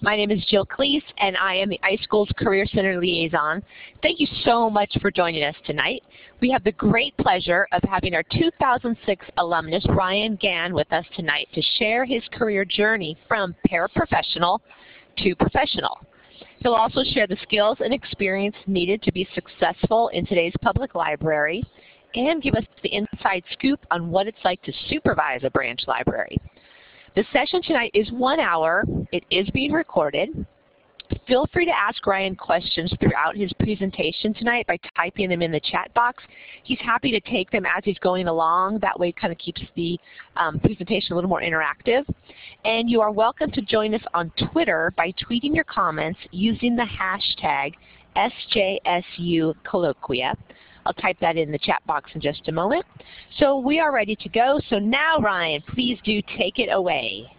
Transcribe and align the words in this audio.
My 0.00 0.16
name 0.16 0.30
is 0.30 0.44
Jill 0.46 0.64
Cleese, 0.64 1.02
and 1.18 1.36
I 1.36 1.54
am 1.56 1.68
the 1.68 1.80
iSchool's 1.82 2.30
Career 2.38 2.66
Center 2.66 3.00
Liaison. 3.00 3.62
Thank 4.00 4.20
you 4.20 4.28
so 4.44 4.70
much 4.70 4.96
for 5.00 5.10
joining 5.10 5.42
us 5.42 5.56
tonight. 5.66 6.04
We 6.40 6.50
have 6.50 6.62
the 6.62 6.72
great 6.72 7.16
pleasure 7.16 7.66
of 7.72 7.82
having 7.82 8.14
our 8.14 8.22
2006 8.22 9.26
alumnus, 9.38 9.84
Ryan 9.88 10.36
Gan, 10.36 10.72
with 10.72 10.92
us 10.92 11.04
tonight 11.16 11.48
to 11.54 11.62
share 11.78 12.04
his 12.04 12.22
career 12.32 12.64
journey 12.64 13.16
from 13.26 13.56
paraprofessional 13.68 14.60
to 15.18 15.34
professional. 15.34 15.98
He'll 16.58 16.74
also 16.74 17.02
share 17.02 17.26
the 17.26 17.38
skills 17.42 17.78
and 17.80 17.92
experience 17.92 18.56
needed 18.68 19.02
to 19.02 19.12
be 19.12 19.26
successful 19.34 20.08
in 20.08 20.26
today's 20.26 20.54
public 20.62 20.94
library 20.94 21.64
and 22.14 22.40
give 22.40 22.54
us 22.54 22.64
the 22.84 22.94
inside 22.94 23.42
scoop 23.52 23.80
on 23.90 24.10
what 24.10 24.28
it's 24.28 24.44
like 24.44 24.62
to 24.62 24.72
supervise 24.88 25.42
a 25.42 25.50
branch 25.50 25.80
library. 25.88 26.38
The 27.14 27.24
session 27.32 27.62
tonight 27.62 27.92
is 27.94 28.10
one 28.10 28.40
hour. 28.40 28.82
It 29.12 29.22
is 29.30 29.48
being 29.50 29.70
recorded. 29.70 30.44
Feel 31.28 31.46
free 31.52 31.64
to 31.64 31.70
ask 31.70 32.04
Ryan 32.04 32.34
questions 32.34 32.92
throughout 32.98 33.36
his 33.36 33.52
presentation 33.60 34.34
tonight 34.34 34.66
by 34.66 34.78
typing 34.96 35.28
them 35.28 35.40
in 35.40 35.52
the 35.52 35.60
chat 35.60 35.94
box. 35.94 36.24
He's 36.64 36.80
happy 36.80 37.12
to 37.12 37.20
take 37.20 37.52
them 37.52 37.66
as 37.66 37.84
he's 37.84 37.98
going 38.00 38.26
along. 38.26 38.80
That 38.80 38.98
way 38.98 39.10
it 39.10 39.16
kind 39.16 39.32
of 39.32 39.38
keeps 39.38 39.62
the 39.76 39.96
um, 40.34 40.58
presentation 40.58 41.12
a 41.12 41.14
little 41.14 41.30
more 41.30 41.40
interactive. 41.40 42.04
And 42.64 42.90
you 42.90 43.00
are 43.00 43.12
welcome 43.12 43.52
to 43.52 43.62
join 43.62 43.94
us 43.94 44.02
on 44.12 44.32
Twitter 44.50 44.92
by 44.96 45.12
tweeting 45.12 45.54
your 45.54 45.64
comments 45.64 46.18
using 46.32 46.74
the 46.74 46.82
hashtag 46.82 47.74
SJSU 48.16 49.54
Colloquia. 49.62 50.36
I'll 50.86 50.94
type 50.94 51.16
that 51.20 51.36
in 51.36 51.50
the 51.50 51.58
chat 51.58 51.84
box 51.86 52.10
in 52.14 52.20
just 52.20 52.48
a 52.48 52.52
moment. 52.52 52.84
So 53.38 53.58
we 53.58 53.80
are 53.80 53.92
ready 53.92 54.16
to 54.16 54.28
go. 54.28 54.60
So 54.68 54.78
now, 54.78 55.18
Ryan, 55.18 55.62
please 55.68 55.98
do 56.04 56.20
take 56.38 56.58
it 56.58 56.68
away. 56.70 57.30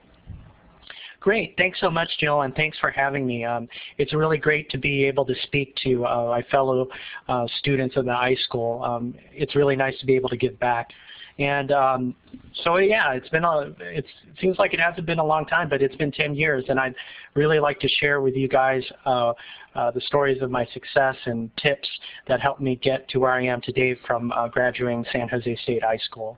Great. 1.25 1.55
Thanks 1.57 1.79
so 1.79 1.89
much, 1.89 2.09
Jill, 2.19 2.41
and 2.41 2.53
thanks 2.55 2.77
for 2.77 2.91
having 2.91 3.25
me. 3.25 3.43
Um, 3.43 3.67
it's 3.97 4.13
really 4.13 4.38
great 4.38 4.69
to 4.69 4.77
be 4.77 5.05
able 5.05 5.25
to 5.25 5.33
speak 5.41 5.75
to 5.83 6.05
uh, 6.05 6.25
my 6.25 6.43
fellow 6.51 6.88
uh, 7.27 7.47
students 7.57 7.97
of 7.97 8.05
the 8.05 8.11
iSchool. 8.11 8.88
Um, 8.88 9.16
it's 9.31 9.55
really 9.55 9.75
nice 9.75 9.97
to 10.01 10.05
be 10.05 10.16
able 10.16 10.29
to 10.29 10.38
give 10.38 10.59
back. 10.59 10.91
And 11.38 11.72
um, 11.72 12.16
so 12.64 12.78
yeah, 12.78 13.11
it's 13.14 13.28
been 13.30 13.44
a, 13.44 13.73
it's, 13.80 14.08
it 14.28 14.39
seems 14.39 14.58
like 14.58 14.73
it 14.73 14.80
hasn't 14.80 15.05
been 15.05 15.19
a 15.19 15.25
long 15.25 15.45
time, 15.45 15.67
but 15.67 15.81
it's 15.81 15.95
been 15.95 16.11
10 16.11 16.33
years, 16.33 16.64
and 16.69 16.80
I'd 16.80 16.95
really 17.33 17.59
like 17.59 17.80
to 17.81 17.89
share 17.89 18.22
with 18.22 18.36
you 18.36 18.47
guys 18.47 18.83
uh, 19.05 19.33
uh, 19.75 19.91
the 19.91 20.00
stories 20.02 20.41
of 20.41 20.50
my 20.50 20.66
success 20.67 21.16
and 21.25 21.50
tips 21.58 21.88
that 22.28 22.39
helped 22.39 22.61
me 22.61 22.78
get 22.78 23.09
to 23.09 23.19
where 23.19 23.31
I 23.31 23.45
am 23.45 23.59
today 23.61 23.97
from 24.08 24.31
uh, 24.31 24.47
graduating 24.47 25.06
San 25.11 25.28
Jose 25.28 25.56
State 25.63 25.83
iSchool. 25.83 26.38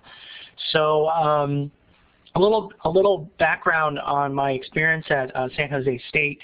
So 0.72 1.08
um, 1.10 1.72
a 2.34 2.40
little 2.40 2.72
a 2.84 2.90
little 2.90 3.30
background 3.38 4.00
on 4.00 4.34
my 4.34 4.52
experience 4.52 5.06
at 5.10 5.36
uh, 5.36 5.48
San 5.56 5.70
Jose 5.70 6.02
State. 6.10 6.40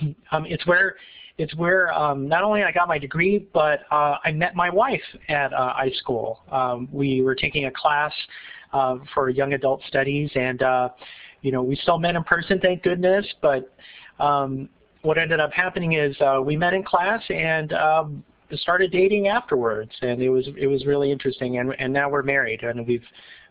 Um, 0.32 0.46
it's 0.46 0.64
where 0.66 0.94
it's 1.40 1.54
where 1.54 1.90
um, 1.94 2.28
not 2.28 2.42
only 2.44 2.62
I 2.62 2.70
got 2.70 2.86
my 2.86 2.98
degree, 2.98 3.48
but 3.54 3.80
uh, 3.90 4.18
I 4.22 4.30
met 4.30 4.54
my 4.54 4.68
wife 4.68 5.00
at 5.30 5.54
uh, 5.54 5.72
iSchool. 5.74 6.36
Um, 6.52 6.86
we 6.92 7.22
were 7.22 7.34
taking 7.34 7.64
a 7.64 7.70
class 7.70 8.12
uh, 8.74 8.98
for 9.14 9.30
young 9.30 9.54
adult 9.54 9.80
studies, 9.88 10.30
and 10.34 10.62
uh, 10.62 10.90
you 11.40 11.50
know 11.50 11.62
we 11.62 11.76
still 11.76 11.98
met 11.98 12.14
in 12.14 12.24
person, 12.24 12.60
thank 12.60 12.82
goodness. 12.82 13.26
But 13.40 13.72
um, 14.18 14.68
what 15.00 15.16
ended 15.16 15.40
up 15.40 15.50
happening 15.52 15.94
is 15.94 16.14
uh, 16.20 16.42
we 16.44 16.58
met 16.58 16.74
in 16.74 16.82
class 16.82 17.22
and 17.30 17.72
um, 17.72 18.22
started 18.52 18.92
dating 18.92 19.28
afterwards, 19.28 19.92
and 20.02 20.20
it 20.20 20.28
was 20.28 20.46
it 20.58 20.66
was 20.66 20.84
really 20.84 21.10
interesting. 21.10 21.56
And 21.56 21.74
and 21.78 21.90
now 21.90 22.10
we're 22.10 22.22
married, 22.22 22.64
and 22.64 22.86
we've 22.86 23.06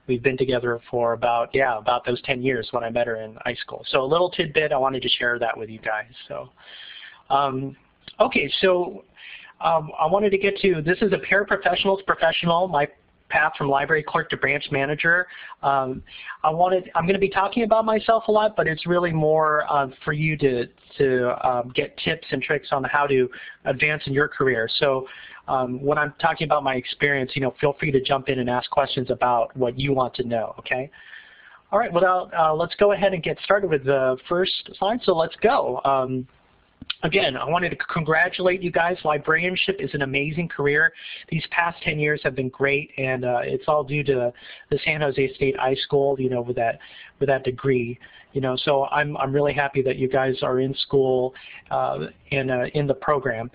we've 0.06 0.22
been 0.22 0.38
together 0.38 0.80
for 0.92 1.14
about 1.14 1.50
yeah 1.56 1.80
about 1.80 2.06
those 2.06 2.22
10 2.22 2.44
years 2.44 2.68
when 2.70 2.84
I 2.84 2.92
met 2.92 3.08
her 3.08 3.16
in 3.16 3.34
iSchool. 3.48 3.82
So 3.88 4.04
a 4.04 4.06
little 4.06 4.30
tidbit 4.30 4.72
I 4.72 4.78
wanted 4.78 5.02
to 5.02 5.10
share 5.10 5.40
that 5.40 5.58
with 5.58 5.70
you 5.70 5.80
guys. 5.80 6.12
So. 6.28 6.52
Um, 7.30 7.76
okay, 8.20 8.52
so 8.62 9.04
um, 9.62 9.92
I 10.00 10.06
wanted 10.06 10.32
to 10.32 10.38
get 10.38 10.58
to, 10.58 10.82
this 10.82 10.98
is 11.02 11.12
a 11.14 11.18
paraprofessionals 11.18 12.06
professional, 12.06 12.68
my 12.68 12.88
path 13.30 13.54
from 13.58 13.70
library 13.70 14.04
clerk 14.04 14.30
to 14.32 14.38
branch 14.38 14.66
manager. 14.72 15.28
Um, 15.62 16.02
I 16.44 16.50
wanted, 16.50 16.90
I'm 16.96 17.04
going 17.04 17.14
to 17.14 17.20
be 17.20 17.30
talking 17.30 17.64
about 17.64 17.86
myself 17.86 18.28
a 18.28 18.32
lot, 18.32 18.56
but 18.56 18.68
it's 18.68 18.88
really 18.88 19.12
more 19.12 19.72
uh, 19.72 19.88
for 20.04 20.14
you 20.14 20.36
to, 20.38 20.66
to 20.98 21.48
um, 21.48 21.72
get 21.76 21.96
tips 21.98 22.28
and 22.32 22.42
tricks 22.42 22.70
on 22.72 22.84
how 22.86 23.06
to 23.06 23.30
advance 23.66 24.04
in 24.08 24.14
your 24.14 24.28
career. 24.28 24.68
So 24.78 25.08
um, 25.48 25.82
when 25.82 25.98
I'm 25.98 26.14
talking 26.20 26.46
about 26.46 26.64
my 26.64 26.76
experience, 26.76 27.32
you 27.36 27.42
know, 27.42 27.54
feel 27.62 27.76
free 27.80 27.92
to 27.92 28.02
jump 28.02 28.30
in 28.30 28.40
and 28.40 28.50
ask 28.50 28.70
questions 28.72 29.12
about 29.12 29.56
what 29.56 29.80
you 29.80 29.94
want 29.94 30.16
to 30.16 30.24
know, 30.24 30.56
okay? 30.60 30.90
All 31.72 31.78
right, 31.78 31.94
well, 31.94 32.32
uh, 32.38 32.54
let's 32.54 32.74
go 32.76 32.94
ahead 32.94 33.14
and 33.14 33.22
get 33.22 33.38
started 33.44 33.70
with 33.70 33.86
the 33.86 34.18
first 34.28 34.72
slide, 34.80 35.02
so 35.04 35.16
let's 35.16 35.36
go. 35.36 35.82
Again, 37.02 37.38
I 37.38 37.46
wanted 37.46 37.70
to 37.70 37.78
congratulate 37.78 38.62
you 38.62 38.72
guys. 38.72 38.98
Librarianship 39.06 39.78
is 39.80 39.90
an 39.94 40.02
amazing 40.02 40.50
career. 40.50 40.92
These 41.30 41.46
past 41.50 41.82
10 41.84 41.98
years 41.98 42.20
have 42.24 42.36
been 42.36 42.50
great, 42.50 42.92
and 42.98 43.24
uh, 43.24 43.40
it's 43.44 43.64
all 43.70 43.86
due 43.86 44.04
to 44.04 44.34
the 44.70 44.80
San 44.84 45.00
Jose 45.00 45.34
State 45.36 45.56
iSchool, 45.58 46.20
you 46.20 46.30
know, 46.30 46.42
with 46.42 46.58
that 46.58 46.80
with 47.20 47.30
that 47.30 47.46
degree. 47.46 47.98
You 48.34 48.42
know, 48.42 48.58
so 48.58 48.86
I'm 48.88 49.16
I'm 49.16 49.32
really 49.34 49.54
happy 49.54 49.82
that 49.84 49.96
you 49.96 50.10
guys 50.10 50.44
are 50.44 50.60
in 50.60 50.76
school 50.76 51.34
uh, 51.72 52.08
and 52.32 52.52
uh, 52.52 52.66
in 52.74 52.86
the 52.86 52.96
program. 52.96 53.50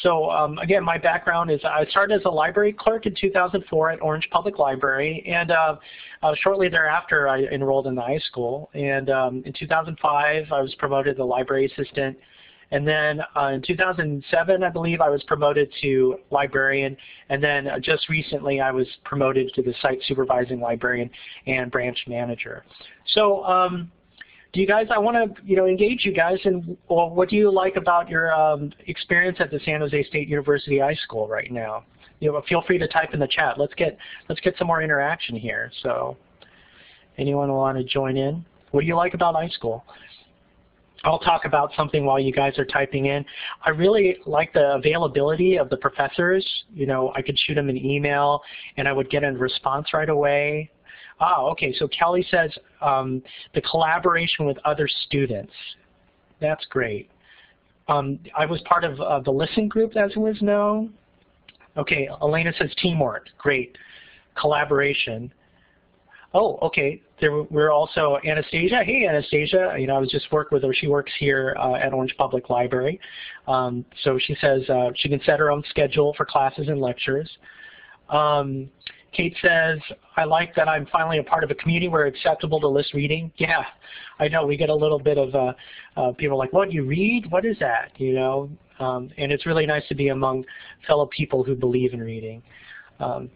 So 0.00 0.30
um, 0.30 0.58
again, 0.58 0.84
my 0.84 0.96
background 0.96 1.50
is 1.50 1.60
I 1.64 1.84
started 1.86 2.14
as 2.14 2.24
a 2.24 2.30
library 2.30 2.72
clerk 2.72 3.06
in 3.06 3.14
2004 3.14 3.90
at 3.90 4.02
Orange 4.02 4.28
Public 4.30 4.58
Library, 4.58 5.24
and 5.26 5.50
uh, 5.50 5.76
uh, 6.22 6.34
shortly 6.42 6.68
thereafter 6.68 7.28
I 7.28 7.42
enrolled 7.44 7.86
in 7.86 7.94
the 7.94 8.02
iSchool. 8.02 8.68
And 8.74 9.10
um, 9.10 9.42
in 9.44 9.52
2005, 9.52 10.46
I 10.50 10.60
was 10.60 10.74
promoted 10.76 11.16
to 11.16 11.24
library 11.24 11.66
assistant 11.66 12.16
and 12.72 12.88
then 12.88 13.20
uh, 13.36 13.48
in 13.48 13.62
2007, 13.62 14.62
I 14.62 14.68
believe, 14.70 15.02
I 15.02 15.10
was 15.10 15.22
promoted 15.24 15.70
to 15.82 16.16
librarian. 16.30 16.96
And 17.28 17.44
then 17.44 17.68
uh, 17.68 17.78
just 17.78 18.08
recently, 18.08 18.60
I 18.60 18.70
was 18.70 18.86
promoted 19.04 19.52
to 19.54 19.62
the 19.62 19.74
site 19.82 20.00
supervising 20.06 20.58
librarian 20.58 21.10
and 21.46 21.70
branch 21.70 21.98
manager. 22.08 22.64
So 23.08 23.44
um, 23.44 23.92
do 24.54 24.60
you 24.60 24.66
guys, 24.66 24.86
I 24.90 24.98
want 24.98 25.36
to 25.36 25.42
you 25.44 25.54
know, 25.54 25.66
engage 25.66 26.06
you 26.06 26.14
guys 26.14 26.38
in 26.44 26.76
well, 26.88 27.10
what 27.10 27.28
do 27.28 27.36
you 27.36 27.52
like 27.52 27.76
about 27.76 28.08
your 28.08 28.32
um, 28.34 28.72
experience 28.86 29.36
at 29.38 29.50
the 29.50 29.60
San 29.66 29.80
Jose 29.80 30.04
State 30.04 30.26
University 30.26 30.78
iSchool 30.78 31.28
right 31.28 31.52
now? 31.52 31.84
You 32.20 32.32
know, 32.32 32.42
feel 32.48 32.62
free 32.62 32.78
to 32.78 32.88
type 32.88 33.12
in 33.12 33.20
the 33.20 33.28
chat. 33.28 33.58
Let's 33.58 33.74
get, 33.74 33.98
let's 34.30 34.40
get 34.40 34.56
some 34.56 34.66
more 34.66 34.80
interaction 34.80 35.36
here. 35.36 35.70
So 35.82 36.16
anyone 37.18 37.52
want 37.52 37.76
to 37.76 37.84
join 37.84 38.16
in? 38.16 38.46
What 38.70 38.80
do 38.80 38.86
you 38.86 38.96
like 38.96 39.12
about 39.12 39.34
iSchool? 39.34 39.82
I'll 41.04 41.18
talk 41.18 41.44
about 41.44 41.72
something 41.76 42.04
while 42.04 42.20
you 42.20 42.32
guys 42.32 42.58
are 42.58 42.64
typing 42.64 43.06
in. 43.06 43.24
I 43.64 43.70
really 43.70 44.18
like 44.26 44.52
the 44.52 44.74
availability 44.74 45.56
of 45.56 45.68
the 45.68 45.76
professors. 45.76 46.46
You 46.72 46.86
know, 46.86 47.12
I 47.16 47.22
could 47.22 47.38
shoot 47.38 47.54
them 47.54 47.68
an 47.68 47.76
email 47.76 48.40
and 48.76 48.86
I 48.86 48.92
would 48.92 49.10
get 49.10 49.24
a 49.24 49.32
response 49.32 49.92
right 49.92 50.08
away. 50.08 50.70
Ah, 51.20 51.42
okay, 51.42 51.72
so 51.72 51.86
Kelly 51.88 52.26
says 52.30 52.50
um, 52.80 53.22
the 53.54 53.60
collaboration 53.62 54.46
with 54.46 54.58
other 54.64 54.88
students. 55.06 55.52
That's 56.40 56.64
great. 56.66 57.08
Um, 57.88 58.18
I 58.36 58.46
was 58.46 58.60
part 58.62 58.84
of 58.84 59.00
uh, 59.00 59.20
the 59.20 59.30
LISSTEN 59.30 59.68
group, 59.68 59.96
as 59.96 60.12
it 60.12 60.18
was 60.18 60.40
known. 60.40 60.94
Okay, 61.76 62.08
Elena 62.20 62.52
says 62.58 62.70
teamwork. 62.78 63.26
Great. 63.38 63.76
Collaboration. 64.38 65.32
Oh, 66.34 66.58
okay. 66.62 67.02
There, 67.20 67.42
we're 67.42 67.70
also 67.70 68.18
Anastasia. 68.24 68.82
Hey, 68.84 69.06
Anastasia. 69.06 69.76
You 69.78 69.86
know, 69.86 69.96
I 69.96 69.98
was 69.98 70.10
just 70.10 70.30
working 70.32 70.56
with 70.56 70.62
her. 70.64 70.72
She 70.72 70.86
works 70.86 71.12
here 71.18 71.54
uh, 71.58 71.74
at 71.74 71.92
Orange 71.92 72.14
Public 72.16 72.48
Library. 72.48 72.98
Um, 73.46 73.84
so 74.02 74.18
she 74.18 74.34
says 74.40 74.68
uh, 74.70 74.90
she 74.96 75.08
can 75.08 75.20
set 75.24 75.38
her 75.38 75.50
own 75.50 75.62
schedule 75.68 76.14
for 76.16 76.24
classes 76.24 76.68
and 76.68 76.80
lectures. 76.80 77.30
Um, 78.08 78.70
Kate 79.12 79.36
says, 79.42 79.78
I 80.16 80.24
like 80.24 80.54
that 80.54 80.68
I'm 80.68 80.86
finally 80.86 81.18
a 81.18 81.22
part 81.22 81.44
of 81.44 81.50
a 81.50 81.54
community 81.54 81.88
where 81.88 82.06
it's 82.06 82.16
acceptable 82.16 82.60
to 82.60 82.68
list 82.68 82.94
reading. 82.94 83.30
Yeah, 83.36 83.64
I 84.18 84.28
know. 84.28 84.46
We 84.46 84.56
get 84.56 84.70
a 84.70 84.74
little 84.74 84.98
bit 84.98 85.18
of 85.18 85.34
uh, 85.34 85.52
uh, 85.98 86.12
people 86.12 86.38
like, 86.38 86.52
what, 86.52 86.72
you 86.72 86.84
read? 86.84 87.30
What 87.30 87.44
is 87.44 87.58
that? 87.58 87.92
You 87.96 88.14
know, 88.14 88.50
um, 88.80 89.10
and 89.18 89.30
it's 89.30 89.44
really 89.44 89.66
nice 89.66 89.86
to 89.88 89.94
be 89.94 90.08
among 90.08 90.44
fellow 90.86 91.06
people 91.06 91.44
who 91.44 91.54
believe 91.54 91.92
in 91.92 92.00
reading. 92.00 92.42
Um, 93.00 93.30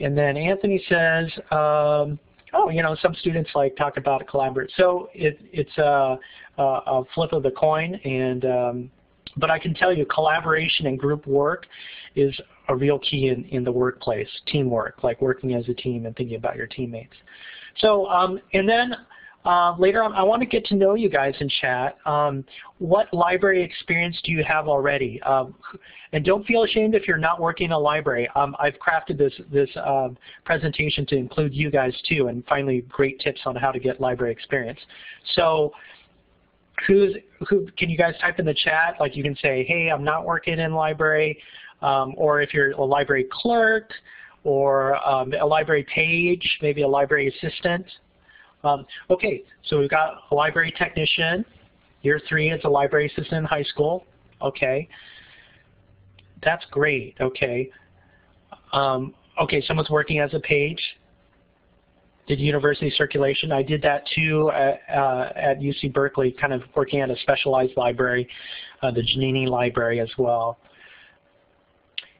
and 0.00 0.16
then 0.16 0.36
Anthony 0.36 0.82
says, 0.88 1.30
um, 1.50 2.18
oh, 2.52 2.70
you 2.70 2.82
know, 2.82 2.96
some 3.00 3.14
students 3.14 3.50
like 3.54 3.76
talk 3.76 3.96
about 3.96 4.26
collaborate. 4.28 4.70
So 4.76 5.08
it, 5.14 5.38
it's 5.52 5.76
a, 5.78 6.18
a, 6.58 6.62
a, 6.62 7.04
flip 7.14 7.32
of 7.32 7.42
the 7.42 7.50
coin, 7.50 7.94
and 8.04 8.44
um, 8.44 8.90
but 9.36 9.50
I 9.50 9.58
can 9.58 9.74
tell 9.74 9.92
you 9.92 10.06
collaboration 10.06 10.86
and 10.86 10.98
group 10.98 11.26
work 11.26 11.66
is 12.14 12.34
a 12.68 12.76
real 12.76 12.98
key 12.98 13.28
in, 13.28 13.44
in 13.44 13.64
the 13.64 13.72
workplace, 13.72 14.28
teamwork, 14.46 15.02
like 15.04 15.20
working 15.20 15.54
as 15.54 15.68
a 15.68 15.74
team 15.74 16.06
and 16.06 16.16
thinking 16.16 16.36
about 16.36 16.56
your 16.56 16.66
teammates. 16.66 17.14
So, 17.78 18.06
um, 18.06 18.40
and 18.54 18.68
then 18.68 18.94
uh, 19.46 19.76
later 19.78 20.02
on, 20.02 20.12
I 20.12 20.24
want 20.24 20.42
to 20.42 20.46
get 20.46 20.64
to 20.66 20.74
know 20.74 20.94
you 20.94 21.08
guys 21.08 21.34
in 21.38 21.48
chat. 21.48 21.96
Um, 22.04 22.44
what 22.78 23.12
library 23.14 23.62
experience 23.62 24.20
do 24.24 24.32
you 24.32 24.42
have 24.42 24.66
already? 24.66 25.22
Um, 25.22 25.54
and 26.12 26.24
don't 26.24 26.44
feel 26.46 26.64
ashamed 26.64 26.96
if 26.96 27.06
you're 27.06 27.16
not 27.16 27.40
working 27.40 27.66
in 27.66 27.72
a 27.72 27.78
library. 27.78 28.28
Um, 28.34 28.56
I've 28.58 28.74
crafted 28.74 29.18
this, 29.18 29.32
this 29.52 29.70
um, 29.84 30.18
presentation 30.44 31.06
to 31.06 31.16
include 31.16 31.54
you 31.54 31.70
guys 31.70 31.94
too, 32.08 32.26
and 32.26 32.44
finally 32.46 32.82
great 32.88 33.20
tips 33.20 33.40
on 33.46 33.54
how 33.54 33.70
to 33.70 33.78
get 33.78 34.00
library 34.00 34.32
experience. 34.32 34.80
So 35.36 35.72
who's 36.86 37.16
who? 37.48 37.68
Can 37.78 37.88
you 37.88 37.96
guys 37.96 38.14
type 38.20 38.38
in 38.40 38.46
the 38.46 38.54
chat? 38.54 38.96
Like 38.98 39.16
you 39.16 39.22
can 39.22 39.36
say, 39.36 39.64
"Hey, 39.64 39.90
I'm 39.90 40.04
not 40.04 40.24
working 40.24 40.58
in 40.58 40.74
library," 40.74 41.38
um, 41.82 42.14
or 42.16 42.40
if 42.40 42.52
you're 42.52 42.72
a 42.72 42.84
library 42.84 43.26
clerk, 43.30 43.90
or 44.44 44.96
um, 45.08 45.32
a 45.40 45.46
library 45.46 45.86
page, 45.92 46.58
maybe 46.62 46.82
a 46.82 46.88
library 46.88 47.28
assistant. 47.28 47.86
Um, 48.66 48.86
okay, 49.10 49.42
so 49.64 49.78
we've 49.78 49.90
got 49.90 50.24
a 50.30 50.34
library 50.34 50.74
technician. 50.76 51.44
Year 52.02 52.20
three 52.28 52.50
is 52.50 52.60
a 52.64 52.68
library 52.68 53.06
assistant 53.06 53.38
in 53.38 53.44
high 53.44 53.62
school. 53.62 54.06
Okay, 54.42 54.88
that's 56.42 56.64
great. 56.70 57.16
Okay, 57.20 57.70
um, 58.72 59.14
okay, 59.40 59.62
someone's 59.66 59.90
working 59.90 60.20
as 60.20 60.34
a 60.34 60.40
page 60.40 60.80
did 62.26 62.40
university 62.40 62.90
circulation. 62.96 63.52
I 63.52 63.62
did 63.62 63.82
that 63.82 64.04
too 64.14 64.50
at, 64.50 64.80
uh, 64.92 65.32
at 65.36 65.60
UC 65.60 65.92
Berkeley, 65.92 66.32
kind 66.32 66.52
of 66.52 66.62
working 66.74 67.00
at 67.00 67.10
a 67.10 67.16
specialized 67.18 67.76
library, 67.76 68.28
uh, 68.82 68.90
the 68.90 69.02
Giannini 69.02 69.48
Library 69.48 70.00
as 70.00 70.10
well. 70.18 70.58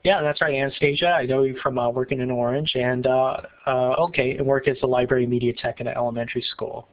Yeah, 0.06 0.23
that's 0.23 0.41
right, 0.41 0.55
Anastasia. 0.55 1.08
I 1.08 1.26
know 1.26 1.43
you 1.43 1.58
from 1.61 1.81
uh, 1.81 1.91
working 1.91 2.20
in 2.20 2.31
Orange, 2.31 2.76
and 2.76 3.08
uh, 3.08 3.38
uh, 3.67 3.94
okay, 4.05 4.37
and 4.37 4.47
work 4.47 4.69
as 4.69 4.76
a 4.85 4.87
library 4.87 5.26
media 5.26 5.53
tech 5.53 5.81
in 5.81 5.88
an 5.88 5.94
elementary 5.97 6.43
school. 6.43 6.87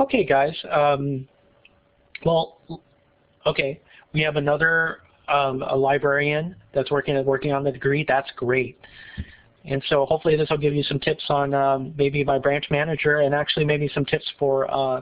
Okay, 0.00 0.24
guys. 0.24 0.52
Um, 0.68 1.28
well, 2.26 2.58
okay, 3.46 3.80
we 4.12 4.20
have 4.22 4.34
another 4.34 5.02
um, 5.28 5.62
a 5.62 5.76
librarian 5.76 6.56
that's 6.74 6.90
working 6.90 7.24
working 7.24 7.52
on 7.52 7.62
the 7.62 7.70
degree. 7.70 8.04
That's 8.06 8.32
great. 8.34 8.80
And 9.64 9.80
so 9.88 10.04
hopefully 10.04 10.36
this 10.36 10.50
will 10.50 10.58
give 10.58 10.74
you 10.74 10.82
some 10.82 10.98
tips 10.98 11.22
on 11.28 11.54
um, 11.54 11.94
maybe 11.96 12.24
my 12.24 12.40
branch 12.40 12.66
manager 12.68 13.20
and 13.20 13.32
actually 13.32 13.64
maybe 13.64 13.88
some 13.94 14.04
tips 14.04 14.26
for 14.40 14.68
uh, 14.74 15.00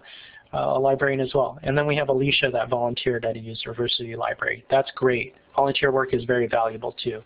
a 0.53 0.79
librarian 0.79 1.21
as 1.21 1.33
well. 1.35 1.59
And 1.63 1.77
then 1.77 1.87
we 1.87 1.97
have 1.97 2.09
Alicia 2.09 2.51
that 2.53 2.69
volunteered 2.69 3.25
at 3.25 3.37
a 3.37 3.39
university 3.39 4.17
library. 4.17 4.65
That's 4.71 4.91
great. 4.95 5.35
Volunteer 5.57 5.91
work 5.91 6.13
is 6.15 6.25
very 6.25 6.47
valuable 6.47 6.95
too. 7.03 7.23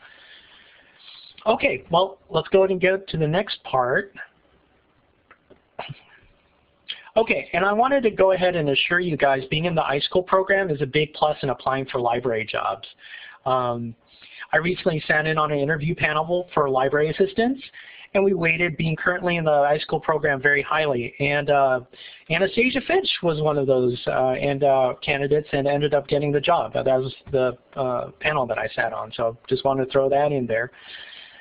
Okay, 1.47 1.85
well, 1.91 2.19
let's 2.29 2.49
go 2.49 2.61
ahead 2.61 2.71
and 2.71 2.81
get 2.81 3.07
to 3.09 3.17
the 3.17 3.27
next 3.27 3.63
part. 3.65 4.13
Okay, 7.17 7.49
and 7.55 7.65
I 7.65 7.73
wanted 7.73 8.03
to 8.03 8.11
go 8.11 8.33
ahead 8.33 8.57
and 8.57 8.69
assure 8.69 9.01
you 9.01 9.17
guys 9.17 9.43
being 9.51 9.65
in 9.65 9.75
the 9.75 9.83
iSchool 9.83 10.27
program 10.27 10.71
is 10.71 10.83
a 10.83 10.87
big 10.87 11.15
plus 11.15 11.37
in 11.43 11.49
applying 11.49 11.87
for 11.87 11.99
library 11.99 12.45
jobs. 12.45 12.87
Um, 13.47 13.95
I 14.53 14.59
recently 14.59 15.03
sat 15.07 15.27
in 15.27 15.39
on 15.39 15.51
an 15.51 15.59
interview 15.59 15.95
panel 15.95 16.49
for 16.53 16.69
library 16.69 17.11
assistants, 17.11 17.63
and 18.17 18.25
we 18.25 18.33
weighted 18.33 18.79
being 18.79 18.97
currently 18.97 19.37
in 19.37 19.45
the 19.45 19.51
iSchool 19.51 20.03
program 20.03 20.41
very 20.41 20.63
highly. 20.63 21.15
And 21.21 21.51
uh, 21.51 21.81
Anastasia 22.31 22.81
Finch 22.87 23.09
was 23.23 23.43
one 23.43 23.59
of 23.59 23.67
those 23.67 24.01
uh, 24.07 24.31
and 24.31 24.65
uh, 24.65 24.95
candidates 25.03 25.49
and 25.53 25.69
ended 25.69 25.93
up 25.93 26.09
getting 26.09 26.33
the 26.33 26.41
job. 26.41 26.73
That 26.73 26.87
was 26.87 27.15
the 27.31 27.57
uh, 27.77 28.11
panel 28.21 28.47
that 28.47 28.59
I 28.59 28.69
sat 28.75 28.95
on, 28.95 29.13
so 29.15 29.37
just 29.49 29.65
wanted 29.65 29.85
to 29.85 29.93
throw 29.93 30.09
that 30.09 30.33
in 30.33 30.47
there. 30.47 30.73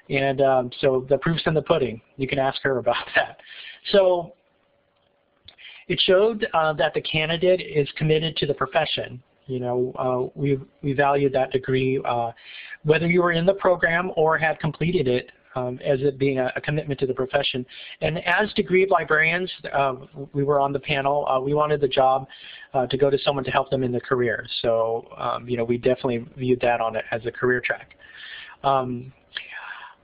And 0.10 0.42
um, 0.42 0.70
so 0.82 1.06
the 1.10 1.18
proof's 1.18 1.44
in 1.46 1.54
the 1.54 1.62
pudding. 1.62 2.02
You 2.18 2.28
can 2.28 2.40
ask 2.40 2.62
her 2.64 2.78
about 2.80 3.06
that. 3.16 3.38
So 3.92 4.34
it 5.88 6.00
showed 6.06 6.46
uh, 6.54 6.74
that 6.74 6.94
the 6.94 7.02
candidate 7.02 7.62
is 7.62 7.88
committed 7.98 8.36
to 8.38 8.46
the 8.46 8.54
profession. 8.54 9.24
You 9.48 9.60
know, 9.60 9.94
uh, 9.98 10.38
we 10.38 10.60
we 10.82 10.92
valued 10.92 11.32
that 11.34 11.52
degree, 11.52 12.02
uh, 12.04 12.32
whether 12.84 13.08
you 13.08 13.22
were 13.22 13.32
in 13.32 13.46
the 13.46 13.54
program 13.54 14.12
or 14.18 14.38
had 14.38 14.60
completed 14.60 15.08
it, 15.08 15.32
um, 15.56 15.80
as 15.84 16.02
it 16.02 16.18
being 16.18 16.40
a, 16.40 16.52
a, 16.56 16.62
commitment 16.62 17.00
to 17.00 17.08
the 17.08 17.14
profession. 17.14 17.66
And 18.02 18.20
as 18.26 18.52
degree 18.54 18.86
librarians, 18.90 19.52
uh, 19.74 19.96
we 20.34 20.44
were 20.44 20.60
on 20.60 20.74
the 20.74 20.80
panel. 20.80 21.28
Uh, 21.28 21.40
we 21.40 21.54
wanted 21.54 21.82
the 21.82 21.88
job 21.88 22.28
uh, 22.74 22.88
to 22.88 22.98
go 22.98 23.10
to 23.10 23.18
someone 23.20 23.44
to 23.46 23.52
help 23.52 23.70
them 23.70 23.84
in 23.84 23.92
the 23.92 24.02
career. 24.02 24.46
So, 24.62 25.08
um, 25.18 25.48
you 25.48 25.58
know, 25.58 25.64
we 25.64 25.78
definitely 25.78 26.26
viewed 26.38 26.60
that 26.62 26.82
on 26.82 26.96
it 26.96 27.06
as 27.12 27.26
a 27.26 27.32
career 27.32 27.62
track. 27.62 27.96
Um, 28.64 29.14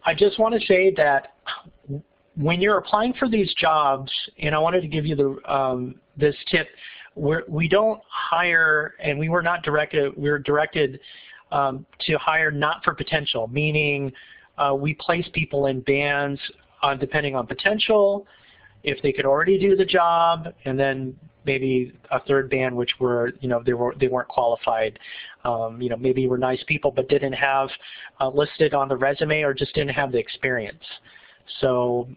I 0.05 0.13
just 0.13 0.39
want 0.39 0.59
to 0.59 0.65
say 0.65 0.93
that 0.97 1.35
when 2.35 2.61
you're 2.61 2.77
applying 2.77 3.13
for 3.13 3.27
these 3.27 3.53
jobs, 3.55 4.11
and 4.39 4.55
I 4.55 4.59
wanted 4.59 4.81
to 4.81 4.87
give 4.87 5.05
you 5.05 5.15
the 5.15 5.53
um, 5.53 5.95
this 6.17 6.35
tip 6.49 6.67
we're, 7.15 7.43
we 7.47 7.67
don't 7.67 8.01
hire, 8.07 8.93
and 9.01 9.19
we 9.19 9.29
were 9.29 9.41
not 9.41 9.63
directed, 9.63 10.15
we 10.15 10.29
were 10.29 10.39
directed 10.39 10.99
um, 11.51 11.85
to 12.07 12.17
hire 12.17 12.51
not 12.51 12.83
for 12.83 12.93
potential, 12.93 13.47
meaning 13.47 14.11
we 14.79 14.93
place 14.95 15.27
people 15.33 15.67
in 15.67 15.81
bands 15.81 16.39
on, 16.81 16.99
depending 16.99 17.35
on 17.35 17.47
potential, 17.47 18.25
if 18.83 19.01
they 19.01 19.11
could 19.11 19.25
already 19.25 19.59
do 19.59 19.75
the 19.75 19.85
job, 19.85 20.47
and 20.65 20.79
then 20.79 21.15
maybe 21.45 21.93
a 22.11 22.19
third 22.21 22.49
band 22.49 22.75
which 22.75 22.91
were, 22.99 23.33
you 23.39 23.47
know, 23.47 23.61
they, 23.65 23.73
were, 23.73 23.95
they 23.99 24.07
weren't 24.07 24.27
qualified. 24.27 24.99
Um, 25.43 25.81
you 25.81 25.89
know, 25.89 25.97
maybe 25.97 26.27
were 26.27 26.37
nice 26.37 26.63
people 26.67 26.91
but 26.91 27.09
didn't 27.09 27.33
have 27.33 27.69
uh, 28.19 28.29
listed 28.29 28.73
on 28.73 28.87
the 28.87 28.95
resume 28.95 29.41
or 29.41 29.53
just 29.53 29.73
didn't 29.73 29.95
have 29.95 30.11
the 30.11 30.19
experience. 30.19 30.83
So 31.59 32.07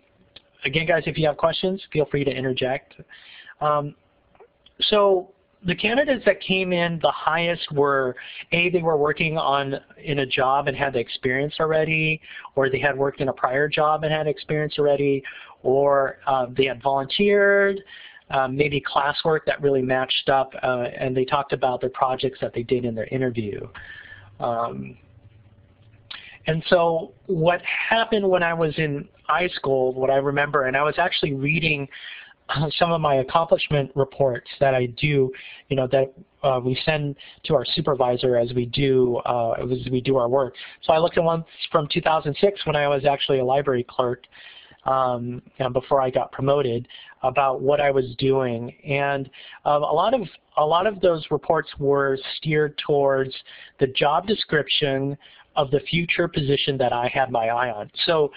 again, 0.64 0.86
guys, 0.86 1.04
if 1.06 1.16
you 1.16 1.26
have 1.26 1.36
questions, 1.36 1.82
feel 1.92 2.06
free 2.06 2.24
to 2.24 2.30
interject. 2.30 2.94
Um, 3.60 3.94
so 4.82 5.33
the 5.66 5.74
candidates 5.74 6.24
that 6.26 6.40
came 6.40 6.72
in 6.72 6.98
the 7.00 7.10
highest 7.10 7.72
were 7.72 8.16
A, 8.52 8.68
they 8.70 8.82
were 8.82 8.96
working 8.96 9.38
on 9.38 9.80
in 10.02 10.18
a 10.20 10.26
job 10.26 10.68
and 10.68 10.76
had 10.76 10.92
the 10.92 10.98
experience 10.98 11.54
already, 11.58 12.20
or 12.54 12.68
they 12.68 12.78
had 12.78 12.96
worked 12.96 13.20
in 13.20 13.28
a 13.28 13.32
prior 13.32 13.68
job 13.68 14.04
and 14.04 14.12
had 14.12 14.26
experience 14.26 14.78
already, 14.78 15.22
or 15.62 16.18
uh, 16.26 16.46
they 16.54 16.66
had 16.66 16.82
volunteered, 16.82 17.80
um, 18.30 18.56
maybe 18.56 18.80
classwork 18.80 19.40
that 19.46 19.60
really 19.62 19.82
matched 19.82 20.28
up, 20.28 20.52
uh, 20.62 20.88
and 20.98 21.16
they 21.16 21.24
talked 21.24 21.52
about 21.52 21.80
their 21.80 21.90
projects 21.90 22.38
that 22.40 22.52
they 22.52 22.62
did 22.62 22.84
in 22.84 22.94
their 22.94 23.06
interview. 23.06 23.66
Um, 24.40 24.98
and 26.46 26.62
so 26.68 27.12
what 27.26 27.62
happened 27.62 28.28
when 28.28 28.42
I 28.42 28.52
was 28.52 28.74
in 28.78 29.08
iSchool, 29.30 29.94
what 29.94 30.10
I 30.10 30.16
remember, 30.16 30.66
and 30.66 30.76
I 30.76 30.82
was 30.82 30.96
actually 30.98 31.32
reading 31.32 31.88
some 32.78 32.92
of 32.92 33.00
my 33.00 33.16
accomplishment 33.16 33.90
reports 33.94 34.50
that 34.60 34.74
I 34.74 34.86
do, 34.86 35.30
you 35.68 35.76
know, 35.76 35.86
that 35.88 36.12
uh, 36.42 36.60
we 36.62 36.78
send 36.84 37.16
to 37.44 37.54
our 37.54 37.64
supervisor 37.64 38.36
as 38.36 38.52
we 38.52 38.66
do 38.66 39.16
uh, 39.24 39.52
as 39.52 39.88
we 39.90 40.00
do 40.00 40.16
our 40.16 40.28
work. 40.28 40.54
So 40.82 40.92
I 40.92 40.98
looked 40.98 41.16
at 41.16 41.24
one 41.24 41.44
from 41.72 41.88
2006 41.92 42.66
when 42.66 42.76
I 42.76 42.88
was 42.88 43.04
actually 43.04 43.38
a 43.38 43.44
library 43.44 43.86
clerk, 43.88 44.24
um, 44.84 45.40
before 45.72 46.02
I 46.02 46.10
got 46.10 46.30
promoted, 46.32 46.86
about 47.22 47.62
what 47.62 47.80
I 47.80 47.90
was 47.90 48.14
doing, 48.18 48.74
and 48.86 49.30
um, 49.64 49.82
a 49.82 49.92
lot 49.92 50.12
of 50.12 50.20
a 50.58 50.64
lot 50.64 50.86
of 50.86 51.00
those 51.00 51.26
reports 51.30 51.70
were 51.78 52.18
steered 52.36 52.76
towards 52.86 53.34
the 53.80 53.86
job 53.88 54.26
description 54.26 55.16
of 55.56 55.70
the 55.70 55.80
future 55.80 56.28
position 56.28 56.76
that 56.78 56.92
I 56.92 57.08
had 57.08 57.30
my 57.30 57.46
eye 57.46 57.70
on. 57.70 57.90
So 58.06 58.32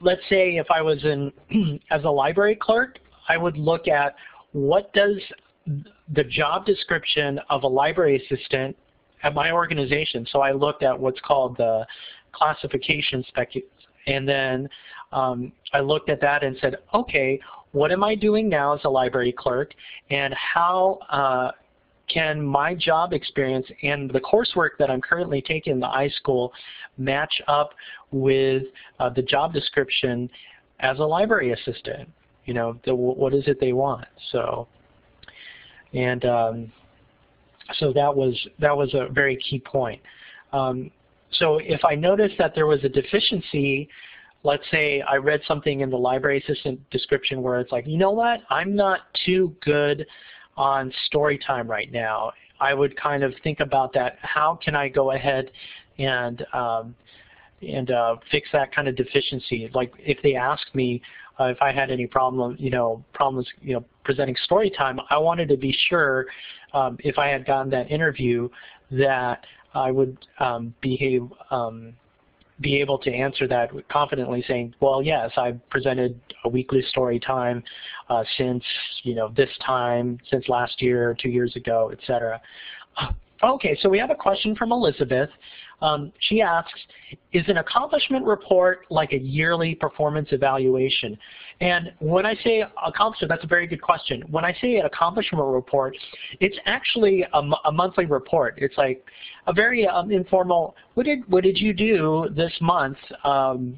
let's 0.00 0.22
say 0.30 0.56
if 0.56 0.66
I 0.70 0.80
was 0.80 1.04
in 1.04 1.32
as 1.90 2.04
a 2.04 2.10
library 2.10 2.56
clerk, 2.60 2.98
I 3.28 3.36
would 3.36 3.56
look 3.56 3.88
at 3.88 4.14
what 4.52 4.92
does 4.92 5.16
the 6.14 6.24
job 6.24 6.66
description 6.66 7.38
of 7.50 7.62
a 7.62 7.66
library 7.66 8.24
assistant 8.24 8.76
at 9.22 9.34
my 9.34 9.52
organization. 9.52 10.26
So 10.30 10.40
I 10.40 10.52
looked 10.52 10.82
at 10.82 10.98
what's 10.98 11.20
called 11.20 11.56
the 11.56 11.86
classification 12.32 13.24
spec, 13.28 13.52
and 14.06 14.28
then 14.28 14.68
um, 15.12 15.52
I 15.72 15.80
looked 15.80 16.08
at 16.08 16.20
that 16.22 16.42
and 16.42 16.56
said, 16.60 16.76
okay, 16.94 17.38
what 17.72 17.92
am 17.92 18.02
I 18.02 18.14
doing 18.14 18.48
now 18.48 18.74
as 18.74 18.80
a 18.84 18.88
library 18.88 19.32
clerk, 19.32 19.72
and 20.10 20.34
how 20.34 20.98
uh, 21.10 21.52
can 22.08 22.42
my 22.42 22.74
job 22.74 23.12
experience 23.12 23.66
and 23.82 24.10
the 24.10 24.20
coursework 24.20 24.70
that 24.78 24.90
I'm 24.90 25.00
currently 25.00 25.40
taking 25.40 25.74
in 25.74 25.80
the 25.80 25.86
iSchool 25.86 26.50
match 26.98 27.40
up 27.46 27.70
with 28.10 28.64
uh, 28.98 29.10
the 29.10 29.22
job 29.22 29.52
description 29.52 30.28
as 30.80 30.98
a 30.98 31.04
library 31.04 31.52
assistant? 31.52 32.10
You 32.50 32.54
know, 32.54 32.76
the, 32.84 32.92
what 32.92 33.32
is 33.32 33.44
it 33.46 33.60
they 33.60 33.72
want? 33.72 34.08
So, 34.32 34.66
and 35.94 36.24
um, 36.24 36.72
so 37.74 37.92
that 37.92 38.12
was 38.12 38.34
that 38.58 38.76
was 38.76 38.92
a 38.92 39.06
very 39.12 39.36
key 39.36 39.60
point. 39.60 40.02
Um, 40.52 40.90
so 41.30 41.58
if 41.58 41.84
I 41.84 41.94
noticed 41.94 42.34
that 42.38 42.56
there 42.56 42.66
was 42.66 42.82
a 42.82 42.88
deficiency, 42.88 43.88
let's 44.42 44.64
say 44.72 45.00
I 45.00 45.14
read 45.14 45.42
something 45.46 45.78
in 45.78 45.90
the 45.90 45.96
library 45.96 46.42
assistant 46.44 46.80
description 46.90 47.40
where 47.40 47.60
it's 47.60 47.70
like, 47.70 47.86
you 47.86 47.96
know 47.96 48.10
what, 48.10 48.40
I'm 48.50 48.74
not 48.74 49.02
too 49.24 49.54
good 49.64 50.04
on 50.56 50.92
story 51.06 51.38
time 51.46 51.68
right 51.68 51.92
now. 51.92 52.32
I 52.58 52.74
would 52.74 52.96
kind 52.96 53.22
of 53.22 53.32
think 53.44 53.60
about 53.60 53.92
that. 53.92 54.18
How 54.22 54.58
can 54.60 54.74
I 54.74 54.88
go 54.88 55.12
ahead 55.12 55.52
and 56.00 56.44
um, 56.52 56.96
and 57.62 57.92
uh, 57.92 58.16
fix 58.28 58.48
that 58.52 58.74
kind 58.74 58.88
of 58.88 58.96
deficiency? 58.96 59.70
Like 59.72 59.92
if 60.00 60.20
they 60.24 60.34
ask 60.34 60.66
me, 60.74 61.00
uh, 61.40 61.44
if 61.44 61.60
I 61.62 61.72
had 61.72 61.90
any 61.90 62.06
problem, 62.06 62.56
you 62.58 62.70
know, 62.70 63.02
problems, 63.14 63.48
you 63.62 63.74
know, 63.74 63.84
presenting 64.04 64.36
story 64.44 64.70
time, 64.70 65.00
I 65.08 65.18
wanted 65.18 65.48
to 65.48 65.56
be 65.56 65.74
sure 65.88 66.26
um, 66.74 66.98
if 67.00 67.18
I 67.18 67.28
had 67.28 67.46
gotten 67.46 67.70
that 67.70 67.90
interview 67.90 68.48
that 68.90 69.46
I 69.74 69.90
would 69.90 70.18
um, 70.38 70.74
behave 70.80 71.26
um, 71.50 71.94
be 72.60 72.78
able 72.78 72.98
to 72.98 73.10
answer 73.10 73.48
that 73.48 73.70
confidently 73.88 74.44
saying, 74.46 74.74
well, 74.80 75.02
yes, 75.02 75.30
I've 75.38 75.66
presented 75.70 76.20
a 76.44 76.48
weekly 76.48 76.82
story 76.82 77.18
time 77.18 77.62
uh, 78.10 78.22
since, 78.36 78.62
you 79.02 79.14
know, 79.14 79.32
this 79.34 79.48
time, 79.64 80.18
since 80.30 80.46
last 80.48 80.82
year, 80.82 81.16
two 81.20 81.30
years 81.30 81.56
ago, 81.56 81.90
etc. 81.90 82.40
Okay, 83.42 83.78
so 83.80 83.88
we 83.88 83.98
have 83.98 84.10
a 84.10 84.14
question 84.14 84.54
from 84.54 84.72
Elizabeth. 84.72 85.30
Um, 85.82 86.12
she 86.20 86.42
asks, 86.42 86.78
is 87.32 87.44
an 87.48 87.58
accomplishment 87.58 88.24
report 88.24 88.86
like 88.90 89.12
a 89.12 89.18
yearly 89.18 89.74
performance 89.74 90.28
evaluation? 90.32 91.16
And 91.60 91.92
when 91.98 92.24
I 92.24 92.34
say 92.36 92.64
accomplishment, 92.86 93.30
that's 93.30 93.44
a 93.44 93.46
very 93.46 93.66
good 93.66 93.82
question. 93.82 94.22
When 94.30 94.44
I 94.44 94.54
say 94.60 94.76
an 94.76 94.86
accomplishment 94.86 95.44
report, 95.44 95.96
it's 96.40 96.56
actually 96.64 97.26
a, 97.32 97.72
monthly 97.72 98.06
report. 98.06 98.54
It's 98.56 98.76
like 98.78 99.04
a 99.46 99.52
very 99.52 99.86
um, 99.86 100.10
informal, 100.10 100.74
what 100.94 101.04
did, 101.04 101.20
what 101.30 101.44
did 101.44 101.58
you 101.58 101.74
do 101.74 102.28
this 102.34 102.52
month 102.60 102.96
um, 103.24 103.76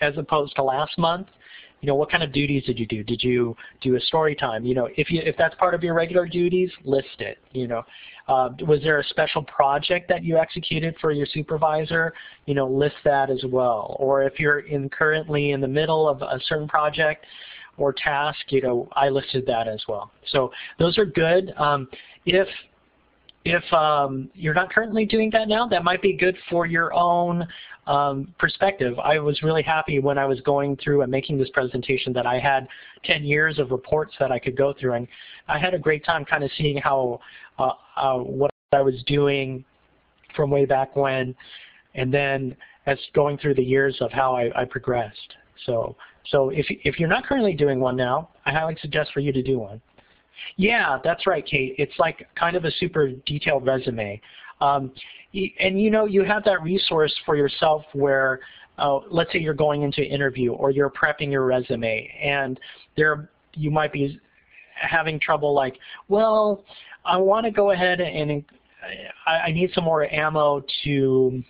as 0.00 0.16
opposed 0.18 0.56
to 0.56 0.64
last 0.64 0.98
month? 0.98 1.28
You 1.80 1.86
know, 1.88 1.94
what 1.94 2.10
kind 2.10 2.22
of 2.22 2.32
duties 2.32 2.64
did 2.64 2.78
you 2.78 2.86
do? 2.86 3.02
Did 3.04 3.22
you 3.22 3.56
do 3.80 3.96
a 3.96 4.00
story 4.00 4.34
time? 4.34 4.64
You 4.64 4.74
know, 4.74 4.88
if 4.96 5.10
you 5.10 5.20
if 5.24 5.36
that's 5.36 5.54
part 5.56 5.74
of 5.74 5.82
your 5.82 5.94
regular 5.94 6.26
duties, 6.26 6.70
list 6.84 7.20
it. 7.20 7.38
You 7.52 7.68
know, 7.68 7.82
uh, 8.28 8.50
was 8.66 8.80
there 8.82 8.98
a 8.98 9.04
special 9.04 9.42
project 9.42 10.08
that 10.08 10.24
you 10.24 10.38
executed 10.38 10.96
for 11.00 11.12
your 11.12 11.26
supervisor? 11.26 12.14
You 12.46 12.54
know, 12.54 12.66
list 12.66 12.96
that 13.04 13.30
as 13.30 13.44
well. 13.46 13.96
Or 13.98 14.22
if 14.22 14.40
you're 14.40 14.60
in 14.60 14.88
currently 14.88 15.50
in 15.52 15.60
the 15.60 15.68
middle 15.68 16.08
of 16.08 16.22
a 16.22 16.40
certain 16.46 16.68
project 16.68 17.26
or 17.76 17.92
task, 17.92 18.38
you 18.48 18.62
know, 18.62 18.88
I 18.92 19.10
listed 19.10 19.44
that 19.46 19.68
as 19.68 19.82
well. 19.86 20.10
So 20.28 20.50
those 20.78 20.96
are 20.96 21.06
good. 21.06 21.52
Um, 21.58 21.88
if 22.24 22.48
if 23.44 23.72
um, 23.72 24.28
you're 24.34 24.54
not 24.54 24.72
currently 24.72 25.04
doing 25.04 25.30
that 25.30 25.46
now, 25.46 25.68
that 25.68 25.84
might 25.84 26.02
be 26.02 26.14
good 26.14 26.36
for 26.50 26.66
your 26.66 26.92
own 26.92 27.46
um, 27.86 28.34
perspective. 28.38 28.98
I 28.98 29.18
was 29.18 29.42
really 29.42 29.62
happy 29.62 29.98
when 29.98 30.18
I 30.18 30.24
was 30.24 30.40
going 30.40 30.76
through 30.76 31.02
and 31.02 31.10
making 31.10 31.38
this 31.38 31.50
presentation 31.50 32.12
that 32.14 32.26
I 32.26 32.38
had 32.38 32.66
10 33.04 33.24
years 33.24 33.58
of 33.58 33.70
reports 33.70 34.14
that 34.18 34.32
I 34.32 34.38
could 34.38 34.56
go 34.56 34.74
through, 34.78 34.94
and 34.94 35.08
I 35.48 35.58
had 35.58 35.74
a 35.74 35.78
great 35.78 36.04
time 36.04 36.24
kind 36.24 36.44
of 36.44 36.50
seeing 36.56 36.78
how 36.78 37.20
uh, 37.58 37.72
uh, 37.96 38.18
what 38.18 38.50
I 38.72 38.82
was 38.82 39.02
doing 39.06 39.64
from 40.34 40.50
way 40.50 40.66
back 40.66 40.96
when, 40.96 41.34
and 41.94 42.12
then 42.12 42.56
as 42.86 42.98
going 43.14 43.38
through 43.38 43.54
the 43.54 43.64
years 43.64 43.96
of 44.00 44.12
how 44.12 44.34
I, 44.34 44.50
I 44.60 44.64
progressed. 44.64 45.34
So, 45.64 45.96
so 46.26 46.50
if 46.50 46.66
if 46.68 46.98
you're 46.98 47.08
not 47.08 47.24
currently 47.24 47.54
doing 47.54 47.80
one 47.80 47.96
now, 47.96 48.30
I 48.44 48.52
highly 48.52 48.76
suggest 48.80 49.12
for 49.12 49.20
you 49.20 49.32
to 49.32 49.42
do 49.42 49.58
one. 49.58 49.80
Yeah, 50.56 50.98
that's 51.02 51.26
right, 51.26 51.44
Kate. 51.44 51.74
It's 51.78 51.98
like 51.98 52.26
kind 52.34 52.56
of 52.56 52.64
a 52.64 52.70
super 52.72 53.10
detailed 53.26 53.66
resume. 53.66 54.20
Um, 54.60 54.92
and 55.60 55.80
you 55.80 55.90
know, 55.90 56.06
you 56.06 56.24
have 56.24 56.44
that 56.44 56.62
resource 56.62 57.14
for 57.24 57.36
yourself 57.36 57.84
where, 57.92 58.40
uh, 58.78 59.00
let's 59.10 59.32
say 59.32 59.38
you're 59.38 59.54
going 59.54 59.82
into 59.82 60.00
an 60.00 60.08
interview 60.08 60.52
or 60.52 60.70
you're 60.70 60.90
prepping 60.90 61.30
your 61.30 61.44
resume, 61.44 62.10
and 62.22 62.58
there 62.96 63.30
you 63.54 63.70
might 63.70 63.92
be 63.92 64.20
having 64.74 65.18
trouble 65.18 65.54
like, 65.54 65.78
well, 66.08 66.64
I 67.04 67.16
want 67.16 67.44
to 67.46 67.50
go 67.50 67.70
ahead 67.70 68.00
and 68.00 68.44
I, 69.26 69.30
I 69.30 69.52
need 69.52 69.70
some 69.74 69.84
more 69.84 70.12
ammo 70.12 70.62
to 70.84 71.42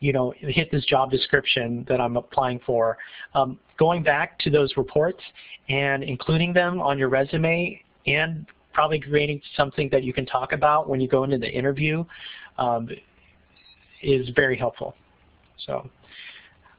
you 0.00 0.12
know, 0.12 0.32
hit 0.38 0.70
this 0.70 0.84
job 0.84 1.10
description 1.10 1.84
that 1.88 2.00
I'm 2.00 2.16
applying 2.16 2.60
for. 2.66 2.98
Um, 3.34 3.58
going 3.78 4.02
back 4.02 4.38
to 4.40 4.50
those 4.50 4.76
reports 4.76 5.22
and 5.68 6.02
including 6.02 6.52
them 6.52 6.80
on 6.80 6.98
your 6.98 7.08
resume 7.08 7.82
and 8.06 8.46
probably 8.76 9.00
creating 9.00 9.40
something 9.56 9.88
that 9.90 10.04
you 10.04 10.12
can 10.12 10.26
talk 10.26 10.52
about 10.52 10.86
when 10.86 11.00
you 11.00 11.08
go 11.08 11.24
into 11.24 11.38
the 11.38 11.50
interview 11.50 12.04
um, 12.58 12.90
is 14.02 14.28
very 14.36 14.54
helpful. 14.54 14.94
So, 15.64 15.88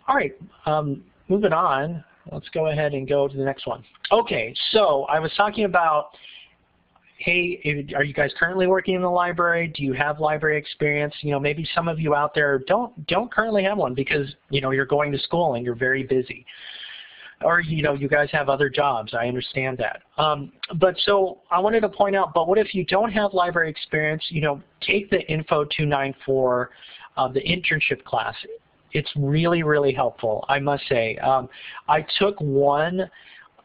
all 0.07 0.15
right, 0.15 0.33
um, 0.67 1.03
moving 1.27 1.53
on. 1.53 2.03
Let's 2.31 2.49
go 2.49 2.67
ahead 2.67 2.93
and 2.93 3.09
go 3.09 3.27
to 3.27 3.35
the 3.35 3.43
next 3.43 3.65
one. 3.65 3.83
Okay, 4.11 4.53
so 4.69 5.05
I 5.09 5.19
was 5.19 5.31
talking 5.35 5.65
about 5.65 6.11
hey, 7.17 7.59
are 7.95 8.03
you 8.03 8.13
guys 8.13 8.29
currently 8.37 8.67
working 8.67 8.93
in 8.93 9.01
the 9.01 9.09
library? 9.09 9.73
Do 9.75 9.81
you 9.81 9.93
have 9.93 10.19
library 10.19 10.59
experience? 10.59 11.15
You 11.21 11.31
know, 11.31 11.39
maybe 11.39 11.67
some 11.73 11.87
of 11.87 11.99
you 11.99 12.13
out 12.13 12.35
there 12.35 12.59
don't 12.59 13.07
don't 13.07 13.31
currently 13.33 13.63
have 13.63 13.79
one 13.79 13.95
because 13.95 14.27
you 14.51 14.61
know 14.61 14.69
you're 14.69 14.85
going 14.85 15.11
to 15.13 15.17
school 15.17 15.55
and 15.55 15.65
you're 15.65 15.73
very 15.73 16.03
busy, 16.03 16.45
or 17.43 17.59
you 17.59 17.83
know 17.83 17.93
you 17.93 18.07
guys 18.07 18.29
have 18.31 18.49
other 18.49 18.69
jobs. 18.69 19.13
I 19.13 19.27
understand 19.27 19.77
that. 19.77 20.01
Um, 20.21 20.51
but 20.75 20.95
so 21.05 21.39
I 21.51 21.59
wanted 21.59 21.81
to 21.81 21.89
point 21.89 22.15
out. 22.15 22.33
But 22.33 22.47
what 22.47 22.57
if 22.57 22.73
you 22.73 22.83
don't 22.85 23.11
have 23.11 23.33
library 23.33 23.69
experience? 23.69 24.23
You 24.29 24.41
know, 24.41 24.61
take 24.81 25.09
the 25.09 25.21
Info 25.31 25.63
294, 25.65 26.69
uh, 27.17 27.27
the 27.27 27.41
internship 27.41 28.03
class. 28.03 28.35
It's 28.93 29.11
really 29.15 29.63
really 29.63 29.93
helpful. 29.93 30.45
I 30.49 30.59
must 30.59 30.87
say. 30.87 31.17
Um, 31.17 31.49
I 31.87 32.05
took 32.19 32.39
one 32.39 33.09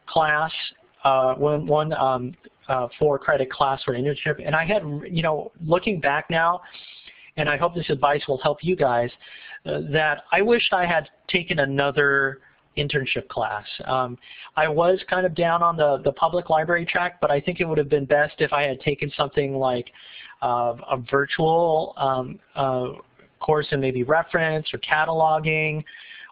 class 0.07 0.52
uh, 1.05 1.35
one, 1.35 1.67
one 1.67 1.93
um, 1.95 2.35
uh, 2.69 2.88
four 2.99 3.19
credit 3.19 3.50
class 3.50 3.83
for 3.83 3.95
internship. 3.95 4.45
And 4.45 4.55
I 4.55 4.64
had, 4.64 4.83
you 5.11 5.23
know, 5.23 5.52
looking 5.64 6.00
back 6.00 6.31
now, 6.31 6.61
and 7.37 7.49
I 7.49 7.57
hope 7.57 7.75
this 7.75 7.91
advice 7.91 8.23
will 8.29 8.38
help 8.38 8.59
you 8.62 8.76
guys, 8.76 9.11
uh, 9.67 9.81
that 9.91 10.25
I 10.33 10.43
wished 10.43 10.73
I 10.73 10.87
had 10.87 11.09
taken 11.29 11.61
another 11.61 12.41
internship 12.76 13.29
class. 13.29 13.67
Um, 13.85 14.19
I 14.57 14.69
was 14.69 15.00
kind 15.09 15.26
of 15.26 15.35
down 15.35 15.62
on 15.62 15.76
the, 15.76 16.00
the 16.05 16.12
public 16.12 16.50
library 16.50 16.87
track, 16.87 17.21
but 17.21 17.31
I 17.31 17.41
think 17.41 17.61
it 17.61 17.64
would 17.64 17.79
have 17.79 17.88
been 17.88 18.05
best 18.05 18.35
if 18.38 18.52
I 18.52 18.62
had 18.62 18.81
taken 18.81 19.11
something 19.17 19.55
like 19.55 19.91
uh, 20.43 20.75
a 20.91 20.97
virtual 21.11 21.95
um, 21.97 22.38
uh, 22.55 22.88
course 23.41 23.67
in 23.73 23.81
maybe 23.81 24.02
reference 24.02 24.73
or 24.73 24.79
cataloging 24.79 25.85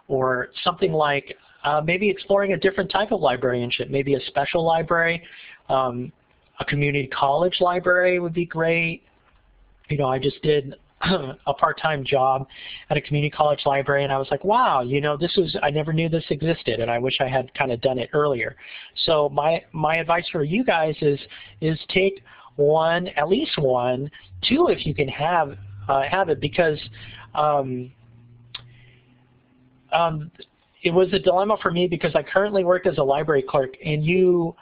or 0.09 0.49
something 0.64 0.92
like 0.92 1.37
uh, 1.64 1.80
maybe 1.85 2.09
exploring 2.09 2.52
a 2.52 2.56
different 2.56 2.90
type 2.90 3.12
of 3.12 3.20
librarianship, 3.20 3.90
maybe 3.90 4.14
a 4.14 4.20
special 4.26 4.64
library. 4.64 5.23
Um, 5.68 6.12
a 6.59 6.64
community 6.64 7.06
college 7.09 7.56
library 7.61 8.18
would 8.18 8.35
be 8.35 8.44
great. 8.44 9.02
You 9.88 9.97
know, 9.97 10.09
I 10.09 10.18
just 10.18 10.40
did 10.42 10.75
a 11.47 11.54
part-time 11.54 12.04
job 12.04 12.47
at 12.90 12.97
a 12.97 13.00
community 13.00 13.30
college 13.30 13.61
library 13.64 14.04
and 14.04 14.12
I 14.12 14.19
was 14.19 14.28
like, 14.30 14.45
wow, 14.45 14.83
you 14.83 15.00
know, 15.00 15.16
this 15.16 15.35
was, 15.37 15.57
I 15.62 15.71
never 15.71 15.92
knew 15.92 16.09
this 16.09 16.25
existed 16.30 16.80
and 16.80 16.90
I 16.90 16.99
wish 16.99 17.19
I 17.21 17.28
had 17.28 17.52
kind 17.54 17.73
of 17.73 17.80
done 17.80 17.99
it 17.99 18.11
earlier. 18.12 18.57
So 19.07 19.30
my, 19.30 19.64
my 19.73 19.97
advice 19.97 20.26
for 20.30 20.45
you 20.45 20.62
guys 20.62 20.95
is, 21.00 21.19
is 21.61 21.78
take 21.88 22.23
one, 22.57 23.09
at 23.09 23.28
least 23.28 23.59
one, 23.59 24.11
two 24.47 24.69
if 24.69 24.85
you 24.85 24.95
can 24.95 25.09
have, 25.09 25.57
uh, 25.88 26.02
have 26.02 26.28
it 26.28 26.38
because 26.38 26.78
um, 27.35 27.90
um, 29.92 30.30
it 30.83 30.90
was 30.90 31.11
a 31.14 31.19
dilemma 31.19 31.57
for 31.62 31.71
me 31.71 31.87
because 31.87 32.14
I 32.14 32.23
currently 32.23 32.64
work 32.64 32.87
as 32.87 32.99
a 32.99 33.02
library 33.02 33.45
clerk 33.49 33.75
and 33.83 34.04
you, 34.04 34.54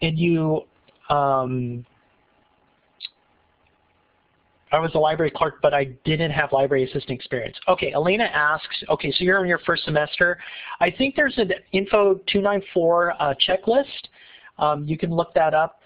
and 0.00 0.18
you 0.18 0.62
um, 1.10 1.84
I 4.74 4.80
was 4.80 4.90
a 4.94 4.98
library 4.98 5.30
clerk, 5.30 5.62
but 5.62 5.72
I 5.72 5.84
didn't 6.04 6.32
have 6.32 6.50
library 6.50 6.82
assistant 6.82 7.12
experience. 7.12 7.56
Okay, 7.68 7.92
Elena 7.92 8.24
asks, 8.24 8.82
okay, 8.88 9.12
so 9.12 9.22
you're 9.22 9.40
in 9.40 9.48
your 9.48 9.60
first 9.60 9.84
semester. 9.84 10.36
I 10.80 10.90
think 10.90 11.14
there's 11.14 11.38
an 11.38 11.52
Info 11.70 12.14
294 12.26 13.22
uh, 13.22 13.34
checklist. 13.48 13.84
Um, 14.58 14.84
you 14.84 14.98
can 14.98 15.14
look 15.14 15.32
that 15.34 15.54
up. 15.54 15.80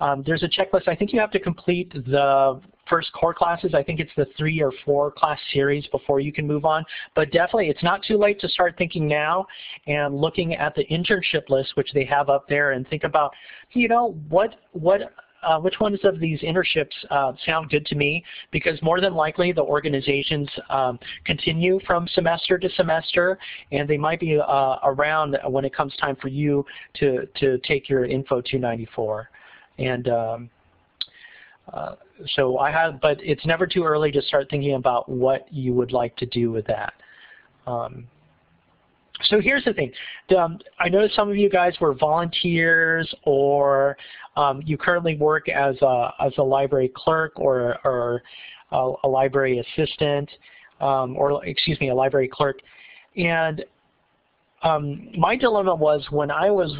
Um, 0.00 0.24
there's 0.26 0.42
a 0.42 0.48
checklist. 0.48 0.88
I 0.88 0.96
think 0.96 1.12
you 1.12 1.20
have 1.20 1.30
to 1.30 1.38
complete 1.38 1.92
the 1.92 2.60
first 2.88 3.12
core 3.12 3.34
classes. 3.34 3.72
I 3.72 3.84
think 3.84 4.00
it's 4.00 4.10
the 4.16 4.26
three 4.36 4.60
or 4.60 4.72
four 4.84 5.12
class 5.12 5.38
series 5.52 5.86
before 5.88 6.18
you 6.18 6.32
can 6.32 6.44
move 6.44 6.64
on. 6.64 6.84
But 7.14 7.30
definitely, 7.30 7.68
it's 7.68 7.84
not 7.84 8.02
too 8.02 8.16
late 8.16 8.40
to 8.40 8.48
start 8.48 8.74
thinking 8.78 9.06
now 9.06 9.46
and 9.86 10.16
looking 10.16 10.54
at 10.54 10.74
the 10.74 10.86
internship 10.86 11.50
list, 11.50 11.76
which 11.76 11.92
they 11.92 12.04
have 12.06 12.30
up 12.30 12.48
there, 12.48 12.72
and 12.72 12.88
think 12.88 13.04
about, 13.04 13.32
you 13.74 13.86
know, 13.86 14.18
what 14.28 14.56
what 14.72 15.12
uh, 15.42 15.58
which 15.58 15.80
ones 15.80 15.98
of 16.04 16.18
these 16.18 16.40
internships 16.40 16.92
uh, 17.10 17.32
sound 17.46 17.70
good 17.70 17.86
to 17.86 17.94
me 17.94 18.24
because 18.50 18.80
more 18.82 19.00
than 19.00 19.14
likely 19.14 19.52
the 19.52 19.62
organizations 19.62 20.48
um, 20.68 20.98
continue 21.24 21.80
from 21.86 22.06
semester 22.08 22.58
to 22.58 22.68
semester 22.70 23.38
and 23.72 23.88
they 23.88 23.96
might 23.96 24.20
be 24.20 24.38
uh, 24.38 24.76
around 24.84 25.36
when 25.48 25.64
it 25.64 25.74
comes 25.74 25.94
time 25.96 26.16
for 26.16 26.28
you 26.28 26.64
to, 26.94 27.26
to 27.36 27.58
take 27.58 27.88
your 27.88 28.04
Info 28.04 28.40
294. 28.40 29.28
And 29.78 30.08
um, 30.08 30.50
uh, 31.72 31.94
so 32.34 32.58
I 32.58 32.70
have, 32.70 33.00
but 33.00 33.18
it's 33.22 33.44
never 33.46 33.66
too 33.66 33.84
early 33.84 34.10
to 34.12 34.22
start 34.22 34.48
thinking 34.50 34.74
about 34.74 35.08
what 35.08 35.46
you 35.52 35.72
would 35.74 35.92
like 35.92 36.16
to 36.16 36.26
do 36.26 36.50
with 36.50 36.66
that. 36.66 36.92
Um, 37.66 38.06
so 39.24 39.40
here's 39.40 39.64
the 39.64 39.72
thing. 39.72 39.92
Um, 40.36 40.58
I 40.78 40.88
know 40.88 41.08
some 41.14 41.28
of 41.28 41.36
you 41.36 41.48
guys 41.48 41.74
were 41.80 41.94
volunteers 41.94 43.12
or 43.24 43.96
um, 44.36 44.62
you 44.64 44.78
currently 44.78 45.16
work 45.16 45.48
as 45.48 45.76
a, 45.82 46.10
as 46.20 46.32
a 46.38 46.42
library 46.42 46.92
clerk 46.94 47.32
or, 47.36 47.78
or 47.84 48.22
a, 48.72 48.92
a 49.04 49.08
library 49.08 49.58
assistant 49.58 50.30
um, 50.80 51.16
or, 51.16 51.44
excuse 51.44 51.78
me, 51.80 51.90
a 51.90 51.94
library 51.94 52.28
clerk. 52.28 52.60
And 53.16 53.64
um, 54.62 55.10
my 55.16 55.36
dilemma 55.36 55.74
was 55.74 56.06
when 56.10 56.30
I 56.30 56.50
was 56.50 56.72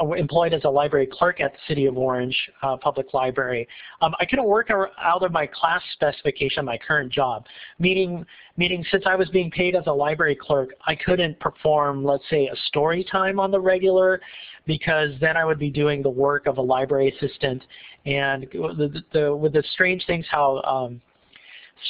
employed 0.00 0.52
as 0.52 0.64
a 0.64 0.68
library 0.68 1.08
clerk 1.10 1.40
at 1.40 1.52
the 1.52 1.58
City 1.68 1.86
of 1.86 1.96
Orange 1.96 2.36
uh, 2.62 2.76
Public 2.76 3.14
Library. 3.14 3.66
Um, 4.02 4.14
I 4.20 4.24
couldn't 4.24 4.46
work 4.46 4.70
out 4.70 5.22
of 5.22 5.32
my 5.32 5.46
class 5.46 5.82
specification 5.92 6.64
my 6.64 6.78
current 6.78 7.12
job, 7.12 7.46
meaning, 7.78 8.24
meaning 8.56 8.84
since 8.90 9.04
I 9.06 9.14
was 9.14 9.28
being 9.30 9.50
paid 9.50 9.76
as 9.76 9.84
a 9.86 9.92
library 9.92 10.36
clerk, 10.36 10.70
I 10.86 10.94
couldn't 10.94 11.38
perform, 11.40 12.04
let's 12.04 12.24
say, 12.30 12.46
a 12.48 12.56
story 12.66 13.04
time 13.10 13.38
on 13.38 13.50
the 13.50 13.60
regular 13.60 14.20
because 14.66 15.10
then 15.20 15.36
I 15.36 15.44
would 15.44 15.58
be 15.58 15.70
doing 15.70 16.02
the 16.02 16.10
work 16.10 16.46
of 16.46 16.58
a 16.58 16.62
library 16.62 17.14
assistant. 17.16 17.62
And 18.06 18.46
the, 18.52 19.02
the, 19.12 19.34
with 19.34 19.52
the 19.52 19.62
strange 19.72 20.04
things 20.06 20.26
how 20.30 20.60
um, 20.62 21.00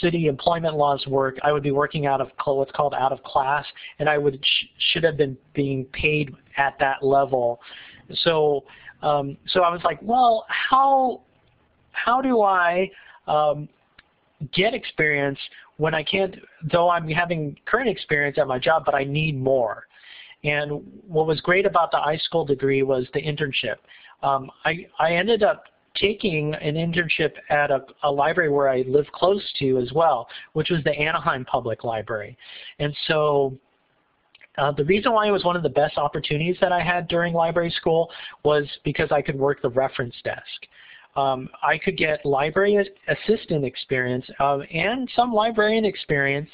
city 0.00 0.26
employment 0.26 0.76
laws 0.76 1.04
work, 1.06 1.36
I 1.42 1.52
would 1.52 1.62
be 1.62 1.70
working 1.70 2.06
out 2.06 2.20
of 2.20 2.28
what's 2.44 2.72
called 2.72 2.94
out 2.94 3.12
of 3.12 3.22
class, 3.22 3.64
and 3.98 4.08
I 4.08 4.18
would 4.18 4.38
sh 4.42 4.64
should 4.92 5.04
have 5.04 5.16
been 5.16 5.36
being 5.54 5.84
paid 5.86 6.34
at 6.56 6.78
that 6.80 7.02
level. 7.02 7.60
So, 8.12 8.64
um, 9.02 9.36
so 9.48 9.60
I 9.60 9.70
was 9.70 9.82
like, 9.84 9.98
well, 10.02 10.46
how 10.48 11.22
how 11.92 12.20
do 12.20 12.42
I 12.42 12.90
um, 13.26 13.68
get 14.52 14.74
experience 14.74 15.38
when 15.76 15.94
I 15.94 16.02
can't, 16.02 16.36
though 16.70 16.88
I'm 16.88 17.08
having 17.08 17.56
current 17.66 17.88
experience 17.88 18.38
at 18.38 18.46
my 18.46 18.58
job, 18.58 18.84
but 18.84 18.94
I 18.94 19.04
need 19.04 19.40
more. 19.40 19.86
And 20.44 20.82
what 21.08 21.26
was 21.26 21.40
great 21.40 21.66
about 21.66 21.90
the 21.90 21.98
iSchool 21.98 22.46
degree 22.46 22.82
was 22.82 23.06
the 23.14 23.22
internship. 23.22 23.76
Um, 24.22 24.50
I, 24.64 24.86
I 24.98 25.14
ended 25.14 25.42
up 25.42 25.64
taking 25.96 26.54
an 26.54 26.74
internship 26.74 27.32
at 27.50 27.70
a, 27.70 27.84
a, 28.02 28.10
library 28.10 28.50
where 28.50 28.68
I 28.68 28.82
live 28.82 29.06
close 29.12 29.42
to 29.60 29.78
as 29.78 29.92
well, 29.92 30.28
which 30.52 30.70
was 30.70 30.82
the 30.84 30.90
Anaheim 30.90 31.44
Public 31.44 31.84
Library. 31.84 32.36
And 32.80 32.94
so 33.06 33.56
uh, 34.58 34.72
the 34.72 34.84
reason 34.84 35.12
why 35.12 35.26
it 35.26 35.30
was 35.30 35.44
one 35.44 35.56
of 35.56 35.62
the 35.62 35.68
best 35.68 35.98
opportunities 35.98 36.56
that 36.60 36.72
I 36.72 36.82
had 36.82 37.08
during 37.08 37.34
library 37.34 37.70
school 37.70 38.10
was 38.44 38.64
because 38.84 39.10
I 39.10 39.20
could 39.22 39.38
work 39.38 39.62
the 39.62 39.70
reference 39.70 40.14
desk. 40.24 40.66
Um, 41.16 41.48
I 41.62 41.78
could 41.78 41.96
get 41.96 42.24
library 42.24 42.90
assistant 43.08 43.64
experience 43.64 44.24
uh, 44.40 44.58
and 44.72 45.08
some 45.14 45.32
librarian 45.32 45.84
experience 45.84 46.50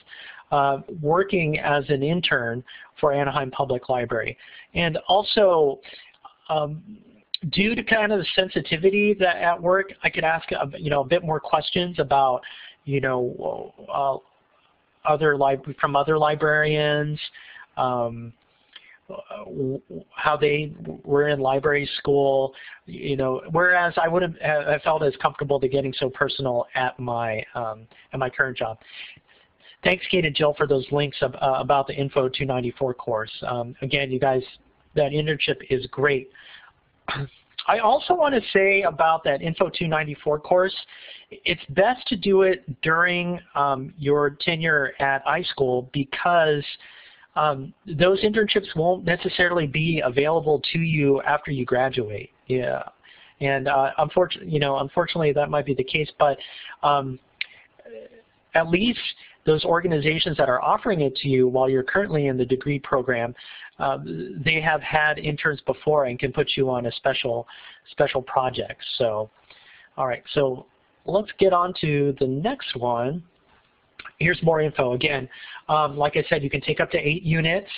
uh, 0.52 0.78
working 1.00 1.59
as 1.59 1.85
an 1.88 2.02
intern 2.02 2.62
for 3.00 3.12
Anaheim 3.12 3.50
Public 3.50 3.88
Library. 3.88 4.37
And 4.75 4.99
also, 5.09 5.80
um, 6.49 6.83
due 7.50 7.75
to 7.75 7.83
kind 7.83 8.12
of 8.12 8.19
the 8.19 8.26
sensitivity 8.35 9.14
that 9.14 9.37
at 9.37 9.61
work, 9.61 9.92
I 10.02 10.11
could 10.11 10.25
ask 10.25 10.50
a, 10.52 10.71
you 10.78 10.90
know 10.90 11.00
a 11.00 11.07
bit 11.07 11.25
more 11.25 11.40
questions 11.40 11.99
about 11.99 12.42
you 12.85 13.00
know 13.00 13.73
uh, 13.92 14.16
other 15.09 15.38
from 15.80 15.97
other 15.97 16.19
librarians, 16.19 17.19
um, 17.76 18.32
how 20.14 20.36
they 20.36 20.72
were 21.04 21.28
in 21.28 21.40
library 21.40 21.88
school, 21.98 22.54
you 22.86 23.16
know, 23.16 23.42
whereas 23.50 23.94
I 24.00 24.08
wouldn't 24.08 24.40
have 24.42 24.82
felt 24.82 25.02
as 25.02 25.14
comfortable 25.20 25.58
to 25.60 25.68
getting 25.68 25.92
so 25.98 26.08
personal 26.10 26.66
at 26.74 26.98
my 26.98 27.44
um, 27.54 27.86
at 28.12 28.18
my 28.18 28.30
current 28.30 28.56
job. 28.56 28.78
Thanks, 29.82 30.04
Kate 30.10 30.26
and 30.26 30.34
Jill, 30.34 30.54
for 30.54 30.66
those 30.66 30.86
links 30.92 31.16
of, 31.22 31.34
uh, 31.36 31.54
about 31.56 31.86
the 31.86 31.94
Info 31.94 32.28
294 32.28 32.94
course. 32.94 33.30
Um, 33.46 33.74
again, 33.80 34.10
you 34.10 34.20
guys, 34.20 34.42
that 34.94 35.12
internship 35.12 35.56
is 35.70 35.86
great. 35.86 36.30
I 37.66 37.78
also 37.78 38.14
want 38.14 38.34
to 38.34 38.40
say 38.52 38.82
about 38.82 39.24
that 39.24 39.42
Info 39.42 39.66
294 39.66 40.40
course, 40.40 40.74
it's 41.30 41.62
best 41.70 42.06
to 42.08 42.16
do 42.16 42.42
it 42.42 42.64
during 42.82 43.40
um, 43.54 43.94
your 43.98 44.30
tenure 44.30 44.92
at 44.98 45.24
iSchool 45.24 45.90
because 45.92 46.64
um, 47.37 47.72
those 47.87 48.22
internships 48.22 48.75
won't 48.75 49.04
necessarily 49.04 49.66
be 49.66 50.02
available 50.04 50.60
to 50.72 50.78
you 50.80 51.20
after 51.22 51.50
you 51.50 51.64
graduate. 51.64 52.30
Yeah, 52.46 52.82
and 53.40 53.68
uh, 53.68 53.93
unfortunately, 53.99 54.52
you 54.52 54.58
know, 54.58 54.78
unfortunately 54.78 55.32
that 55.32 55.50
might 55.50 55.66
be 55.66 55.75
the 55.75 55.84
case, 55.84 56.10
but 56.19 56.38
um, 56.82 57.19
at 58.54 58.69
least 58.69 59.00
those 59.47 59.64
organizations 59.64 60.36
that 60.36 60.49
are 60.49 60.60
offering 60.62 61.00
it 61.00 61.16
to 61.16 61.28
you 61.28 61.49
while 61.49 61.69
you're 61.69 61.82
currently 61.82 62.26
in 62.26 62.36
the 62.36 62.45
degree 62.45 62.78
program, 62.78 63.34
uh, 63.78 63.99
they 64.45 64.60
have 64.60 64.82
had 64.82 65.19
interns 65.19 65.60
before 65.62 66.04
and 66.04 66.19
can 66.19 66.32
put 66.32 66.52
you 66.56 66.69
on 66.69 66.86
a 66.86 66.93
special 66.93 67.47
special 67.90 68.21
project. 68.23 68.82
So, 68.99 69.30
all 69.97 70.06
right, 70.06 70.23
so 70.34 70.66
let's 71.06 71.30
get 71.38 71.52
on 71.52 71.73
to 71.80 72.14
the 72.21 72.26
next 72.26 72.76
one. 72.76 73.23
Here's 74.21 74.43
more 74.43 74.61
info. 74.61 74.93
Again, 74.93 75.28
um, 75.69 75.97
like 75.97 76.17
I 76.17 76.25
said, 76.28 76.43
you 76.43 76.50
can 76.50 76.61
take 76.61 76.78
up 76.78 76.91
to 76.93 76.99
eight 76.99 77.23
units. 77.23 77.71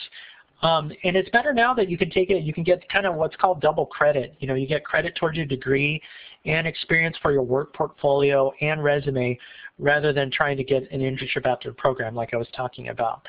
Um, 0.62 0.92
and 1.02 1.16
it's 1.16 1.28
better 1.30 1.52
now 1.52 1.74
that 1.74 1.88
you 1.88 1.98
can 1.98 2.10
take 2.10 2.30
it, 2.30 2.44
you 2.44 2.52
can 2.52 2.62
get 2.62 2.88
kind 2.88 3.04
of 3.06 3.16
what's 3.16 3.34
called 3.36 3.60
double 3.60 3.86
credit. 3.86 4.34
You 4.38 4.46
know, 4.46 4.54
you 4.54 4.66
get 4.66 4.84
credit 4.84 5.16
towards 5.16 5.36
your 5.36 5.46
degree 5.46 6.00
and 6.44 6.66
experience 6.66 7.16
for 7.20 7.32
your 7.32 7.42
work 7.42 7.74
portfolio 7.74 8.52
and 8.60 8.82
resume 8.82 9.38
rather 9.78 10.12
than 10.12 10.30
trying 10.30 10.56
to 10.56 10.64
get 10.64 10.90
an 10.92 11.00
internship 11.00 11.46
after 11.46 11.70
the 11.70 11.74
program 11.74 12.14
like 12.14 12.32
I 12.32 12.36
was 12.36 12.48
talking 12.54 12.88
about. 12.88 13.26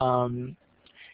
Um, 0.00 0.56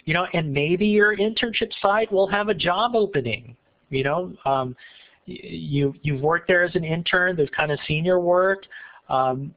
you 0.05 0.15
know, 0.15 0.27
and 0.33 0.53
maybe 0.53 0.87
your 0.87 1.17
internship 1.17 1.71
site 1.81 2.11
will 2.11 2.27
have 2.29 2.49
a 2.49 2.55
job 2.55 2.97
opening. 2.97 3.57
You 3.91 4.05
know, 4.05 4.33
um, 4.45 4.77
you 5.27 5.95
you've 6.03 6.21
worked 6.21 6.49
there 6.49 6.65
as 6.65 6.75
an 6.75 6.85
intern. 6.85 7.37
They've 7.37 7.51
kind 7.53 7.71
of 7.71 7.79
seen 7.87 8.05
your 8.05 8.21
work. 8.21 8.65
Um, 9.09 9.53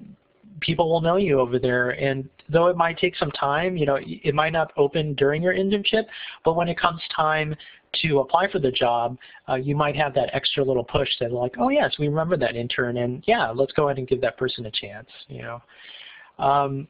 people 0.62 0.90
will 0.90 1.02
know 1.02 1.18
you 1.18 1.40
over 1.40 1.60
there, 1.60 1.92
and 1.92 2.28
though 2.50 2.68
it 2.68 2.78
might 2.78 2.98
take 2.98 3.16
some 3.16 3.32
time, 3.32 3.78
you 3.78 3.86
know, 3.86 4.00
it 4.02 4.36
might 4.36 4.54
not 4.54 4.72
open 4.78 5.14
during 5.16 5.42
your 5.42 5.54
internship, 5.54 6.06
but 6.44 6.56
when 6.56 6.68
it 6.68 6.78
comes 6.78 7.02
time 7.16 7.56
to 8.02 8.20
apply 8.20 8.50
for 8.52 8.60
the 8.60 8.72
job, 8.72 9.18
uh, 9.48 9.56
you 9.56 9.76
might 9.76 9.96
have 9.96 10.14
that 10.16 10.30
extra 10.34 10.64
little 10.64 10.84
push 10.84 11.10
that 11.20 11.32
like, 11.32 11.54
oh 11.60 11.70
yes, 11.70 11.96
we 12.00 12.08
remember 12.08 12.38
that 12.38 12.56
intern, 12.56 12.98
and 12.98 13.24
yeah, 13.28 13.50
let's 13.50 13.72
go 13.74 13.88
ahead 13.88 13.98
and 13.98 14.08
give 14.08 14.22
that 14.22 14.38
person 14.38 14.66
a 14.66 14.72
chance. 14.72 15.08
You 15.28 15.42
know, 15.44 15.62
um, 16.40 16.88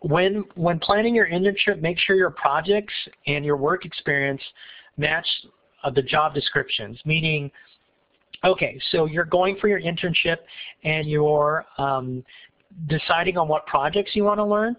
when 0.00 0.44
when 0.54 0.78
planning 0.78 1.14
your 1.14 1.28
internship, 1.28 1.80
make 1.80 1.98
sure 1.98 2.16
your 2.16 2.30
projects 2.30 2.94
and 3.26 3.44
your 3.44 3.56
work 3.56 3.84
experience 3.84 4.42
match 4.96 5.26
uh, 5.84 5.90
the 5.90 6.02
job 6.02 6.34
descriptions. 6.34 7.00
Meaning, 7.04 7.50
okay, 8.44 8.78
so 8.90 9.06
you're 9.06 9.24
going 9.24 9.56
for 9.56 9.68
your 9.68 9.80
internship 9.80 10.38
and 10.84 11.08
you're 11.08 11.64
um, 11.78 12.24
deciding 12.86 13.36
on 13.36 13.48
what 13.48 13.66
projects 13.66 14.12
you 14.14 14.24
want 14.24 14.38
to 14.38 14.44
learn 14.44 14.76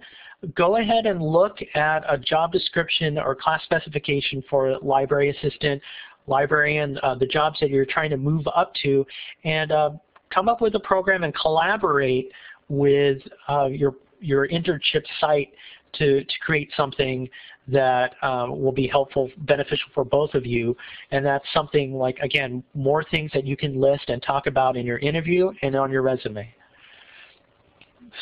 go 0.54 0.78
ahead 0.78 1.06
and 1.06 1.22
look 1.22 1.58
at 1.76 2.04
a 2.08 2.18
job 2.18 2.52
description 2.52 3.18
or 3.18 3.36
class 3.36 3.64
specification 3.64 4.44
for 4.50 4.78
library 4.80 5.30
assistant, 5.30 5.82
librarian, 6.28 7.00
uh, 7.04 7.16
the 7.16 7.26
jobs 7.26 7.60
that 7.60 7.70
you're 7.70 7.86
trying 7.86 8.10
to 8.10 8.18
move 8.18 8.46
up 8.56 8.72
to, 8.84 9.06
and 9.44 9.72
uh, 9.72 9.92
come 10.34 10.48
up 10.48 10.62
with 10.62 10.76
a 10.76 10.80
program 10.80 11.24
and 11.24 11.34
collaborate 11.36 12.32
with 12.70 13.18
uh, 13.50 13.66
your, 13.66 13.96
your 14.20 14.48
internship 14.48 15.04
site 15.20 15.52
to, 15.94 16.24
to 16.24 16.40
create 16.42 16.70
something 16.76 17.28
that 17.68 18.14
uh, 18.22 18.46
will 18.50 18.72
be 18.72 18.88
helpful, 18.88 19.30
beneficial 19.40 19.90
for 19.94 20.06
both 20.06 20.34
of 20.36 20.46
you. 20.46 20.76
And 21.12 21.26
that's 21.26 21.46
something 21.54 21.94
like, 21.94 22.18
again, 22.20 22.64
more 22.76 23.04
things 23.04 23.32
that 23.34 23.46
you 23.46 23.58
can 23.58 23.80
list 23.80 24.10
and 24.10 24.22
talk 24.22 24.48
about 24.48 24.78
in 24.78 24.86
your 24.86 25.00
interview 25.00 25.52
and 25.64 25.76
on 25.76 25.92
your 25.92 26.02
resume. 26.02 26.54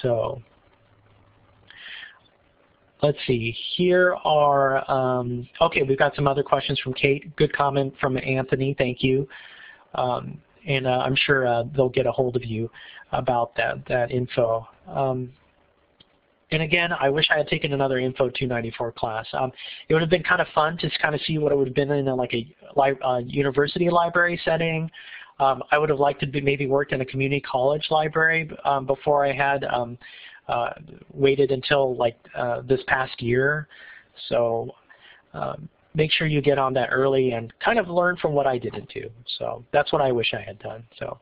So 0.02 0.42
let's 3.02 3.18
see, 3.28 3.56
here 3.76 4.16
are, 4.24 4.90
um, 4.90 5.48
okay, 5.62 5.84
we've 5.84 6.00
got 6.00 6.16
some 6.16 6.28
other 6.28 6.44
questions 6.44 6.80
from 6.80 6.94
Kate. 6.94 7.36
Good 7.36 7.54
comment 7.54 7.94
from 8.00 8.18
Anthony, 8.18 8.76
thank 8.78 9.04
you. 9.04 9.28
Um, 9.94 10.42
and 10.68 10.88
uh, 10.88 11.04
I'm 11.06 11.16
sure 11.16 11.48
uh, 11.48 11.64
they'll 11.76 11.90
get 11.90 12.08
a 12.08 12.12
hold 12.12 12.36
of 12.36 12.44
you 12.44 12.70
about 13.12 13.56
that, 13.56 13.86
that 13.88 14.12
info. 14.12 14.68
Um, 14.88 15.32
and 16.52 16.62
again, 16.62 16.92
I 16.94 17.10
wish 17.10 17.26
I 17.32 17.38
had 17.38 17.48
taken 17.48 17.74
another 17.74 17.98
Info 17.98 18.30
294 18.30 18.92
class. 18.94 19.26
Um, 19.34 19.52
it 19.90 19.94
would 19.94 20.02
have 20.02 20.12
been 20.12 20.24
kind 20.24 20.42
of 20.42 20.48
fun 20.54 20.78
to 20.78 20.90
kind 21.02 21.16
of 21.16 21.22
see 21.22 21.38
what 21.38 21.52
it 21.52 21.58
would 21.58 21.68
have 21.68 21.76
been 21.76 21.92
in 21.92 22.08
a, 22.08 22.16
like 22.16 22.34
a 22.34 22.48
li 22.76 22.94
uh, 23.04 23.18
university 23.26 23.90
library 23.90 24.40
setting. 24.46 24.90
Um, 25.40 25.64
I 25.72 25.78
would 25.78 25.90
have 25.90 26.00
liked 26.00 26.22
to 26.22 26.28
be 26.28 26.42
maybe 26.42 26.68
worked 26.68 26.94
in 26.94 27.02
a 27.02 27.06
community 27.06 27.42
college 27.42 27.88
library 27.90 28.50
um, 28.64 28.86
before 28.86 29.26
I 29.26 29.34
had 29.34 29.64
um, 29.66 29.98
uh, 30.48 30.72
waited 31.14 31.52
until 31.52 31.96
like 31.96 32.18
uh, 32.36 32.62
this 32.62 32.82
past 32.88 33.22
year. 33.22 33.68
So 34.30 34.72
um, 35.34 35.68
make 35.94 36.12
sure 36.12 36.28
you 36.28 36.42
get 36.42 36.58
on 36.58 36.74
that 36.74 36.90
early 36.92 37.32
and 37.32 37.54
kind 37.60 37.80
of 37.80 37.88
learn 37.90 38.18
from 38.18 38.34
what 38.34 38.48
I 38.48 38.58
didn't 38.58 38.90
do. 38.94 39.10
So 39.38 39.64
that's 39.72 39.92
what 39.92 40.02
I 40.02 40.12
wish 40.12 40.34
I 40.34 40.42
had 40.42 40.60
done. 40.60 40.84
So 41.00 41.20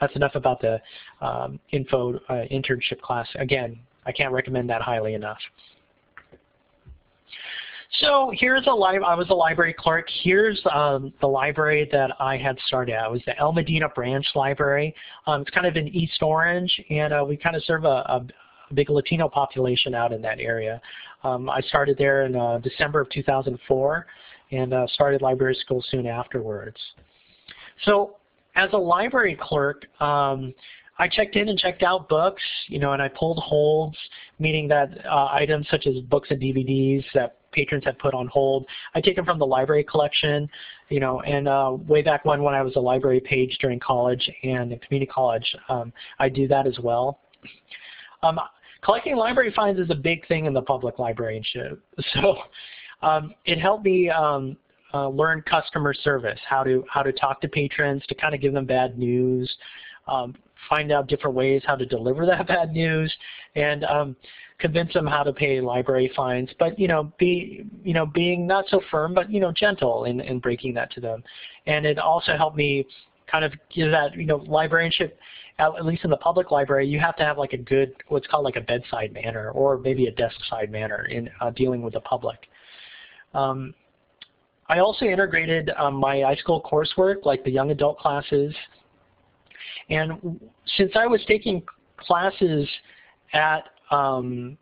that's 0.00 0.14
enough 0.16 0.34
about 0.34 0.60
the 0.60 0.80
um, 1.20 1.60
info 1.70 2.16
uh, 2.28 2.44
internship 2.50 3.00
class. 3.00 3.28
Again, 3.36 3.78
I 4.04 4.12
can't 4.12 4.32
recommend 4.32 4.70
that 4.70 4.82
highly 4.82 5.14
enough. 5.14 5.38
So 8.00 8.30
here's 8.34 8.66
a 8.66 8.70
live. 8.70 9.02
I 9.02 9.14
was 9.14 9.28
a 9.30 9.34
library 9.34 9.74
clerk. 9.76 10.06
Here's 10.22 10.60
um, 10.70 11.14
the 11.20 11.26
library 11.26 11.88
that 11.92 12.10
I 12.20 12.36
had 12.36 12.58
started 12.66 12.94
at. 12.94 13.06
It 13.06 13.10
was 13.10 13.22
the 13.24 13.38
El 13.38 13.52
Modena 13.52 13.88
Branch 13.88 14.26
Library. 14.34 14.94
Um, 15.26 15.42
it's 15.42 15.50
kind 15.50 15.66
of 15.66 15.76
in 15.76 15.88
East 15.88 16.22
Orange, 16.22 16.70
and 16.90 17.14
uh, 17.14 17.24
we 17.26 17.38
kind 17.38 17.56
of 17.56 17.64
serve 17.64 17.84
a, 17.84 17.88
a, 17.88 18.26
big 18.74 18.90
Latino 18.90 19.28
population 19.28 19.94
out 19.94 20.12
in 20.12 20.20
that 20.20 20.40
area. 20.40 20.80
Um, 21.22 21.48
I 21.48 21.60
started 21.60 21.96
there 21.96 22.26
in 22.26 22.34
uh, 22.34 22.58
December 22.58 23.00
of 23.00 23.08
2004, 23.10 24.06
and 24.50 24.74
uh, 24.74 24.86
started 24.88 25.22
library 25.22 25.54
school 25.54 25.82
soon 25.88 26.06
afterwards. 26.06 26.76
So 27.84 28.16
as 28.56 28.68
a 28.72 28.78
library 28.78 29.38
clerk, 29.40 29.84
um, 30.02 30.52
I 30.98 31.08
checked 31.08 31.36
in 31.36 31.48
and 31.48 31.58
checked 31.58 31.82
out 31.82 32.08
books, 32.08 32.42
you 32.68 32.78
know, 32.78 32.92
and 32.92 33.00
I 33.00 33.08
pulled 33.08 33.38
holds, 33.38 33.96
meaning 34.38 34.66
that 34.68 35.06
uh, 35.06 35.28
items 35.30 35.66
such 35.70 35.86
as 35.86 36.00
books 36.08 36.28
and 36.30 36.40
DVDs 36.40 37.04
that 37.14 37.36
patrons 37.56 37.84
had 37.84 37.98
put 37.98 38.14
on 38.14 38.28
hold, 38.28 38.66
I 38.94 39.00
take 39.00 39.16
them 39.16 39.24
from 39.24 39.38
the 39.38 39.46
library 39.46 39.82
collection, 39.82 40.48
you 40.90 41.00
know, 41.00 41.20
and 41.22 41.48
uh, 41.48 41.76
way 41.88 42.02
back 42.02 42.24
when 42.24 42.42
when 42.42 42.54
I 42.54 42.62
was 42.62 42.76
a 42.76 42.80
library 42.80 43.20
page 43.20 43.56
during 43.60 43.80
college 43.80 44.30
and 44.44 44.70
community 44.82 45.10
college, 45.10 45.56
um, 45.68 45.92
I 46.18 46.28
do 46.28 46.46
that 46.48 46.66
as 46.66 46.78
well. 46.78 47.20
Um, 48.22 48.38
collecting 48.82 49.16
library 49.16 49.52
finds 49.56 49.80
is 49.80 49.90
a 49.90 49.94
big 49.94 50.26
thing 50.28 50.44
in 50.44 50.52
the 50.52 50.62
public 50.62 50.98
librarianship, 50.98 51.82
so 52.14 52.36
um, 53.02 53.34
it 53.46 53.58
helped 53.58 53.84
me 53.84 54.10
um, 54.10 54.56
uh, 54.94 55.08
learn 55.08 55.42
customer 55.42 55.94
service, 55.94 56.38
how 56.48 56.62
to 56.62 56.84
how 56.90 57.02
to 57.02 57.12
talk 57.12 57.40
to 57.40 57.48
patrons, 57.48 58.02
to 58.08 58.14
kind 58.14 58.34
of 58.34 58.40
give 58.40 58.52
them 58.52 58.66
bad 58.66 58.98
news, 58.98 59.52
um, 60.06 60.34
find 60.68 60.92
out 60.92 61.06
different 61.06 61.34
ways 61.34 61.62
how 61.66 61.74
to 61.74 61.86
deliver 61.86 62.26
that 62.32 62.46
bad 62.46 62.72
news, 62.72 63.12
and 63.54 63.84
um, 63.84 64.16
convince 64.58 64.92
them 64.92 65.06
how 65.06 65.22
to 65.22 65.32
pay 65.32 65.60
library 65.60 66.10
fines. 66.16 66.50
But 66.58 66.78
you 66.78 66.88
know, 66.88 67.12
be 67.18 67.66
you 67.84 67.94
know, 67.94 68.06
being 68.06 68.46
not 68.46 68.66
so 68.68 68.80
firm, 68.90 69.14
but 69.14 69.30
you 69.30 69.40
know, 69.40 69.52
gentle 69.52 70.04
in, 70.04 70.20
in 70.20 70.38
breaking 70.38 70.74
that 70.74 70.90
to 70.92 71.00
them. 71.00 71.22
And 71.66 71.84
it 71.84 71.98
also 71.98 72.36
helped 72.36 72.56
me 72.56 72.86
kind 73.30 73.44
of 73.44 73.52
give 73.74 73.90
that 73.90 74.16
you 74.16 74.26
know, 74.26 74.36
librarianship. 74.36 75.18
At 75.58 75.86
least 75.86 76.04
in 76.04 76.10
the 76.10 76.18
public 76.18 76.50
library, 76.50 76.86
you 76.86 77.00
have 77.00 77.16
to 77.16 77.24
have 77.24 77.38
like 77.38 77.54
a 77.54 77.56
good, 77.56 77.94
what's 78.08 78.26
called 78.26 78.44
like 78.44 78.56
a 78.56 78.60
bedside 78.60 79.14
manner, 79.14 79.52
or 79.52 79.78
maybe 79.78 80.06
a 80.06 80.10
desk 80.10 80.36
side 80.50 80.70
manner 80.70 81.06
in 81.06 81.30
uh, 81.40 81.48
dealing 81.48 81.80
with 81.80 81.94
the 81.94 82.00
public. 82.00 82.36
Um, 83.32 83.72
I 84.68 84.80
also 84.80 85.06
integrated 85.06 85.70
um, 85.78 85.94
my 85.94 86.16
iSchool 86.16 86.62
coursework, 86.62 87.24
like 87.24 87.42
the 87.42 87.50
young 87.50 87.70
adult 87.70 87.98
classes, 87.98 88.54
and 89.88 90.38
since 90.76 90.92
I 90.94 91.06
was 91.06 91.24
taking 91.26 91.62
classes 91.96 92.68
at 93.32 93.64
um, 93.90 94.56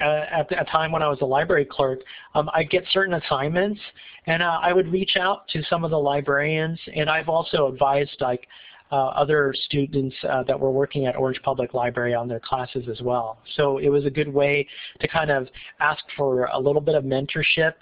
at 0.00 0.50
a 0.52 0.64
time 0.64 0.92
when 0.92 1.02
I 1.02 1.08
was 1.08 1.20
a 1.22 1.24
library 1.24 1.64
clerk, 1.64 2.00
um, 2.34 2.50
I 2.52 2.62
get 2.64 2.84
certain 2.92 3.14
assignments, 3.14 3.80
and 4.26 4.42
uh, 4.42 4.58
I 4.62 4.72
would 4.72 4.92
reach 4.92 5.16
out 5.16 5.48
to 5.48 5.62
some 5.64 5.84
of 5.84 5.90
the 5.90 5.98
librarians, 5.98 6.78
and 6.94 7.08
I've 7.08 7.28
also 7.28 7.66
advised 7.66 8.16
like 8.20 8.46
uh, 8.92 9.06
other 9.08 9.52
students 9.64 10.14
uh, 10.28 10.42
that 10.44 10.58
were 10.58 10.70
working 10.70 11.06
at 11.06 11.16
Orange 11.16 11.40
Public 11.42 11.74
Library 11.74 12.14
on 12.14 12.28
their 12.28 12.40
classes 12.40 12.86
as 12.90 13.00
well. 13.02 13.38
So 13.56 13.78
it 13.78 13.88
was 13.88 14.04
a 14.04 14.10
good 14.10 14.32
way 14.32 14.66
to 15.00 15.08
kind 15.08 15.30
of 15.30 15.48
ask 15.80 16.04
for 16.16 16.44
a 16.46 16.58
little 16.58 16.80
bit 16.80 16.94
of 16.94 17.04
mentorship 17.04 17.74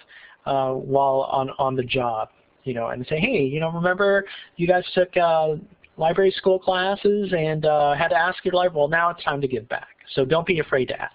uh, 0.45 0.71
while 0.71 1.27
on 1.31 1.51
on 1.59 1.75
the 1.75 1.83
job, 1.83 2.29
you 2.63 2.73
know, 2.73 2.87
and 2.87 3.05
say, 3.07 3.19
hey, 3.19 3.43
you 3.43 3.59
know, 3.59 3.71
remember 3.71 4.25
you 4.55 4.67
guys 4.67 4.83
took 4.93 5.15
uh, 5.17 5.55
library 5.97 6.31
school 6.31 6.59
classes 6.59 7.33
and 7.37 7.65
uh, 7.65 7.93
had 7.93 8.09
to 8.09 8.17
ask 8.17 8.43
your 8.43 8.53
library. 8.53 8.79
Well, 8.79 8.87
now 8.87 9.09
it's 9.09 9.23
time 9.23 9.41
to 9.41 9.47
give 9.47 9.67
back. 9.69 9.94
So 10.13 10.25
don't 10.25 10.45
be 10.45 10.59
afraid 10.59 10.87
to 10.89 11.01
ask. 11.01 11.11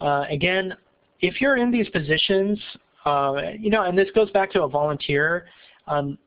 Uh, 0.00 0.24
again, 0.30 0.74
if 1.20 1.40
you're 1.40 1.56
in 1.56 1.70
these 1.70 1.88
positions, 1.90 2.58
uh, 3.04 3.34
you 3.58 3.70
know, 3.70 3.84
and 3.84 3.96
this 3.96 4.08
goes 4.14 4.30
back 4.30 4.50
to 4.52 4.62
a 4.62 4.68
volunteer, 4.68 5.46
um, 5.86 6.18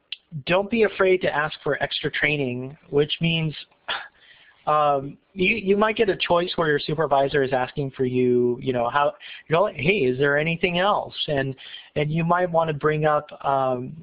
don't 0.46 0.70
be 0.70 0.84
afraid 0.84 1.22
to 1.22 1.36
ask 1.36 1.56
for 1.64 1.82
extra 1.82 2.12
training, 2.12 2.78
which 2.90 3.18
means 3.22 3.56
um, 4.68 5.18
you, 5.34 5.56
you 5.56 5.78
might 5.78 5.96
get 5.96 6.10
a 6.10 6.18
choice 6.18 6.52
where 6.56 6.68
your 6.68 6.80
supervisor 6.80 7.44
is 7.44 7.54
asking 7.54 7.92
for 7.92 8.06
you, 8.06 8.60
you 8.62 8.74
know, 8.74 8.90
how, 8.90 9.14
you 9.48 9.66
hey, 9.76 10.00
is 10.00 10.18
there 10.18 10.38
anything 10.38 10.80
else? 10.80 11.16
And, 11.28 11.56
and 11.96 12.12
you 12.12 12.24
might 12.24 12.50
want 12.50 12.68
to 12.70 12.74
bring 12.74 13.06
up 13.06 13.28
um, 13.46 13.96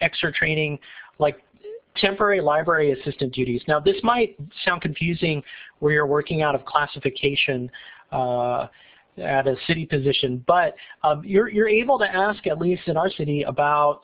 extra 0.00 0.32
training 0.32 0.78
like 1.18 1.42
temporary 1.96 2.40
library 2.40 2.92
assistant 2.92 3.34
duties. 3.34 3.62
Now 3.66 3.80
this 3.80 3.96
might 4.02 4.36
sound 4.64 4.82
confusing 4.82 5.42
where 5.80 5.92
you're 5.92 6.06
working 6.06 6.42
out 6.42 6.54
of 6.54 6.64
classification 6.64 7.70
uh, 8.12 8.68
at 9.18 9.46
a 9.46 9.56
city 9.66 9.86
position, 9.86 10.42
but 10.46 10.74
um, 11.02 11.22
you're, 11.24 11.48
you're 11.48 11.68
able 11.68 11.98
to 11.98 12.06
ask, 12.06 12.46
at 12.46 12.58
least 12.58 12.82
in 12.86 12.96
our 12.96 13.10
city, 13.10 13.42
about 13.42 14.02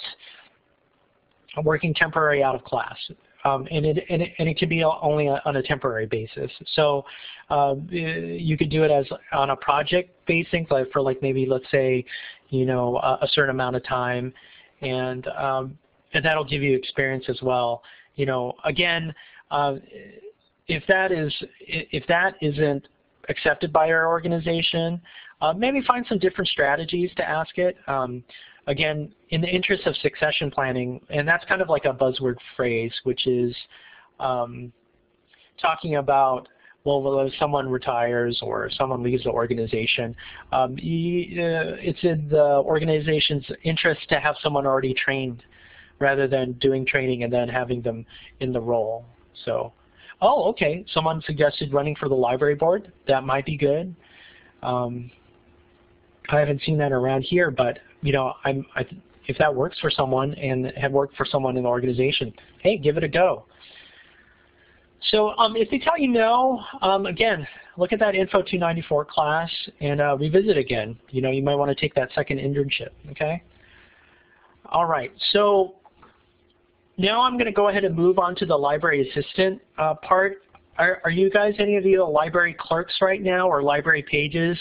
working 1.65 1.95
temporary 1.95 2.43
out 2.43 2.55
of 2.55 2.65
class. 2.65 2.97
Um, 3.45 3.69
and, 3.71 3.87
it, 3.87 4.05
and, 4.11 4.23
it, 4.23 4.33
and 4.39 4.49
it 4.49 4.59
can 4.59 4.69
be 4.69 4.83
only 4.83 5.29
on 5.29 5.57
a 5.57 5.63
temporary 5.63 6.07
basis. 6.07 6.51
So 6.75 7.05
um, 7.49 7.87
you 7.91 8.59
could 8.59 8.71
do 8.71 8.83
it 8.83 8.91
as 8.91 9.07
on 9.33 9.51
a 9.51 9.57
project 9.57 10.11
basis, 10.27 10.67
like 10.71 10.91
for 10.91 11.01
like 11.01 11.23
maybe 11.23 11.47
let's 11.47 11.71
say, 11.71 12.05
you 12.51 12.67
know, 12.67 12.97
a, 12.97 13.21
a 13.23 13.29
certain 13.29 13.51
amount 13.51 13.77
of 13.77 13.85
time, 13.85 14.33
and 14.81 15.29
um, 15.29 15.79
and 16.17 16.25
that'll 16.25 16.45
give 16.45 16.63
you 16.63 16.77
experience 16.77 17.27
as 17.29 17.41
well. 17.43 17.83
You 18.17 18.27
know, 18.27 18.55
again, 18.65 19.15
uh, 19.51 19.77
if 20.67 20.83
that 20.89 21.13
is 21.13 21.33
if 21.61 22.07
that 22.09 22.35
isn't 22.41 22.89
accepted 23.29 23.73
by 23.73 23.87
your 23.89 24.09
organization, 24.09 25.01
uh, 25.41 25.53
maybe 25.53 25.83
find 25.87 26.05
some 26.09 26.19
different 26.19 26.49
strategies 26.49 27.11
to 27.17 27.29
ask 27.29 27.59
it. 27.59 27.77
Um, 27.87 28.25
again, 28.67 29.13
in 29.31 29.41
the 29.41 29.49
interest 29.49 29.87
of 29.87 29.95
succession 29.97 30.51
planning, 30.51 31.01
and 31.11 31.29
that's 31.29 31.45
kind 31.45 31.63
of 31.63 31.69
like 31.69 31.85
a 31.85 31.93
buzzword 31.93 32.37
phrase, 32.57 32.93
which 33.05 33.27
is 33.27 33.55
um, 34.19 34.73
talking 35.61 35.97
about 35.97 36.49
well, 36.85 37.19
if 37.27 37.33
someone 37.41 37.69
retires 37.69 38.39
or 38.43 38.71
someone 38.71 39.03
leaves 39.03 39.25
the 39.25 39.31
organization, 39.31 40.15
um, 40.53 40.79
you, 40.79 41.43
uh, 41.43 41.75
it's 41.81 41.99
in 42.05 42.29
the 42.29 42.63
organization's 42.65 43.45
interest 43.65 44.09
to 44.09 44.21
have 44.21 44.37
someone 44.41 44.67
already 44.67 44.95
trained 44.95 45.43
rather 45.99 46.27
than 46.27 46.53
doing 46.55 46.87
training 46.87 47.23
and 47.23 47.33
then 47.33 47.49
having 47.49 47.81
them 47.83 48.05
in 48.41 48.53
the 48.53 48.61
role. 48.61 49.05
So, 49.45 49.73
oh, 50.21 50.45
okay, 50.51 50.85
someone 50.93 51.23
suggested 51.23 51.73
running 51.73 51.97
for 51.97 52.09
the 52.09 52.15
library 52.15 52.55
board. 52.55 52.93
That 53.07 53.25
might 53.25 53.47
be 53.47 53.57
good. 53.57 53.95
Um, 54.63 55.11
I 56.29 56.39
haven't 56.39 56.63
seen 56.63 56.79
that 56.79 56.93
around 56.93 57.23
here, 57.23 57.51
but 57.51 57.79
you 58.03 58.13
know, 58.13 58.35
I'm, 58.45 58.65
I, 58.75 58.87
if 59.27 59.39
that 59.39 59.55
works 59.55 59.79
for 59.81 59.91
someone 59.91 60.35
and 60.35 60.73
had 60.77 60.93
worked 60.93 61.17
for 61.17 61.27
someone 61.27 61.57
in 61.57 61.65
the 61.65 61.69
organization, 61.69 62.33
hey, 62.61 62.79
give 62.79 62.97
it 62.97 63.05
a 63.05 63.09
go. 63.09 63.45
So 65.11 65.31
um, 65.39 65.57
if 65.57 65.71
they 65.71 65.79
tell 65.79 65.99
you 65.99 66.09
no, 66.09 66.61
um, 66.83 67.07
again, 67.07 67.47
look 67.77 67.93
at 67.93 67.99
that 68.01 68.15
Info 68.15 68.43
294 68.43 69.05
class 69.05 69.51
and 69.81 70.01
uh, 70.01 70.17
revisit 70.19 70.57
again. 70.57 70.99
You 71.11 71.23
know, 71.23 71.31
you 71.31 71.43
might 71.43 71.55
want 71.55 71.71
to 71.71 71.81
take 71.81 71.95
that 71.95 72.11
second 72.15 72.39
internship, 72.39 72.91
okay? 73.11 73.43
All 74.67 74.87
right, 74.87 75.13
so 75.33 75.77
now 76.99 77.21
I'm 77.21 77.35
going 77.35 77.47
to 77.47 77.53
go 77.53 77.69
ahead 77.69 77.85
and 77.85 77.95
move 77.95 78.19
on 78.19 78.35
to 78.37 78.47
the 78.47 78.57
library 78.57 79.09
assistant 79.09 79.61
uh, 79.79 79.95
part. 79.95 80.43
Are, 80.79 81.01
are, 81.05 81.11
you 81.11 81.31
guys, 81.31 81.55
any 81.59 81.77
of 81.77 81.85
you 81.85 82.07
library 82.07 82.55
clerks 82.59 82.95
right 83.01 83.23
now 83.23 83.49
or 83.49 83.63
library 83.63 84.03
pages 84.03 84.59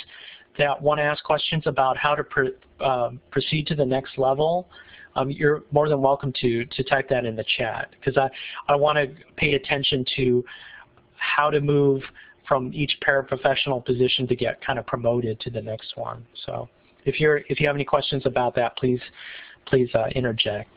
that 0.57 0.81
want 0.81 0.99
to 0.99 1.03
ask 1.03 1.23
questions 1.23 1.63
about 1.65 1.97
how 1.97 2.15
to 2.15 2.23
pr 2.23 2.45
uh, 2.79 3.11
proceed 3.31 3.67
to 3.67 3.75
the 3.75 3.85
next 3.85 4.17
level? 4.17 4.69
Um, 5.15 5.31
you're 5.31 5.63
more 5.71 5.87
than 5.87 6.01
welcome 6.01 6.33
to, 6.41 6.65
to 6.65 6.83
type 6.83 7.07
that 7.09 7.25
in 7.25 7.35
the 7.37 7.45
chat 7.57 7.89
because 7.91 8.17
I, 8.17 8.29
I 8.67 8.75
want 8.75 8.97
to 8.97 9.13
pay 9.37 9.53
attention 9.53 10.05
to 10.17 10.43
how 11.15 11.49
to 11.49 11.61
move 11.61 12.01
from 12.47 12.71
each 12.73 12.97
paraprofessional 13.05 13.83
position 13.83 14.27
to 14.27 14.35
get 14.35 14.63
kind 14.63 14.77
of 14.77 14.85
promoted 14.85 15.39
to 15.41 15.49
the 15.49 15.61
next 15.61 15.95
one. 15.95 16.25
So 16.45 16.67
if, 17.05 17.19
you're, 17.19 17.37
if 17.49 17.59
you 17.59 17.67
have 17.67 17.75
any 17.75 17.85
questions 17.85 18.25
about 18.25 18.55
that, 18.55 18.75
please, 18.77 18.99
please 19.65 19.89
uh, 19.95 20.07
interject. 20.13 20.69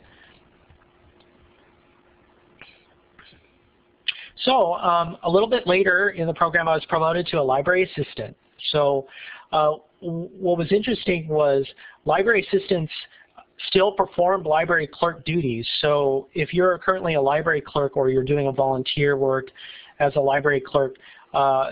So 4.44 4.74
um, 4.74 5.16
a 5.24 5.30
little 5.30 5.48
bit 5.48 5.66
later 5.66 6.10
in 6.10 6.26
the 6.26 6.34
program, 6.34 6.68
I 6.68 6.74
was 6.74 6.84
promoted 6.86 7.26
to 7.28 7.40
a 7.40 7.42
library 7.42 7.84
assistant. 7.84 8.36
So 8.70 9.06
uh, 9.52 9.74
what 10.00 10.58
was 10.58 10.70
interesting 10.72 11.28
was 11.28 11.66
library 12.04 12.46
assistants 12.46 12.92
still 13.68 13.92
perform 13.92 14.44
library 14.44 14.88
clerk 14.92 15.24
duties. 15.24 15.66
So 15.80 16.28
if 16.34 16.54
you're 16.54 16.78
currently 16.78 17.14
a 17.14 17.20
library 17.20 17.60
clerk 17.60 17.96
or 17.96 18.08
you're 18.08 18.24
doing 18.24 18.46
a 18.46 18.52
volunteer 18.52 19.16
work 19.16 19.48
as 19.98 20.14
a 20.16 20.20
library 20.20 20.62
clerk, 20.64 20.94
uh, 21.34 21.70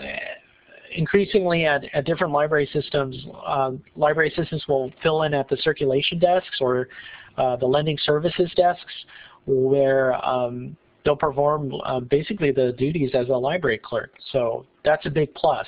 increasingly 0.95 1.65
at, 1.65 1.83
at, 1.93 2.05
different 2.05 2.33
library 2.33 2.69
systems, 2.73 3.15
uh, 3.45 3.71
library 3.95 4.31
assistants 4.31 4.67
will 4.67 4.91
fill 5.01 5.23
in 5.23 5.33
at 5.33 5.47
the 5.49 5.57
circulation 5.57 6.19
desks 6.19 6.57
or 6.59 6.89
uh, 7.37 7.55
the 7.55 7.65
lending 7.65 7.97
services 8.03 8.51
desks 8.55 8.93
where 9.45 10.13
um, 10.25 10.75
they'll 11.07 11.15
perform 11.15 11.71
uh, 11.85 12.01
basically 12.01 12.51
the 12.51 12.73
duties 12.73 13.11
as 13.13 13.29
a 13.29 13.39
library 13.49 13.77
clerk. 13.77 14.11
So 14.33 14.65
that's 14.83 15.05
a 15.05 15.09
big 15.09 15.33
plus. 15.35 15.65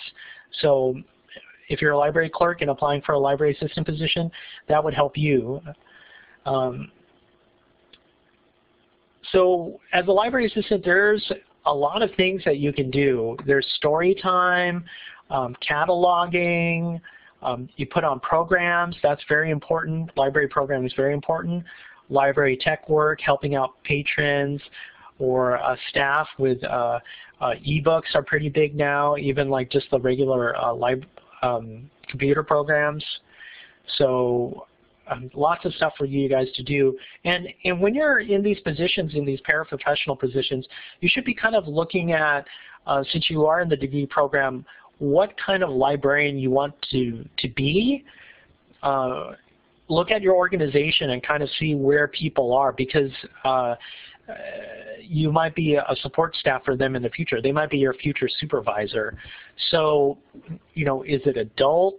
So 0.62 0.96
if 1.70 1.82
you're 1.82 1.94
a 1.94 1.98
library 1.98 2.30
clerk 2.30 2.60
and 2.60 2.70
applying 2.70 3.02
for 3.04 3.14
a 3.14 3.18
library 3.18 3.56
assistant 3.56 3.86
position, 3.88 4.30
that 4.68 4.84
would 4.84 4.94
help 4.94 5.18
you. 5.18 5.62
Um, 6.46 6.92
so 9.32 9.80
as 9.94 10.06
a 10.08 10.12
library 10.12 10.48
assistant, 10.48 10.84
there's 10.84 11.32
a 11.66 11.74
lot 11.74 12.02
of 12.02 12.10
things 12.16 12.42
that 12.44 12.58
you 12.58 12.74
can 12.74 12.92
do. 12.92 13.38
There's 13.46 13.66
story 13.78 14.14
time, 14.22 14.84
um, 15.30 15.56
cataloging, 15.68 17.00
Um, 17.42 17.70
you 17.78 17.86
put 17.88 18.04
on 18.04 18.20
programs, 18.20 18.98
that's 19.02 19.24
very 19.30 19.50
important. 19.50 20.12
Library 20.18 20.50
programming 20.50 20.88
is 20.88 20.94
very 20.96 21.14
important. 21.14 21.64
Library 22.10 22.58
tech 22.58 22.90
work, 22.90 23.22
helping 23.22 23.56
out 23.56 23.72
patrons 23.84 24.62
or 25.20 25.58
uh, 25.62 25.76
staff 25.90 26.28
with 26.38 26.64
uh, 26.64 27.00
uh, 27.42 27.52
ebooks 27.68 28.16
are 28.16 28.24
pretty 28.24 28.50
big 28.50 28.76
now, 28.76 29.16
even 29.18 29.50
like 29.50 29.70
just 29.70 29.90
the 29.92 30.00
regular 30.00 30.56
um, 31.44 31.90
computer 32.10 32.44
programs. 32.44 33.04
So 33.98 34.66
um, 35.08 35.30
lots 35.34 35.66
of 35.66 35.74
stuff 35.74 35.94
for 35.98 36.06
you 36.06 36.30
guys 36.30 36.48
to 36.56 36.64
do. 36.64 36.98
And, 37.26 37.48
and 37.66 37.80
when 37.80 37.94
you're 37.94 38.20
in 38.20 38.44
these 38.44 38.60
positions, 38.62 39.14
in 39.16 39.26
these 39.26 39.40
paraprofessional 39.42 40.20
positions, 40.20 40.68
you 41.02 41.10
should 41.12 41.26
be 41.26 41.34
kind 41.34 41.56
of 41.56 41.68
looking 41.68 42.12
at, 42.12 42.46
uh, 42.86 43.04
since 43.12 43.30
you 43.30 43.46
are 43.46 43.62
in 43.62 43.70
the 43.70 43.78
degree 43.78 44.06
program, 44.06 44.66
what 45.00 45.34
kind 45.44 45.64
of 45.64 45.70
librarian 45.70 46.38
you 46.38 46.52
want 46.52 46.74
to, 46.92 47.26
to 47.38 47.50
be. 47.50 48.04
Uh, 48.84 49.32
look 49.88 50.12
at 50.12 50.22
your 50.22 50.36
organization 50.36 51.10
and 51.12 51.24
kind 51.24 51.42
of 51.42 51.50
see 51.58 51.74
where 51.74 52.08
people 52.08 52.54
are 52.54 52.72
because 52.72 53.12
uh, 53.44 53.76
you 55.02 55.32
might 55.32 55.56
be 55.56 55.76
a 55.76 55.96
support 56.02 56.36
staff 56.36 56.64
for 56.64 56.76
them 56.76 56.96
in 56.96 57.02
the 57.02 57.10
future. 57.10 57.42
They 57.42 57.52
might 57.52 57.70
be 57.70 57.78
your 57.78 57.96
future 57.96 58.30
supervisor. 58.40 59.18
So, 59.72 60.20
you 60.76 60.86
know, 60.86 61.02
is 61.04 61.22
it 61.26 61.36
adult 61.36 61.96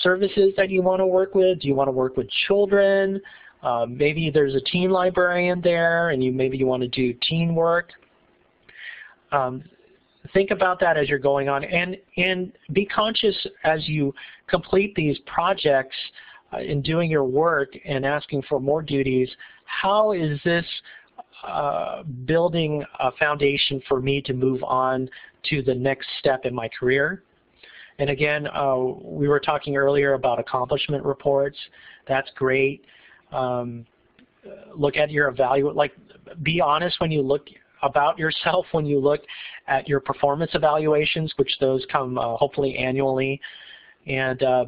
services 0.00 0.52
that 0.56 0.68
you 0.68 0.82
want 0.82 1.00
to 1.00 1.06
work 1.06 1.34
with? 1.34 1.60
Do 1.60 1.68
you 1.68 1.74
want 1.74 1.88
to 1.88 1.92
work 1.92 2.16
with 2.16 2.28
children? 2.46 3.20
Uh, 3.62 3.86
maybe 3.88 4.30
there's 4.30 4.54
a 4.54 4.60
teen 4.60 4.90
librarian 4.90 5.60
there 5.60 6.10
and 6.10 6.22
you 6.22 6.32
maybe 6.32 6.56
you 6.56 6.66
want 6.66 6.82
to 6.82 6.88
do 6.88 7.14
teen 7.28 7.54
work. 7.54 7.90
Um, 9.32 9.62
think 10.32 10.50
about 10.50 10.80
that 10.80 10.96
as 10.96 11.08
you're 11.08 11.18
going 11.18 11.48
on 11.48 11.64
and, 11.64 11.96
and 12.16 12.52
be 12.72 12.84
conscious 12.84 13.46
as 13.64 13.88
you 13.88 14.14
complete 14.48 14.94
these 14.94 15.18
projects 15.26 15.96
uh, 16.52 16.58
in 16.58 16.82
doing 16.82 17.10
your 17.10 17.24
work 17.24 17.72
and 17.84 18.04
asking 18.04 18.42
for 18.48 18.60
more 18.60 18.82
duties, 18.82 19.30
how 19.64 20.12
is 20.12 20.38
this 20.44 20.64
uh, 21.44 22.02
building 22.24 22.84
a 22.98 23.12
foundation 23.12 23.82
for 23.88 24.00
me 24.00 24.20
to 24.22 24.32
move 24.32 24.62
on 24.62 25.08
to 25.44 25.62
the 25.62 25.74
next 25.74 26.06
step 26.18 26.44
in 26.44 26.54
my 26.54 26.68
career? 26.68 27.22
And 27.98 28.10
again, 28.10 28.46
uh, 28.46 28.76
we 29.02 29.28
were 29.28 29.40
talking 29.40 29.76
earlier 29.76 30.14
about 30.14 30.38
accomplishment 30.38 31.04
reports. 31.04 31.58
That's 32.08 32.30
great. 32.34 32.84
Um, 33.30 33.86
look 34.74 34.96
at 34.96 35.10
your 35.10 35.28
evaluate, 35.28 35.76
like 35.76 35.92
be 36.42 36.60
honest 36.60 37.00
when 37.00 37.10
you 37.10 37.22
look 37.22 37.46
about 37.82 38.18
yourself 38.18 38.66
when 38.72 38.86
you 38.86 38.98
look 38.98 39.22
at 39.66 39.88
your 39.88 40.00
performance 40.00 40.50
evaluations, 40.54 41.32
which 41.36 41.50
those 41.60 41.84
come 41.90 42.18
uh, 42.18 42.36
hopefully 42.36 42.76
annually, 42.76 43.40
and 44.06 44.42
uh, 44.42 44.64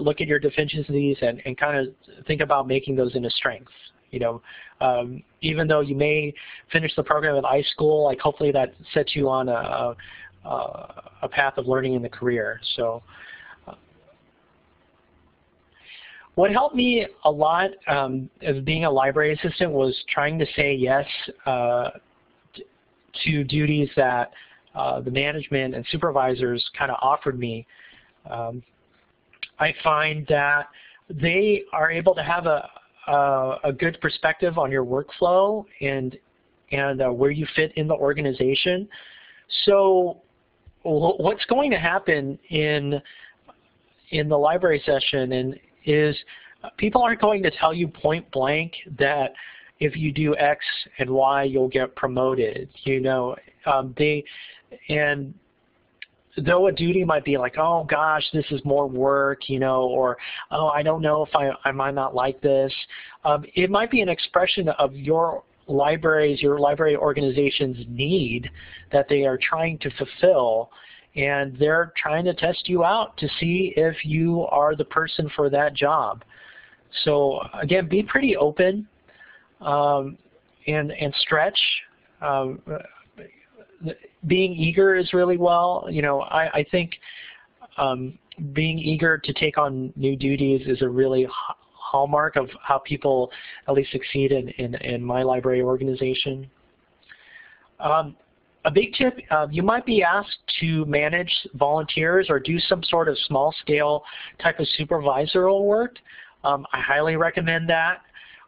look 0.00 0.20
at 0.20 0.26
your 0.26 0.38
deficiencies 0.38 1.16
and, 1.22 1.42
and 1.44 1.58
kind 1.58 1.76
of 1.76 2.24
think 2.26 2.40
about 2.40 2.66
making 2.66 2.96
those 2.96 3.14
into 3.14 3.30
strengths. 3.30 3.72
You 4.10 4.20
know, 4.20 4.42
um, 4.80 5.22
even 5.42 5.68
though 5.68 5.80
you 5.80 5.94
may 5.94 6.32
finish 6.72 6.94
the 6.96 7.02
program 7.02 7.36
at 7.44 7.64
school, 7.66 8.04
like 8.04 8.18
hopefully 8.18 8.52
that 8.52 8.74
sets 8.94 9.14
you 9.14 9.28
on 9.28 9.48
a, 9.48 9.94
uh, 10.44 11.02
a 11.22 11.28
path 11.28 11.54
of 11.58 11.66
learning 11.66 11.94
in 11.94 12.02
the 12.02 12.08
career. 12.08 12.60
So 12.76 13.02
uh, 13.66 13.74
what 16.36 16.50
helped 16.50 16.74
me 16.74 17.06
a 17.24 17.30
lot 17.30 17.70
um, 17.86 18.30
as 18.42 18.60
being 18.60 18.84
a 18.84 18.90
library 18.90 19.34
assistant 19.34 19.72
was 19.72 19.94
trying 20.08 20.38
to 20.38 20.46
say 20.56 20.74
yes 20.74 21.06
uh, 21.44 21.90
to 23.24 23.44
duties 23.44 23.90
that 23.96 24.32
uh, 24.74 25.00
the 25.00 25.10
management 25.10 25.74
and 25.74 25.84
supervisors 25.90 26.64
kind 26.78 26.90
of 26.90 26.98
offered 27.02 27.38
me. 27.38 27.66
Um, 28.30 28.62
I 29.58 29.74
find 29.82 30.26
that 30.28 30.68
they 31.10 31.64
are 31.72 31.90
able 31.90 32.14
to 32.14 32.22
have 32.22 32.46
a, 32.46 32.68
a, 33.08 33.56
a 33.64 33.72
good 33.72 34.00
perspective 34.00 34.58
on 34.58 34.70
your 34.70 34.84
workflow 34.84 35.64
and 35.80 36.16
and 36.70 37.00
uh, 37.00 37.08
where 37.08 37.30
you 37.30 37.46
fit 37.56 37.72
in 37.76 37.88
the 37.88 37.94
organization. 37.94 38.88
So 39.64 40.18
what's 40.82 41.44
going 41.46 41.70
to 41.70 41.78
happen 41.78 42.38
in 42.50 43.00
in 44.10 44.28
the 44.28 44.36
library 44.36 44.82
session 44.84 45.32
and 45.32 45.58
is 45.84 46.16
people 46.76 47.02
aren't 47.02 47.20
going 47.20 47.42
to 47.42 47.50
tell 47.50 47.72
you 47.72 47.88
point 47.88 48.30
blank 48.30 48.72
that 48.98 49.32
if 49.80 49.96
you 49.96 50.12
do 50.12 50.34
X 50.36 50.64
and 50.98 51.08
Y, 51.08 51.44
you'll 51.44 51.68
get 51.68 51.94
promoted. 51.94 52.68
You 52.84 53.00
know, 53.00 53.36
um, 53.66 53.94
they 53.96 54.24
and 54.88 55.32
though 56.36 56.68
a 56.68 56.72
duty 56.72 57.04
might 57.04 57.24
be 57.24 57.36
like, 57.36 57.56
oh 57.58 57.84
gosh, 57.88 58.24
this 58.32 58.44
is 58.50 58.60
more 58.64 58.86
work, 58.86 59.48
you 59.48 59.58
know, 59.58 59.82
or 59.82 60.16
oh, 60.50 60.68
I 60.68 60.82
don't 60.82 61.02
know 61.02 61.24
if 61.24 61.34
I 61.34 61.50
I 61.64 61.72
might 61.72 61.94
not 61.94 62.14
like 62.14 62.40
this. 62.40 62.72
Um, 63.24 63.44
it 63.54 63.70
might 63.70 63.90
be 63.90 64.00
an 64.00 64.08
expression 64.08 64.68
of 64.68 64.94
your 64.94 65.42
libraries, 65.66 66.40
your 66.40 66.58
library 66.58 66.96
organization's 66.96 67.76
need 67.88 68.50
that 68.92 69.06
they 69.08 69.24
are 69.24 69.38
trying 69.38 69.78
to 69.78 69.90
fulfill 69.90 70.70
and 71.16 71.56
they're 71.58 71.92
trying 71.96 72.24
to 72.24 72.34
test 72.34 72.68
you 72.68 72.84
out 72.84 73.16
to 73.16 73.28
see 73.40 73.72
if 73.76 74.04
you 74.04 74.42
are 74.50 74.76
the 74.76 74.84
person 74.84 75.30
for 75.34 75.50
that 75.50 75.74
job. 75.74 76.24
So 77.04 77.40
again, 77.60 77.88
be 77.88 78.02
pretty 78.02 78.36
open 78.36 78.86
um, 79.60 80.16
and, 80.66 80.92
and 80.92 81.14
stretch. 81.20 81.58
Um, 82.22 82.60
being 84.26 84.52
eager 84.52 84.96
is 84.96 85.12
really 85.12 85.36
well. 85.36 85.86
You 85.90 86.02
know, 86.02 86.20
I, 86.22 86.48
I 86.58 86.66
think 86.70 86.92
um, 87.76 88.18
being 88.52 88.78
eager 88.78 89.18
to 89.18 89.32
take 89.32 89.58
on 89.58 89.92
new 89.96 90.16
duties 90.16 90.66
is 90.66 90.82
a 90.82 90.88
really 90.88 91.26
hallmark 91.74 92.36
of 92.36 92.48
how 92.62 92.78
people 92.78 93.30
at 93.66 93.74
least 93.74 93.90
succeed 93.92 94.32
in, 94.32 94.48
in, 94.50 94.74
in 94.76 95.02
my 95.02 95.22
library 95.22 95.62
organization. 95.62 96.48
Um, 97.80 98.16
a 98.64 98.70
big 98.70 98.92
tip, 98.94 99.18
uh, 99.30 99.46
you 99.50 99.62
might 99.62 99.86
be 99.86 100.02
asked 100.02 100.38
to 100.60 100.84
manage 100.84 101.32
volunteers 101.54 102.26
or 102.28 102.38
do 102.38 102.58
some 102.58 102.82
sort 102.82 103.08
of 103.08 103.16
small 103.26 103.54
scale 103.60 104.02
type 104.42 104.58
of 104.58 104.66
supervisorial 104.78 105.64
work. 105.64 105.96
Um, 106.44 106.66
I 106.72 106.80
highly 106.80 107.16
recommend 107.16 107.68
that. 107.70 108.02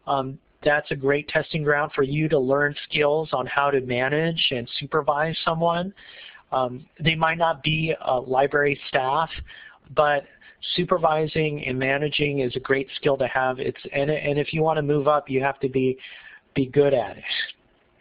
Um, 0.07 0.39
that's 0.63 0.91
a 0.91 0.97
great 0.97 1.29
testing 1.29 1.63
ground 1.63 1.93
for 1.95 2.03
you 2.03 2.29
to 2.29 2.39
learn 2.39 2.75
skills 2.89 3.31
on 3.33 3.47
how 3.47 3.71
to 3.71 3.81
manage 3.81 4.45
and 4.51 4.69
supervise 4.79 5.37
someone. 5.45 5.93
Um, 6.53 6.85
they 7.03 7.15
might 7.15 7.39
not 7.39 7.63
be 7.63 7.95
library 8.27 8.79
staff, 8.89 9.31
but 9.95 10.25
supervising 10.77 11.65
and 11.67 11.79
managing 11.79 12.41
is 12.41 12.55
a 12.57 12.61
great 12.61 12.89
skill 12.97 13.17
to 13.19 13.27
have. 13.29 13.59
It's 13.59 13.81
and, 13.93 14.11
and 14.11 14.39
if 14.39 14.53
you 14.53 14.63
want 14.63 14.77
to 14.77 14.83
move 14.83 15.09
up, 15.09 15.31
you 15.31 15.43
have 15.43 15.59
to 15.61 15.69
be 15.69 15.99
be 16.55 16.67
good 16.67 16.93
at 16.93 17.17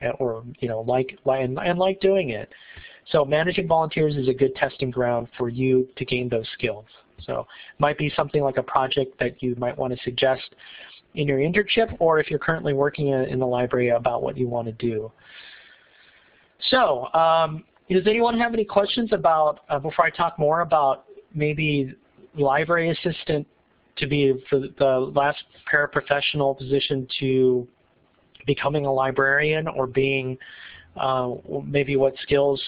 it, 0.02 0.16
or 0.20 0.44
you 0.60 0.68
know 0.68 0.82
like 0.82 1.18
and, 1.26 1.58
and 1.60 1.80
like 1.80 2.02
doing 2.02 2.30
it. 2.30 2.50
So 3.12 3.26
managing 3.26 3.68
volunteers 3.68 4.16
is 4.16 4.28
a 4.28 4.34
good 4.34 4.56
testing 4.56 4.92
ground 4.92 5.30
for 5.38 5.50
you 5.50 5.88
to 5.96 6.06
gain 6.06 6.30
those 6.30 6.48
skills. 6.54 6.86
So 7.22 7.42
it 7.42 7.80
might 7.80 7.98
be 7.98 8.12
something 8.16 8.44
like 8.44 8.58
a 8.58 8.64
project 8.64 9.20
that 9.20 9.42
you 9.42 9.56
might 9.58 9.78
want 9.78 9.94
to 9.94 10.00
suggest 10.04 10.56
in 11.16 11.28
your 11.28 11.40
internship, 11.40 11.96
or 12.00 12.20
if 12.20 12.30
you're 12.30 12.40
currently 12.40 12.74
working 12.74 13.10
in 13.10 13.40
the 13.40 13.46
library 13.46 13.90
about 13.90 14.22
what 14.22 14.38
you 14.38 14.48
want 14.48 14.68
to 14.68 14.74
do. 14.74 15.12
So 16.70 17.12
um, 17.14 17.64
does 17.90 18.06
anyone 18.06 18.38
have 18.38 18.54
any 18.54 18.66
questions 18.66 19.12
about, 19.12 19.62
uh, 19.70 19.80
before 19.80 20.06
I 20.06 20.10
talk 20.10 20.38
more 20.38 20.62
about 20.62 21.06
maybe 21.34 21.96
library 22.36 22.90
assistant 22.90 23.48
to 23.98 24.08
be 24.08 24.34
for 24.50 24.60
the 24.60 25.12
last 25.16 25.44
paraprofessional 25.72 26.58
position 26.58 27.08
to 27.20 27.68
becoming 28.46 28.86
a 28.86 28.94
librarian 28.94 29.68
or 29.68 29.88
being 29.88 30.38
uh, 30.96 31.34
maybe 31.66 31.96
what 31.96 32.14
skills 32.22 32.62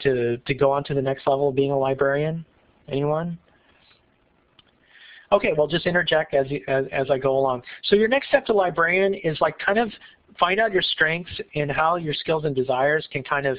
to, 0.00 0.36
to 0.38 0.54
go 0.54 0.70
on 0.70 0.84
to 0.84 0.94
the 0.94 1.02
next 1.02 1.26
level 1.26 1.48
of 1.48 1.54
being 1.54 1.70
a 1.72 1.78
librarian? 1.78 2.44
Anyone? 2.88 3.38
Okay, 5.32 5.52
well 5.56 5.66
just 5.66 5.86
interject 5.86 6.34
as, 6.34 6.46
as, 6.68 6.84
as 6.92 7.10
I 7.10 7.18
go 7.18 7.36
along. 7.36 7.62
So 7.84 7.96
your 7.96 8.08
next 8.08 8.28
step 8.28 8.46
to 8.46 8.52
librarian 8.52 9.14
is 9.14 9.40
like 9.40 9.58
kind 9.58 9.78
of 9.78 9.90
find 10.38 10.60
out 10.60 10.72
your 10.72 10.82
strengths 10.82 11.40
and 11.54 11.70
how 11.70 11.96
your 11.96 12.14
skills 12.14 12.44
and 12.44 12.54
desires 12.54 13.06
can 13.10 13.22
kind 13.22 13.46
of 13.46 13.58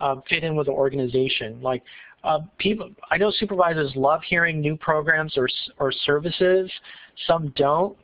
um, 0.00 0.22
fit 0.28 0.44
in 0.44 0.56
with 0.56 0.66
the 0.66 0.72
organization. 0.72 1.60
Like 1.62 1.82
uh, 2.24 2.40
people, 2.58 2.90
I 3.10 3.16
know 3.16 3.30
supervisors 3.30 3.92
love 3.94 4.20
hearing 4.26 4.60
new 4.60 4.76
programs 4.76 5.36
or, 5.36 5.48
or 5.78 5.92
services. 5.92 6.70
Some 7.26 7.52
don't. 7.56 7.96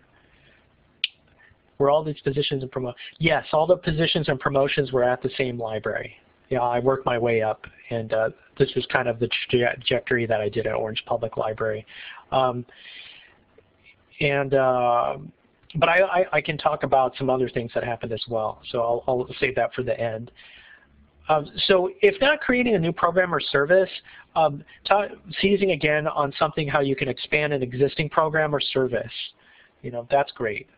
Were 1.79 1.90
all 1.90 2.05
these 2.05 2.20
positions 2.22 2.62
and 2.62 2.70
promote? 2.70 2.94
Yes, 3.18 3.44
all 3.53 3.66
the 3.66 3.77
positions 3.77 4.29
and 4.29 4.38
promotions 4.38 4.92
were 4.92 5.03
at 5.03 5.20
the 5.20 5.31
same 5.37 5.59
library. 5.59 6.14
Yeah, 6.48 6.61
I 6.61 6.79
worked 6.79 7.05
my 7.05 7.18
way 7.18 7.42
up, 7.42 7.64
and 7.90 8.12
uh, 8.12 8.31
this 8.62 8.77
is 8.77 8.87
kind 8.92 9.09
of 9.09 9.18
the 9.18 9.29
trajectory 9.51 10.27
that 10.27 10.40
I 10.40 10.48
did 10.48 10.66
at 10.66 10.75
Orange 10.75 11.03
Public 11.07 11.37
Library. 11.37 11.85
Um, 12.31 12.64
and 14.20 14.55
uh, 14.55 15.18
but 15.75 15.88
I, 15.88 16.01
I, 16.03 16.25
I, 16.35 16.40
can 16.40 16.57
talk 16.57 16.85
about 16.85 17.14
some 17.18 17.29
other 17.29 17.48
things 17.48 17.72
that 17.75 17.83
happened 17.83 18.12
as 18.12 18.22
well. 18.29 18.61
So 18.70 18.81
I'll, 18.81 19.05
I'll 19.09 19.35
save 19.40 19.55
that 19.57 19.75
for 19.75 19.83
the 19.83 19.98
end. 19.98 20.31
Um, 21.29 21.46
so 21.66 21.90
if 22.03 22.20
not 22.20 22.40
creating 22.40 22.75
a 22.75 22.79
new 22.79 22.92
program 22.92 23.35
or 23.35 23.40
service, 23.40 23.88
um, 24.37 24.62
seizing 25.40 25.72
again 25.72 26.07
on 26.07 26.33
something 26.38 26.68
how 26.68 26.81
you 26.81 26.94
can 26.94 27.09
expand 27.09 27.53
an 27.53 27.62
existing 27.62 28.11
program 28.11 28.55
or 28.55 28.61
service. 28.61 29.12
You 29.83 29.90
know, 29.90 30.07
that's 30.11 30.33
great. 30.33 30.68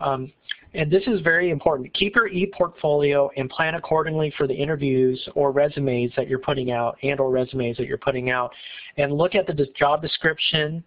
Um, 0.00 0.32
and 0.74 0.90
this 0.90 1.02
is 1.06 1.20
very 1.22 1.50
important. 1.50 1.92
Keep 1.94 2.16
your 2.16 2.28
e-portfolio 2.28 3.30
and 3.36 3.48
plan 3.48 3.74
accordingly 3.74 4.32
for 4.36 4.46
the 4.46 4.54
interviews 4.54 5.28
or 5.34 5.50
resumes 5.50 6.12
that 6.16 6.28
you're 6.28 6.38
putting 6.38 6.70
out 6.70 6.98
and 7.02 7.20
or 7.20 7.30
resumes 7.30 7.76
that 7.78 7.86
you're 7.86 7.98
putting 7.98 8.30
out. 8.30 8.52
And 8.96 9.12
look 9.12 9.34
at 9.34 9.46
the 9.46 9.66
job 9.78 10.02
description 10.02 10.84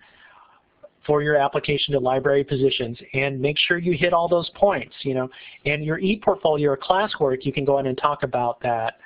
for 1.06 1.24
your 1.24 1.36
application 1.36 1.94
to 1.94 2.00
library 2.00 2.44
positions 2.44 2.98
and 3.14 3.42
make 3.42 3.58
sure 3.58 3.80
you 3.80 3.94
hit 3.94 4.14
all 4.14 4.28
those 4.28 4.50
points, 4.52 4.94
you 5.02 5.16
know. 5.16 5.28
And 5.66 5.84
your 5.84 5.98
e-portfolio 5.98 6.70
or 6.70 6.78
classwork, 6.78 7.44
you 7.44 7.52
can 7.52 7.66
go 7.66 7.80
in 7.80 7.88
and 7.88 7.98
talk 7.98 8.22
about 8.24 8.62
that 8.62 8.98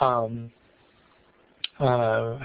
um, 0.00 0.50
uh, 1.80 2.38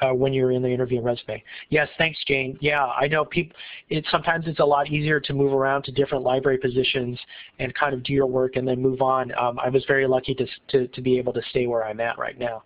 uh, 0.00 0.12
when 0.12 0.32
you're 0.32 0.52
in 0.52 0.62
the 0.62 0.68
interview 0.68 1.00
resume. 1.00 1.42
Yes, 1.70 1.88
thanks, 1.98 2.18
Jane. 2.26 2.58
Yeah, 2.60 2.86
I 2.86 3.08
know 3.08 3.24
people. 3.24 3.56
It 3.88 4.06
sometimes 4.10 4.46
it's 4.46 4.60
a 4.60 4.64
lot 4.64 4.90
easier 4.90 5.20
to 5.20 5.32
move 5.34 5.52
around 5.52 5.82
to 5.84 5.92
different 5.92 6.24
library 6.24 6.58
positions 6.58 7.18
and 7.58 7.74
kind 7.74 7.94
of 7.94 8.02
do 8.02 8.12
your 8.12 8.26
work 8.26 8.56
and 8.56 8.66
then 8.66 8.80
move 8.80 9.02
on. 9.02 9.32
Um, 9.38 9.58
I 9.58 9.68
was 9.68 9.84
very 9.86 10.06
lucky 10.06 10.34
to, 10.34 10.46
to 10.68 10.88
to 10.88 11.00
be 11.00 11.18
able 11.18 11.32
to 11.32 11.42
stay 11.50 11.66
where 11.66 11.84
I'm 11.84 12.00
at 12.00 12.18
right 12.18 12.38
now. 12.38 12.62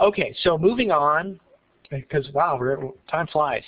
Okay, 0.00 0.34
so 0.42 0.56
moving 0.56 0.92
on, 0.92 1.40
because 1.90 2.28
wow, 2.32 2.94
time 3.10 3.26
flies. 3.28 3.64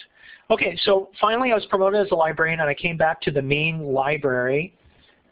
Okay, 0.50 0.78
so 0.84 1.10
finally 1.20 1.52
I 1.52 1.54
was 1.54 1.66
promoted 1.66 2.00
as 2.00 2.12
a 2.12 2.14
librarian 2.14 2.60
and 2.60 2.68
I 2.68 2.74
came 2.74 2.96
back 2.96 3.20
to 3.22 3.30
the 3.30 3.42
main 3.42 3.80
library. 3.80 4.74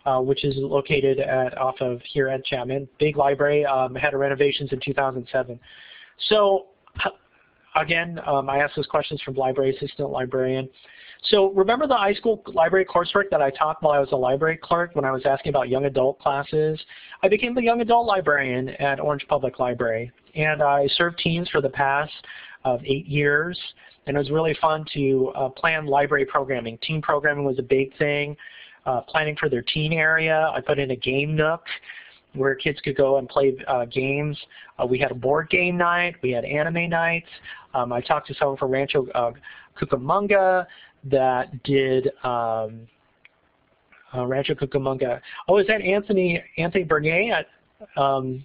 Uh, 0.06 0.20
which 0.20 0.42
is 0.42 0.54
located 0.56 1.18
at 1.18 1.58
off 1.58 1.74
of 1.82 2.00
here 2.02 2.28
at 2.28 2.42
Chapman. 2.42 2.88
Big 2.98 3.18
library, 3.18 3.66
um, 3.66 3.94
had 3.94 4.14
renovations 4.14 4.72
in 4.72 4.80
2007. 4.80 5.60
So 6.30 6.68
again, 7.80 8.20
um, 8.26 8.48
I 8.48 8.58
asked 8.58 8.76
those 8.76 8.86
questions 8.86 9.20
from 9.22 9.34
library 9.34 9.76
assistant, 9.76 10.10
librarian. 10.10 10.68
So 11.24 11.50
remember 11.50 11.86
the 11.86 11.96
high 11.96 12.14
school 12.14 12.42
library 12.46 12.84
coursework 12.84 13.30
that 13.30 13.42
I 13.42 13.50
taught 13.50 13.82
while 13.82 13.92
I 13.92 13.98
was 13.98 14.10
a 14.12 14.16
library 14.16 14.56
clerk 14.56 14.94
when 14.94 15.04
I 15.04 15.10
was 15.10 15.22
asking 15.26 15.50
about 15.50 15.68
young 15.68 15.86
adult 15.86 16.20
classes? 16.20 16.80
I 17.22 17.28
became 17.28 17.54
the 17.54 17.62
young 17.62 17.80
adult 17.80 18.06
librarian 18.06 18.68
at 18.70 19.00
Orange 19.00 19.26
Public 19.28 19.58
Library. 19.58 20.12
And 20.34 20.62
I 20.62 20.86
served 20.96 21.18
teens 21.18 21.48
for 21.50 21.60
the 21.60 21.70
past 21.70 22.12
of 22.64 22.80
eight 22.84 23.06
years. 23.06 23.58
And 24.06 24.16
it 24.16 24.20
was 24.20 24.30
really 24.30 24.56
fun 24.60 24.84
to 24.94 25.32
uh, 25.34 25.48
plan 25.50 25.86
library 25.86 26.24
programming. 26.24 26.78
Teen 26.82 27.02
programming 27.02 27.44
was 27.44 27.58
a 27.58 27.62
big 27.62 27.96
thing. 27.98 28.36
Uh, 28.86 29.00
planning 29.02 29.36
for 29.36 29.48
their 29.48 29.62
teen 29.62 29.92
area. 29.92 30.50
I 30.54 30.60
put 30.60 30.78
in 30.78 30.92
a 30.92 30.96
game 30.96 31.36
nook 31.36 31.62
where 32.34 32.54
kids 32.54 32.80
could 32.80 32.96
go 32.96 33.18
and 33.18 33.28
play 33.28 33.56
uh, 33.66 33.84
games. 33.86 34.38
Uh, 34.78 34.86
we 34.86 34.98
had 34.98 35.10
a 35.10 35.14
board 35.14 35.50
game 35.50 35.76
night. 35.76 36.16
We 36.22 36.30
had 36.30 36.44
anime 36.44 36.88
nights. 36.88 37.28
Um, 37.74 37.92
I 37.92 38.00
talked 38.00 38.26
to 38.28 38.34
someone 38.34 38.56
from 38.56 38.70
Rancho 38.70 39.08
uh, 39.14 39.32
Cucamonga 39.80 40.66
that 41.04 41.62
did 41.62 42.08
um, 42.24 42.86
uh, 44.14 44.26
Rancho 44.26 44.54
Cucamonga. 44.54 45.20
Oh, 45.48 45.58
is 45.58 45.66
that 45.66 45.82
Anthony 45.82 46.42
Anthony 46.56 46.84
Bernier? 46.84 47.44
Um, 47.96 48.44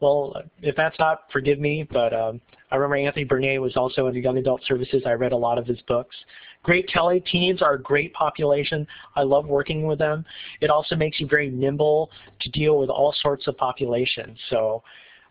well, 0.00 0.42
if 0.62 0.74
that's 0.74 0.98
not, 0.98 1.24
forgive 1.32 1.60
me, 1.60 1.86
but 1.88 2.12
um, 2.12 2.40
I 2.72 2.76
remember 2.76 2.96
Anthony 2.96 3.24
Bernier 3.24 3.60
was 3.60 3.76
also 3.76 4.08
in 4.08 4.14
the 4.14 4.20
Young 4.20 4.36
Adult 4.36 4.62
Services. 4.64 5.04
I 5.06 5.12
read 5.12 5.32
a 5.32 5.36
lot 5.36 5.58
of 5.58 5.66
his 5.66 5.80
books. 5.82 6.16
Great 6.64 6.88
Kelly 6.88 7.20
teens 7.20 7.62
are 7.62 7.74
a 7.74 7.80
great 7.80 8.12
population. 8.14 8.86
I 9.14 9.22
love 9.22 9.46
working 9.46 9.86
with 9.86 9.98
them. 9.98 10.24
It 10.60 10.70
also 10.70 10.96
makes 10.96 11.20
you 11.20 11.28
very 11.28 11.50
nimble 11.50 12.10
to 12.40 12.50
deal 12.50 12.78
with 12.78 12.88
all 12.90 13.14
sorts 13.20 13.46
of 13.46 13.56
populations. 13.56 14.38
So, 14.50 14.82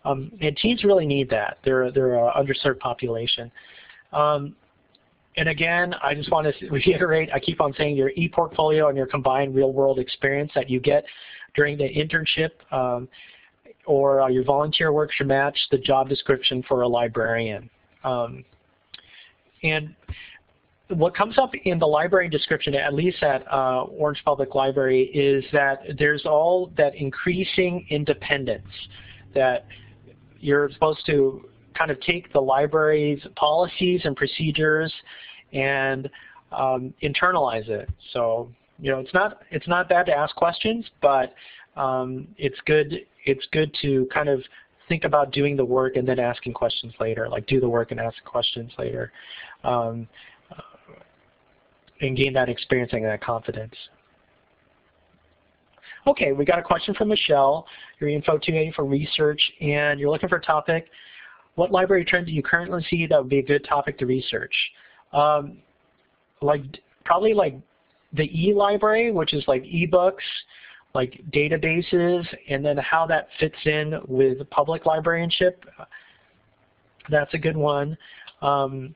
um, 0.05 0.31
and 0.41 0.55
teens 0.57 0.83
really 0.83 1.05
need 1.05 1.29
that. 1.29 1.57
They're 1.63 1.91
they're 1.91 2.15
an 2.15 2.31
underserved 2.35 2.79
population. 2.79 3.51
Um, 4.13 4.55
and 5.37 5.47
again, 5.47 5.95
I 6.03 6.13
just 6.13 6.31
want 6.31 6.53
to 6.59 6.69
reiterate, 6.71 7.29
I 7.33 7.39
keep 7.39 7.61
on 7.61 7.73
saying 7.73 7.95
your 7.95 8.09
e-portfolio 8.15 8.89
and 8.89 8.97
your 8.97 9.07
combined 9.07 9.55
real-world 9.55 9.97
experience 9.97 10.51
that 10.55 10.69
you 10.69 10.79
get 10.79 11.05
during 11.55 11.77
the 11.77 11.87
internship 11.87 12.51
um, 12.73 13.07
or 13.85 14.21
uh, 14.21 14.27
your 14.27 14.43
volunteer 14.43 14.91
work 14.91 15.11
should 15.13 15.27
match 15.27 15.57
the 15.71 15.77
job 15.77 16.09
description 16.09 16.63
for 16.67 16.81
a 16.81 16.87
librarian. 16.87 17.69
Um, 18.03 18.43
and 19.63 19.95
what 20.89 21.15
comes 21.15 21.37
up 21.37 21.51
in 21.63 21.79
the 21.79 21.87
library 21.87 22.29
description, 22.29 22.75
at 22.75 22.93
least 22.93 23.23
at 23.23 23.45
uh, 23.51 23.83
Orange 23.83 24.21
Public 24.25 24.55
Library, 24.55 25.03
is 25.13 25.43
that 25.53 25.81
there's 25.97 26.25
all 26.25 26.71
that 26.77 26.95
increasing 26.95 27.85
independence, 27.89 28.67
that 29.33 29.65
you're 30.41 30.69
supposed 30.71 31.05
to 31.05 31.47
kind 31.77 31.91
of 31.91 31.99
take 32.01 32.31
the 32.33 32.39
library's 32.39 33.21
policies 33.35 34.01
and 34.03 34.15
procedures 34.15 34.93
and 35.53 36.09
um, 36.51 36.93
internalize 37.01 37.69
it. 37.69 37.89
So, 38.13 38.51
you 38.79 38.91
know, 38.91 38.99
it's 38.99 39.13
not 39.13 39.41
it's 39.51 39.67
not 39.67 39.87
bad 39.87 40.05
to 40.07 40.13
ask 40.13 40.35
questions, 40.35 40.85
but 41.01 41.33
um, 41.75 42.27
it's 42.37 42.59
good 42.65 43.05
it's 43.25 43.45
good 43.51 43.75
to 43.81 44.07
kind 44.13 44.29
of 44.29 44.41
think 44.89 45.03
about 45.05 45.31
doing 45.31 45.55
the 45.55 45.63
work 45.63 45.95
and 45.95 46.07
then 46.07 46.19
asking 46.19 46.53
questions 46.53 46.93
later, 46.99 47.29
like 47.29 47.45
do 47.47 47.59
the 47.59 47.69
work 47.69 47.91
and 47.91 47.99
ask 47.99 48.21
questions 48.25 48.71
later. 48.77 49.11
Um, 49.63 50.07
and 52.01 52.17
gain 52.17 52.33
that 52.33 52.49
experience 52.49 52.91
and 52.93 53.05
that 53.05 53.21
confidence. 53.21 53.75
Okay, 56.07 56.31
we 56.31 56.45
got 56.45 56.57
a 56.57 56.63
question 56.63 56.95
from 56.95 57.09
Michelle. 57.09 57.67
Your 57.99 58.09
info 58.09 58.37
280 58.37 58.73
for 58.75 58.85
research, 58.85 59.41
and 59.61 59.99
you're 59.99 60.09
looking 60.09 60.29
for 60.29 60.37
a 60.37 60.41
topic. 60.41 60.87
What 61.55 61.71
library 61.71 62.05
trend 62.05 62.25
do 62.25 62.31
you 62.31 62.41
currently 62.41 62.85
see 62.89 63.05
that 63.07 63.19
would 63.19 63.29
be 63.29 63.39
a 63.39 63.43
good 63.43 63.63
topic 63.65 63.97
to 63.99 64.05
research? 64.05 64.53
Um, 65.13 65.59
like 66.41 66.61
probably 67.05 67.33
like 67.33 67.55
the 68.13 68.23
e-library, 68.23 69.11
which 69.11 69.33
is 69.33 69.43
like 69.47 69.63
e-books, 69.63 70.23
like 70.95 71.21
databases, 71.31 72.25
and 72.49 72.65
then 72.65 72.77
how 72.77 73.05
that 73.07 73.27
fits 73.39 73.55
in 73.65 73.99
with 74.07 74.49
public 74.49 74.85
librarianship. 74.85 75.63
That's 77.09 77.33
a 77.33 77.37
good 77.37 77.57
one. 77.57 77.97
Um, 78.41 78.95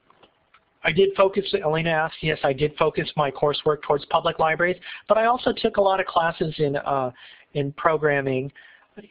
I 0.86 0.92
did 0.92 1.10
focus, 1.18 1.44
Elena 1.62 1.90
asked, 1.90 2.18
yes, 2.22 2.38
I 2.44 2.54
did 2.54 2.76
focus 2.78 3.10
my 3.18 3.32
coursework 3.32 3.82
towards 3.82 4.06
public 4.06 4.40
libraries, 4.40 4.78
but 5.08 5.18
I 5.18 5.26
also 5.26 5.52
took 5.52 5.78
a 5.78 5.82
lot 5.82 6.00
of 6.00 6.06
classes 6.06 6.54
in, 6.60 6.76
uh, 6.78 7.12
in 7.56 7.74
programming 7.74 8.52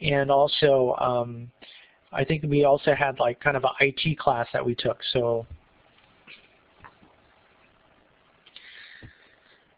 and 0.01 0.31
also 0.31 0.95
um, 0.99 1.51
I 2.11 2.23
think 2.23 2.43
we 2.43 2.63
also 2.63 2.93
had 2.95 3.19
like 3.19 3.39
kind 3.39 3.57
of 3.57 3.63
an 3.63 3.71
IT 3.81 4.17
class 4.17 4.47
that 4.53 4.65
we 4.65 4.75
took. 4.75 4.99
So 5.13 5.45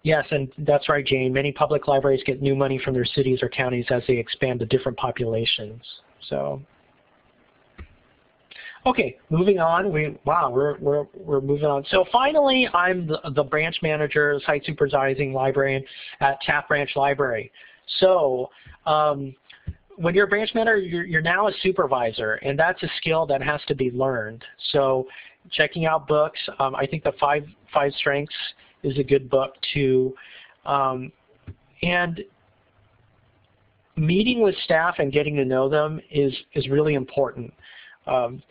Yes, 0.03 0.25
and 0.31 0.49
that's 0.59 0.87
right, 0.87 1.05
Jane. 1.05 1.33
Many 1.33 1.51
public 1.51 1.85
libraries 1.89 2.23
get 2.25 2.41
new 2.41 2.55
money 2.55 2.79
from 2.81 2.93
their 2.93 3.03
cities 3.03 3.39
or 3.41 3.49
counties 3.49 3.85
as 3.89 4.03
they 4.07 4.13
expand 4.13 4.61
to 4.61 4.65
different 4.65 4.97
populations. 4.97 5.81
So 6.29 6.61
Okay, 8.87 9.17
moving 9.29 9.59
on. 9.59 9.91
We 9.91 10.17
wow, 10.23 10.49
we're 10.49 10.77
we're 10.77 11.03
we're 11.13 11.41
moving 11.41 11.65
on. 11.65 11.83
So 11.89 12.05
finally, 12.09 12.69
I'm 12.73 13.05
the, 13.05 13.19
the 13.35 13.43
branch 13.43 13.75
manager, 13.81 14.39
site 14.45 14.63
supervising 14.63 15.33
librarian 15.33 15.83
at 16.21 16.39
Taft 16.39 16.69
Branch 16.69 16.89
Library. 16.95 17.51
So 17.99 18.49
um, 18.85 19.35
when 19.97 20.15
you're 20.15 20.23
a 20.23 20.29
branch 20.29 20.51
manager, 20.55 20.77
you're, 20.77 21.05
you're 21.05 21.21
now 21.21 21.49
a 21.49 21.51
supervisor, 21.61 22.35
and 22.35 22.57
that's 22.57 22.81
a 22.81 22.87
skill 22.99 23.25
that 23.25 23.43
has 23.43 23.59
to 23.67 23.75
be 23.75 23.91
learned. 23.91 24.45
So 24.71 25.05
checking 25.51 25.85
out 25.85 26.07
books, 26.07 26.39
um, 26.57 26.73
I 26.73 26.87
think 26.87 27.03
the 27.03 27.13
five 27.19 27.43
five 27.73 27.91
strengths 27.99 28.35
is 28.83 28.97
a 28.97 29.03
good 29.03 29.29
book 29.29 29.55
too, 29.73 30.15
um, 30.65 31.11
and 31.83 32.23
meeting 33.97 34.41
with 34.41 34.55
staff 34.63 34.95
and 34.99 35.11
getting 35.11 35.35
to 35.35 35.43
know 35.43 35.67
them 35.67 35.99
is 36.09 36.33
is 36.53 36.69
really 36.69 36.93
important. 36.93 37.53
Um, 38.05 38.41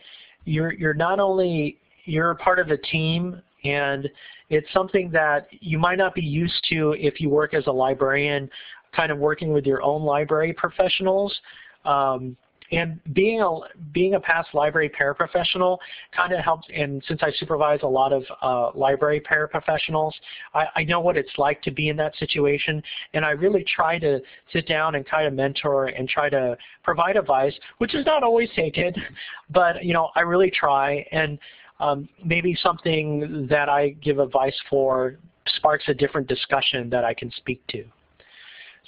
you're 0.47 0.73
you're 0.73 0.93
not 0.93 1.19
only 1.19 1.77
you're 2.05 2.31
a 2.31 2.35
part 2.35 2.57
of 2.57 2.71
a 2.71 2.77
team 2.77 3.41
and 3.63 4.09
it's 4.49 4.67
something 4.73 5.11
that 5.11 5.47
you 5.51 5.77
might 5.77 5.97
not 5.97 6.15
be 6.15 6.21
used 6.21 6.65
to 6.69 6.95
if 6.97 7.19
you 7.19 7.29
work 7.29 7.53
as 7.53 7.67
a 7.67 7.71
librarian 7.71 8.49
kind 8.95 9.11
of 9.11 9.17
working 9.17 9.51
with 9.51 9.65
your 9.65 9.83
own 9.83 10.03
library 10.03 10.53
professionals. 10.53 11.37
Um, 11.83 12.37
and 12.71 12.99
being 13.13 13.41
a 13.41 13.59
being 13.93 14.15
a 14.15 14.19
past 14.19 14.49
library 14.53 14.89
paraprofessional 14.89 15.77
kind 16.15 16.33
of 16.33 16.39
helps. 16.39 16.67
And 16.73 17.03
since 17.07 17.21
I 17.23 17.31
supervise 17.37 17.79
a 17.83 17.87
lot 17.87 18.11
of 18.11 18.23
uh, 18.41 18.77
library 18.77 19.21
paraprofessionals, 19.21 20.11
I, 20.53 20.65
I 20.75 20.83
know 20.83 20.99
what 20.99 21.17
it's 21.17 21.31
like 21.37 21.61
to 21.63 21.71
be 21.71 21.89
in 21.89 21.97
that 21.97 22.15
situation. 22.17 22.83
And 23.13 23.23
I 23.25 23.31
really 23.31 23.65
try 23.75 23.99
to 23.99 24.19
sit 24.51 24.67
down 24.67 24.95
and 24.95 25.05
kind 25.05 25.27
of 25.27 25.33
mentor 25.33 25.87
and 25.87 26.09
try 26.09 26.29
to 26.29 26.57
provide 26.83 27.15
advice, 27.15 27.53
which 27.77 27.95
is 27.95 28.05
not 28.05 28.23
always 28.23 28.49
taken, 28.55 28.93
but 29.49 29.83
you 29.83 29.93
know 29.93 30.09
I 30.15 30.21
really 30.21 30.51
try. 30.51 31.05
And 31.11 31.39
um, 31.79 32.09
maybe 32.23 32.57
something 32.61 33.47
that 33.49 33.69
I 33.69 33.89
give 34.01 34.19
advice 34.19 34.57
for 34.69 35.17
sparks 35.55 35.85
a 35.87 35.93
different 35.93 36.27
discussion 36.27 36.89
that 36.89 37.05
I 37.05 37.13
can 37.13 37.31
speak 37.31 37.65
to. 37.67 37.85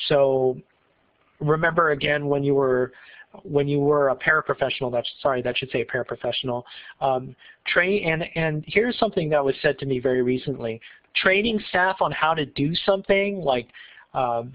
So 0.08 0.58
remember 1.40 1.92
again 1.92 2.28
when 2.28 2.44
you 2.44 2.56
were 2.56 2.92
when 3.44 3.68
you 3.68 3.80
were 3.80 4.10
a 4.10 4.16
paraprofessional, 4.16 4.92
that's 4.92 5.10
sorry, 5.22 5.42
that 5.42 5.58
should 5.58 5.70
say 5.72 5.82
a 5.82 5.86
paraprofessional. 5.86 6.64
Um, 7.02 7.36
train 7.68 8.10
and 8.10 8.26
and 8.36 8.64
here's 8.68 8.98
something 8.98 9.30
that 9.30 9.44
was 9.44 9.56
said 9.62 9.78
to 9.80 9.86
me 9.86 10.00
very 10.00 10.22
recently: 10.22 10.82
training 11.16 11.60
staff 11.70 11.98
on 12.02 12.12
how 12.12 12.34
to 12.34 12.46
do 12.46 12.74
something 12.86 13.40
like 13.40 13.68
um, 14.14 14.54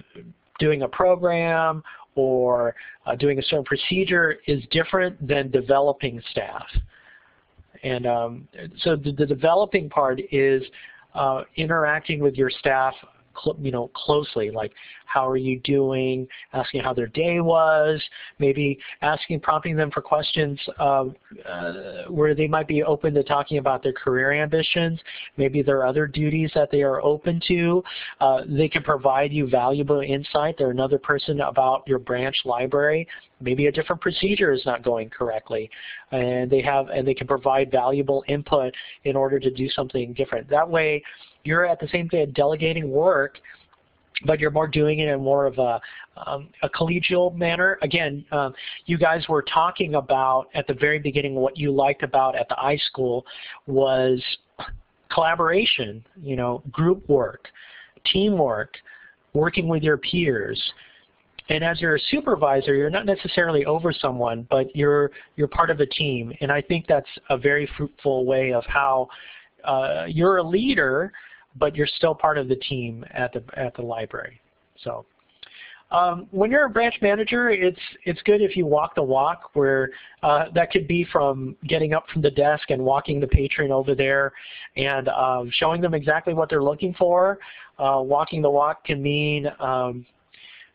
doing 0.58 0.82
a 0.82 0.88
program 0.88 1.82
or 2.16 2.74
uh, 3.06 3.14
doing 3.16 3.38
a 3.38 3.42
certain 3.42 3.64
procedure 3.64 4.36
is 4.46 4.62
different 4.70 5.26
than 5.26 5.50
developing 5.50 6.22
staff. 6.30 6.66
And 7.82 8.06
um, 8.06 8.48
so 8.78 8.96
the, 8.96 9.12
the, 9.12 9.26
developing 9.26 9.90
part 9.90 10.20
is 10.32 10.62
uh, 11.14 11.42
interacting 11.56 12.20
with 12.20 12.34
your 12.34 12.50
staff 12.50 12.94
you 13.60 13.70
know, 13.70 13.90
closely, 13.94 14.50
like 14.50 14.72
how 15.06 15.28
are 15.28 15.36
you 15.36 15.60
doing, 15.60 16.26
asking 16.52 16.82
how 16.82 16.92
their 16.92 17.06
day 17.06 17.40
was, 17.40 18.02
maybe 18.38 18.78
asking, 19.02 19.40
prompting 19.40 19.76
them 19.76 19.90
for 19.90 20.02
questions 20.02 20.58
uh, 20.78 21.04
where 22.08 22.34
they 22.34 22.48
might 22.48 22.66
be 22.66 22.82
open 22.82 23.14
to 23.14 23.22
talking 23.22 23.58
about 23.58 23.82
their 23.82 23.92
career 23.92 24.32
ambitions. 24.32 24.98
Maybe 25.36 25.62
there 25.62 25.78
are 25.78 25.86
other 25.86 26.06
duties 26.06 26.50
that 26.54 26.70
they 26.70 26.82
are 26.82 27.00
open 27.02 27.40
to. 27.48 27.84
Uh, 28.20 28.42
they 28.48 28.68
can 28.68 28.82
provide 28.82 29.32
you 29.32 29.48
valuable 29.48 30.00
insight. 30.00 30.56
They're 30.58 30.70
another 30.70 30.98
person 30.98 31.40
about 31.40 31.86
your 31.86 31.98
branch 31.98 32.36
library. 32.44 33.06
Maybe 33.40 33.66
a 33.66 33.72
different 33.72 34.00
procedure 34.00 34.52
is 34.52 34.62
not 34.64 34.82
going 34.82 35.10
correctly, 35.10 35.70
and 36.12 36.50
they 36.50 36.62
have 36.62 36.88
and 36.88 37.06
they 37.06 37.14
can 37.14 37.26
provide 37.26 37.70
valuable 37.70 38.24
input 38.26 38.74
in 39.04 39.16
order 39.16 39.38
to 39.38 39.50
do 39.50 39.68
something 39.68 40.12
different. 40.14 40.48
That 40.48 40.68
way, 40.68 41.02
you're 41.44 41.66
at 41.66 41.78
the 41.78 41.88
same 41.88 42.08
time 42.08 42.32
delegating 42.32 42.90
work, 42.90 43.38
but 44.26 44.40
you're 44.40 44.50
more 44.50 44.68
doing 44.68 45.00
it 45.00 45.08
in 45.08 45.20
more 45.20 45.46
of 45.46 45.58
a, 45.58 45.80
um, 46.26 46.48
a 46.62 46.68
collegial 46.68 47.34
manner. 47.36 47.78
Again, 47.82 48.24
um, 48.32 48.54
you 48.86 48.96
guys 48.98 49.26
were 49.28 49.42
talking 49.42 49.96
about 49.96 50.46
at 50.54 50.66
the 50.66 50.74
very 50.74 50.98
beginning 50.98 51.34
what 51.34 51.58
you 51.58 51.70
liked 51.70 52.02
about 52.02 52.36
at 52.36 52.48
the 52.48 52.56
iSchool 52.56 53.22
was 53.66 54.22
collaboration, 55.12 56.04
you 56.22 56.36
know, 56.36 56.62
group 56.70 57.08
work, 57.08 57.48
teamwork, 58.12 58.74
working 59.32 59.68
with 59.68 59.82
your 59.82 59.96
peers. 59.96 60.60
And 61.50 61.62
as 61.62 61.80
you're 61.80 61.96
a 61.96 62.00
supervisor, 62.10 62.74
you're 62.74 62.90
not 62.90 63.04
necessarily 63.04 63.66
over 63.66 63.92
someone, 63.92 64.46
but 64.48 64.74
you're 64.74 65.10
you're 65.36 65.48
part 65.48 65.68
of 65.68 65.80
a 65.80 65.86
team. 65.86 66.32
And 66.40 66.50
I 66.50 66.62
think 66.62 66.86
that's 66.86 67.08
a 67.28 67.36
very 67.36 67.68
fruitful 67.76 68.24
way 68.24 68.52
of 68.52 68.64
how 68.66 69.08
uh, 69.64 70.06
you're 70.08 70.38
a 70.38 70.42
leader, 70.42 71.12
but 71.56 71.74
you're 71.76 71.86
still 71.86 72.14
part 72.14 72.38
of 72.38 72.48
the 72.48 72.56
team 72.56 73.04
at 73.12 73.32
the 73.32 73.42
at 73.56 73.74
the 73.74 73.82
library. 73.82 74.40
So 74.82 75.04
um, 75.90 76.26
when 76.30 76.50
you're 76.50 76.64
a 76.64 76.70
branch 76.70 76.96
manager, 77.02 77.50
it's 77.50 77.78
it's 78.04 78.20
good 78.22 78.40
if 78.40 78.56
you 78.56 78.66
walk 78.66 78.94
the 78.94 79.02
walk. 79.02 79.50
Where 79.54 79.90
uh, 80.22 80.46
that 80.54 80.70
could 80.70 80.88
be 80.88 81.06
from 81.12 81.56
getting 81.68 81.92
up 81.92 82.04
from 82.12 82.22
the 82.22 82.30
desk 82.30 82.70
and 82.70 82.82
walking 82.82 83.20
the 83.20 83.28
patron 83.28 83.70
over 83.70 83.94
there, 83.94 84.32
and 84.76 85.08
um, 85.08 85.50
showing 85.52 85.80
them 85.80 85.94
exactly 85.94 86.34
what 86.34 86.48
they're 86.48 86.62
looking 86.62 86.94
for. 86.94 87.38
Uh, 87.78 88.00
walking 88.02 88.42
the 88.42 88.50
walk 88.50 88.84
can 88.84 89.02
mean 89.02 89.48
um, 89.60 90.04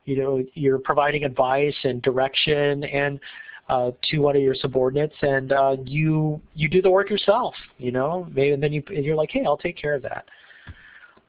you 0.06 0.18
know 0.18 0.44
you're 0.54 0.80
providing 0.80 1.26
advice 1.26 1.76
and 1.84 2.02
direction 2.02 2.84
and 2.86 3.20
uh, 3.68 3.92
to 4.04 4.20
one 4.20 4.36
of 4.36 4.42
your 4.42 4.56
subordinates, 4.56 5.16
and 5.22 5.52
uh, 5.52 5.76
you 5.86 6.40
you 6.56 6.70
do 6.70 6.82
the 6.82 6.90
work 6.90 7.10
yourself. 7.10 7.54
You 7.78 7.92
know, 7.92 8.28
maybe 8.32 8.52
and 8.52 8.62
then 8.62 8.72
you 8.72 8.84
you're 8.90 9.16
like, 9.16 9.32
hey, 9.32 9.44
I'll 9.46 9.58
take 9.58 9.78
care 9.78 9.96
of 9.96 10.02
that. 10.04 10.26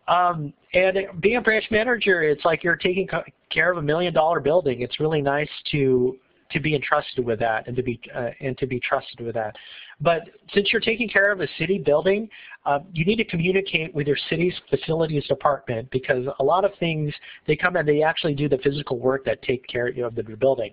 Um, 0.08 0.52
and 0.74 0.98
being 1.20 1.36
a 1.36 1.40
branch 1.40 1.64
manager, 1.70 2.22
it's 2.22 2.44
like 2.44 2.64
you're 2.64 2.76
taking 2.76 3.08
care 3.50 3.70
of 3.70 3.78
a 3.78 3.82
million 3.82 4.12
dollar 4.12 4.40
building. 4.40 4.82
It's 4.82 5.00
really 5.00 5.22
nice 5.22 5.50
to 5.72 6.16
to 6.50 6.58
be 6.58 6.74
entrusted 6.74 7.24
with 7.24 7.38
that 7.38 7.66
and 7.68 7.76
to 7.76 7.82
be 7.82 8.00
uh, 8.14 8.30
and 8.40 8.58
to 8.58 8.66
be 8.66 8.80
trusted 8.80 9.20
with 9.20 9.34
that. 9.34 9.54
But 10.00 10.22
since 10.52 10.72
you're 10.72 10.80
taking 10.80 11.08
care 11.08 11.30
of 11.30 11.40
a 11.40 11.48
city 11.58 11.78
building, 11.78 12.28
uh, 12.66 12.80
you 12.92 13.04
need 13.04 13.16
to 13.16 13.24
communicate 13.24 13.94
with 13.94 14.06
your 14.06 14.16
city's 14.28 14.54
facilities 14.68 15.26
department 15.26 15.90
because 15.90 16.26
a 16.38 16.44
lot 16.44 16.64
of 16.64 16.72
things 16.80 17.12
they 17.46 17.56
come 17.56 17.76
and 17.76 17.86
they 17.86 18.02
actually 18.02 18.34
do 18.34 18.48
the 18.48 18.58
physical 18.58 18.98
work 18.98 19.24
that 19.24 19.40
take 19.42 19.66
care 19.66 19.88
of 20.04 20.14
the 20.14 20.22
building. 20.22 20.72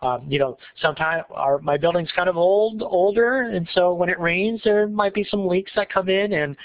Um, 0.00 0.24
you 0.28 0.38
know, 0.38 0.56
sometimes 0.80 1.24
our 1.30 1.58
my 1.58 1.76
building's 1.76 2.12
kind 2.14 2.28
of 2.28 2.36
old, 2.36 2.82
older, 2.82 3.42
and 3.50 3.68
so 3.74 3.92
when 3.94 4.08
it 4.08 4.18
rains, 4.20 4.60
there 4.64 4.86
might 4.86 5.12
be 5.12 5.24
some 5.24 5.46
leaks 5.46 5.72
that 5.74 5.92
come 5.92 6.08
in, 6.08 6.32
and 6.34 6.56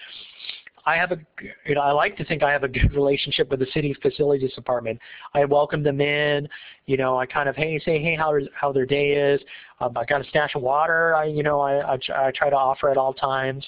I 0.86 0.95
have 0.95 1.11
a, 1.11 1.17
you 1.65 1.75
know, 1.75 1.81
I 1.81 1.91
like 1.91 2.17
to 2.17 2.25
think 2.25 2.43
I 2.43 2.51
have 2.51 2.63
a 2.63 2.67
good 2.67 2.93
relationship 2.95 3.49
with 3.49 3.59
the 3.59 3.67
city 3.73 3.95
facilities 4.01 4.53
department. 4.53 4.99
I 5.34 5.45
welcome 5.45 5.84
them 5.84 6.01
in, 6.01 6.47
you 6.86 6.97
know, 6.97 7.17
I 7.17 7.25
kind 7.25 7.47
of, 7.47 7.55
hey, 7.55 7.79
say, 7.79 8.01
hey, 8.01 8.15
how, 8.15 8.38
how 8.53 8.71
their 8.71 8.86
day 8.86 9.11
is. 9.11 9.41
Um, 9.79 9.97
I 9.97 10.05
got 10.05 10.21
a 10.21 10.29
stash 10.29 10.55
of 10.55 10.61
water, 10.61 11.15
I, 11.15 11.25
you 11.25 11.43
know, 11.43 11.61
I, 11.61 11.93
I, 11.93 12.27
I 12.27 12.31
try 12.31 12.49
to 12.49 12.55
offer 12.55 12.89
at 12.89 12.97
all 12.97 13.13
times. 13.13 13.65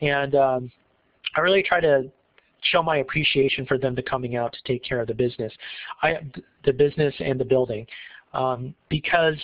And 0.00 0.34
um, 0.34 0.72
I 1.36 1.40
really 1.40 1.62
try 1.62 1.80
to 1.80 2.10
show 2.62 2.82
my 2.82 2.98
appreciation 2.98 3.66
for 3.66 3.78
them 3.78 3.96
to 3.96 4.02
coming 4.02 4.36
out 4.36 4.52
to 4.52 4.58
take 4.64 4.84
care 4.84 5.00
of 5.00 5.08
the 5.08 5.14
business, 5.14 5.52
I, 6.02 6.20
the 6.64 6.72
business 6.72 7.14
and 7.18 7.38
the 7.40 7.44
building. 7.44 7.86
Um, 8.34 8.74
because 8.88 9.36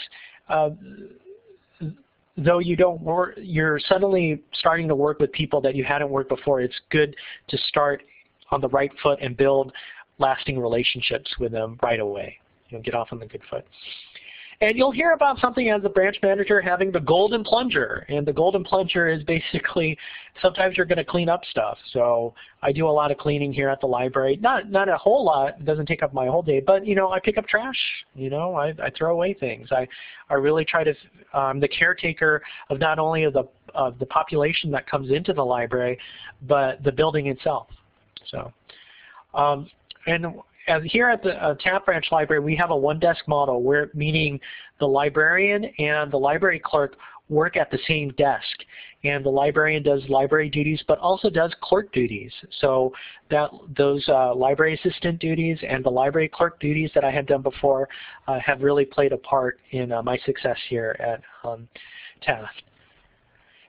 uh, 0.48 0.70
though 2.38 2.60
you 2.60 2.76
don't 2.76 3.00
work, 3.00 3.34
you're 3.36 3.78
suddenly 3.78 4.42
starting 4.54 4.88
to 4.88 4.94
work 4.94 5.18
with 5.18 5.32
people 5.32 5.60
that 5.62 5.74
you 5.74 5.84
hadn't 5.84 6.08
worked 6.08 6.28
before, 6.28 6.60
it's 6.60 6.80
good 6.90 7.14
to 7.48 7.58
start 7.68 8.02
on 8.50 8.60
the 8.60 8.68
right 8.68 8.90
foot 9.02 9.18
and 9.20 9.36
build 9.36 9.72
lasting 10.18 10.58
relationships 10.58 11.32
with 11.38 11.52
them 11.52 11.78
right 11.82 12.00
away. 12.00 12.38
You 12.68 12.78
know, 12.78 12.82
get 12.82 12.94
off 12.94 13.08
on 13.12 13.18
the 13.18 13.26
good 13.26 13.42
foot. 13.50 13.64
And 14.60 14.76
you'll 14.76 14.90
hear 14.90 15.12
about 15.12 15.38
something 15.38 15.70
as 15.70 15.84
a 15.84 15.88
branch 15.88 16.16
manager 16.20 16.60
having 16.60 16.90
the 16.90 16.98
golden 16.98 17.44
plunger. 17.44 18.04
And 18.08 18.26
the 18.26 18.32
golden 18.32 18.64
plunger 18.64 19.08
is 19.08 19.22
basically 19.22 19.96
sometimes 20.42 20.76
you're 20.76 20.84
going 20.84 20.98
to 20.98 21.04
clean 21.04 21.28
up 21.28 21.44
stuff. 21.48 21.78
So 21.92 22.34
I 22.60 22.72
do 22.72 22.88
a 22.88 22.90
lot 22.90 23.12
of 23.12 23.18
cleaning 23.18 23.52
here 23.52 23.68
at 23.68 23.80
the 23.80 23.86
library. 23.86 24.36
Not 24.40 24.68
not 24.68 24.88
a 24.88 24.96
whole 24.96 25.24
lot. 25.24 25.60
It 25.60 25.64
doesn't 25.64 25.86
take 25.86 26.02
up 26.02 26.12
my 26.12 26.26
whole 26.26 26.42
day. 26.42 26.58
But, 26.58 26.84
you 26.84 26.96
know, 26.96 27.12
I 27.12 27.20
pick 27.20 27.38
up 27.38 27.46
trash. 27.46 27.78
You 28.16 28.30
know, 28.30 28.56
I, 28.56 28.70
I 28.82 28.90
throw 28.98 29.12
away 29.12 29.32
things. 29.32 29.68
I, 29.70 29.86
I 30.28 30.34
really 30.34 30.64
try 30.64 30.82
to, 30.82 30.92
I'm 31.32 31.60
the 31.60 31.68
caretaker 31.68 32.42
of 32.68 32.80
not 32.80 32.98
only 32.98 33.22
of 33.24 33.34
the, 33.34 33.44
of 33.74 33.96
the 34.00 34.06
population 34.06 34.72
that 34.72 34.90
comes 34.90 35.12
into 35.12 35.32
the 35.32 35.44
library, 35.44 35.98
but 36.48 36.82
the 36.82 36.90
building 36.90 37.28
itself. 37.28 37.68
So, 38.26 38.52
um, 39.34 39.70
and 40.08 40.34
as 40.68 40.82
here 40.84 41.08
at 41.08 41.22
the 41.22 41.42
uh, 41.42 41.54
Taft 41.54 41.86
Branch 41.86 42.06
Library, 42.12 42.42
we 42.42 42.54
have 42.56 42.70
a 42.70 42.76
one-desk 42.76 43.26
model, 43.26 43.62
where 43.62 43.90
meaning 43.94 44.38
the 44.78 44.86
librarian 44.86 45.64
and 45.78 46.12
the 46.12 46.16
library 46.16 46.60
clerk 46.62 46.96
work 47.28 47.56
at 47.56 47.70
the 47.70 47.78
same 47.86 48.10
desk. 48.10 48.46
And 49.04 49.24
the 49.24 49.30
librarian 49.30 49.82
does 49.82 50.02
library 50.08 50.48
duties, 50.48 50.82
but 50.88 50.98
also 50.98 51.30
does 51.30 51.54
clerk 51.62 51.92
duties. 51.92 52.32
So 52.60 52.92
that 53.30 53.50
those 53.76 54.04
uh, 54.08 54.34
library 54.34 54.74
assistant 54.74 55.20
duties 55.20 55.58
and 55.66 55.84
the 55.84 55.90
library 55.90 56.28
clerk 56.28 56.58
duties 56.58 56.90
that 56.94 57.04
I 57.04 57.10
had 57.10 57.26
done 57.26 57.42
before 57.42 57.88
uh, 58.26 58.40
have 58.40 58.62
really 58.62 58.84
played 58.84 59.12
a 59.12 59.18
part 59.18 59.60
in 59.70 59.92
uh, 59.92 60.02
my 60.02 60.18
success 60.26 60.58
here 60.68 60.96
at 60.98 61.20
um, 61.48 61.68
Taft. 62.22 62.62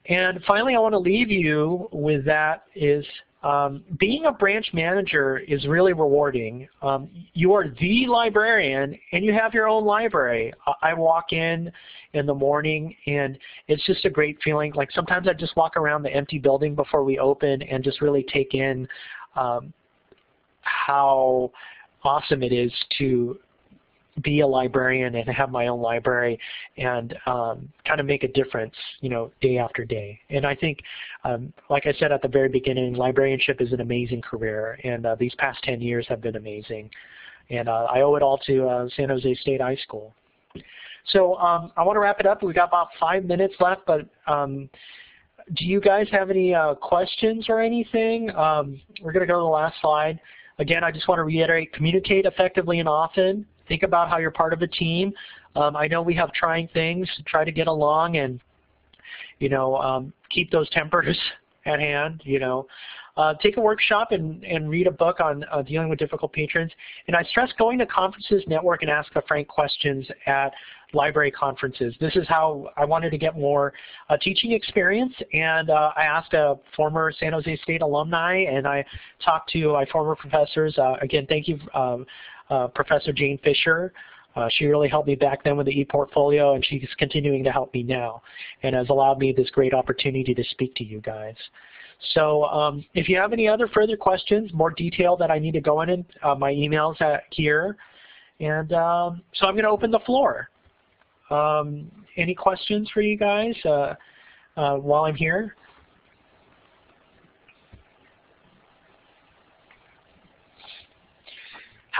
And 0.05 0.43
finally, 0.47 0.75
I 0.75 0.79
want 0.79 0.93
to 0.93 0.99
leave 0.99 1.29
you 1.29 1.87
with 1.91 2.25
that 2.25 2.63
is 2.75 3.05
um, 3.41 3.83
being 3.99 4.25
a 4.25 4.31
branch 4.31 4.69
manager 4.73 5.37
is 5.37 5.65
really 5.65 5.93
rewarding. 5.93 6.67
Um, 6.81 7.09
you 7.33 7.53
are 7.53 7.69
the 7.79 8.05
librarian 8.07 8.99
and 9.13 9.23
you 9.23 9.31
have 9.33 9.53
your 9.53 9.69
own 9.69 9.85
library. 9.85 10.53
I 10.81 10.93
walk 10.93 11.31
in 11.31 11.71
in 12.13 12.25
the 12.25 12.33
morning 12.33 12.93
and 13.07 13.37
it's 13.67 13.85
just 13.85 14.03
a 14.03 14.09
great 14.09 14.37
feeling. 14.43 14.73
Like 14.73 14.91
sometimes 14.91 15.27
I 15.27 15.33
just 15.33 15.55
walk 15.55 15.77
around 15.77 16.03
the 16.03 16.13
empty 16.13 16.37
building 16.37 16.75
before 16.75 17.05
we 17.05 17.17
open 17.17 17.61
and 17.61 17.81
just 17.81 18.01
really 18.01 18.23
take 18.23 18.55
in 18.55 18.85
um, 19.37 19.71
how 20.61 21.51
awesome 22.03 22.43
it 22.43 22.51
is 22.51 22.73
to 22.97 23.39
be 24.21 24.41
a 24.41 24.47
librarian 24.47 25.15
and 25.15 25.29
have 25.29 25.51
my 25.51 25.67
own 25.67 25.81
library 25.81 26.39
and 26.77 27.15
um, 27.25 27.69
kind 27.85 27.99
of 27.99 28.05
make 28.05 28.23
a 28.23 28.27
difference, 28.27 28.75
you 29.01 29.09
know, 29.09 29.31
day 29.41 29.57
after 29.57 29.85
day. 29.85 30.19
And 30.29 30.45
I 30.45 30.55
think, 30.55 30.79
um, 31.23 31.53
like 31.69 31.85
I 31.85 31.93
said 31.93 32.11
at 32.11 32.21
the 32.21 32.27
very 32.27 32.49
beginning, 32.49 32.93
librarianship 32.95 33.61
is 33.61 33.71
an 33.73 33.81
amazing 33.81 34.21
career, 34.21 34.79
and 34.83 35.05
uh, 35.05 35.15
these 35.15 35.33
past 35.35 35.63
10 35.63 35.81
years 35.81 36.05
have 36.09 36.21
been 36.21 36.35
amazing. 36.35 36.89
And 37.49 37.67
uh, 37.67 37.87
I 37.89 38.01
owe 38.01 38.15
it 38.15 38.23
all 38.23 38.37
to 38.45 38.67
uh, 38.67 38.89
San 38.95 39.09
Jose 39.09 39.35
State 39.35 39.61
iSchool. 39.61 40.11
So 41.05 41.35
um, 41.37 41.71
I 41.75 41.83
want 41.83 41.95
to 41.95 41.99
wrap 41.99 42.19
it 42.19 42.25
up. 42.25 42.43
We've 42.43 42.53
got 42.53 42.67
about 42.67 42.89
five 42.99 43.25
minutes 43.25 43.55
left, 43.59 43.81
but 43.87 44.07
um, 44.27 44.69
do 45.55 45.65
you 45.65 45.81
guys 45.81 46.07
have 46.11 46.29
any 46.29 46.53
uh, 46.53 46.75
questions 46.75 47.47
or 47.49 47.59
anything? 47.59 48.29
Um, 48.35 48.79
we're 49.01 49.11
going 49.11 49.25
to 49.25 49.31
go 49.31 49.39
to 49.39 49.43
the 49.43 49.49
last 49.49 49.75
slide. 49.81 50.19
Again, 50.59 50.83
I 50.83 50.91
just 50.91 51.07
want 51.07 51.19
to 51.19 51.23
reiterate, 51.23 51.73
communicate 51.73 52.25
effectively 52.25 52.79
and 52.79 52.89
often. 52.89 53.45
Think 53.69 53.83
about 53.83 54.09
how 54.09 54.17
you're 54.17 54.31
part 54.31 54.51
of 54.51 54.61
a 54.61 54.67
team. 54.67 55.13
Um, 55.55 55.77
I 55.77 55.87
know 55.87 56.01
we 56.01 56.13
have 56.15 56.33
trying 56.33 56.67
things, 56.73 57.09
try 57.25 57.45
to 57.45 57.51
get 57.51 57.67
along 57.67 58.17
and, 58.17 58.41
you 59.39 59.47
know, 59.47 59.77
um, 59.77 60.11
keep 60.29 60.51
those 60.51 60.69
tempers 60.71 61.17
at 61.65 61.79
hand, 61.79 62.21
you 62.25 62.39
know. 62.39 62.67
Uh, 63.17 63.33
take 63.41 63.57
a 63.57 63.61
workshop 63.61 64.11
and, 64.11 64.43
and 64.45 64.69
read 64.69 64.87
a 64.87 64.91
book 64.91 65.19
on 65.19 65.43
uh, 65.51 65.61
dealing 65.61 65.89
with 65.89 65.99
difficult 65.99 66.31
patrons. 66.31 66.71
And 67.07 67.17
I 67.17 67.23
stress 67.23 67.51
going 67.57 67.77
to 67.79 67.85
conferences, 67.85 68.43
network, 68.47 68.81
and 68.81 68.89
ask 68.89 69.13
the 69.13 69.21
frank 69.27 69.47
questions 69.47 70.07
at 70.25 70.53
library 70.93 71.31
conferences. 71.31 71.93
This 71.99 72.15
is 72.15 72.27
how 72.27 72.69
I 72.77 72.85
wanted 72.85 73.11
to 73.11 73.17
get 73.17 73.37
more 73.37 73.73
uh, 74.09 74.17
teaching 74.21 74.53
experience, 74.53 75.13
and 75.33 75.69
uh, 75.69 75.91
I 75.95 76.03
asked 76.03 76.33
a 76.33 76.57
former 76.75 77.11
San 77.19 77.33
Jose 77.33 77.57
State 77.57 77.81
alumni, 77.81 78.45
and 78.49 78.67
I 78.67 78.85
talked 79.23 79.51
to 79.51 79.73
my 79.73 79.85
former 79.87 80.15
professors. 80.15 80.77
Uh, 80.77 80.95
again, 81.01 81.25
thank 81.27 81.47
you, 81.47 81.59
um, 81.73 82.05
uh, 82.38 82.38
Professor 82.69 83.13
Jane 83.13 83.37
Fisher. 83.43 83.93
Uh, 84.35 84.47
she 84.51 84.65
really 84.65 84.87
helped 84.87 85.07
me 85.07 85.15
back 85.15 85.43
then 85.43 85.57
with 85.57 85.65
the 85.65 85.85
ePortfolio, 85.85 86.55
and 86.55 86.65
she's 86.65 86.87
continuing 86.97 87.43
to 87.43 87.51
help 87.51 87.73
me 87.73 87.83
now, 87.83 88.21
and 88.63 88.75
has 88.75 88.89
allowed 88.89 89.17
me 89.17 89.31
this 89.31 89.49
great 89.49 89.73
opportunity 89.73 90.33
to 90.33 90.43
speak 90.51 90.73
to 90.75 90.83
you 90.83 91.01
guys. 91.01 91.35
So 92.13 92.45
um, 92.45 92.85
if 92.93 93.09
you 93.09 93.17
have 93.17 93.33
any 93.33 93.47
other 93.47 93.67
further 93.67 93.97
questions, 93.97 94.53
more 94.53 94.71
detail 94.71 95.17
that 95.17 95.31
I 95.31 95.39
need 95.39 95.53
to 95.53 95.61
go 95.61 95.81
in, 95.81 96.05
uh, 96.23 96.35
my 96.35 96.51
email's 96.51 96.97
here. 97.31 97.75
And 98.39 98.71
um, 98.71 99.21
so 99.33 99.47
I'm 99.47 99.53
going 99.53 99.65
to 99.65 99.69
open 99.69 99.91
the 99.91 99.99
floor. 99.99 100.49
Um, 101.29 101.91
any 102.15 102.33
questions 102.33 102.89
for 102.93 103.01
you 103.01 103.17
guys 103.17 103.53
uh, 103.65 103.95
uh, 104.55 104.77
while 104.77 105.05
I'm 105.05 105.15
here? 105.15 105.55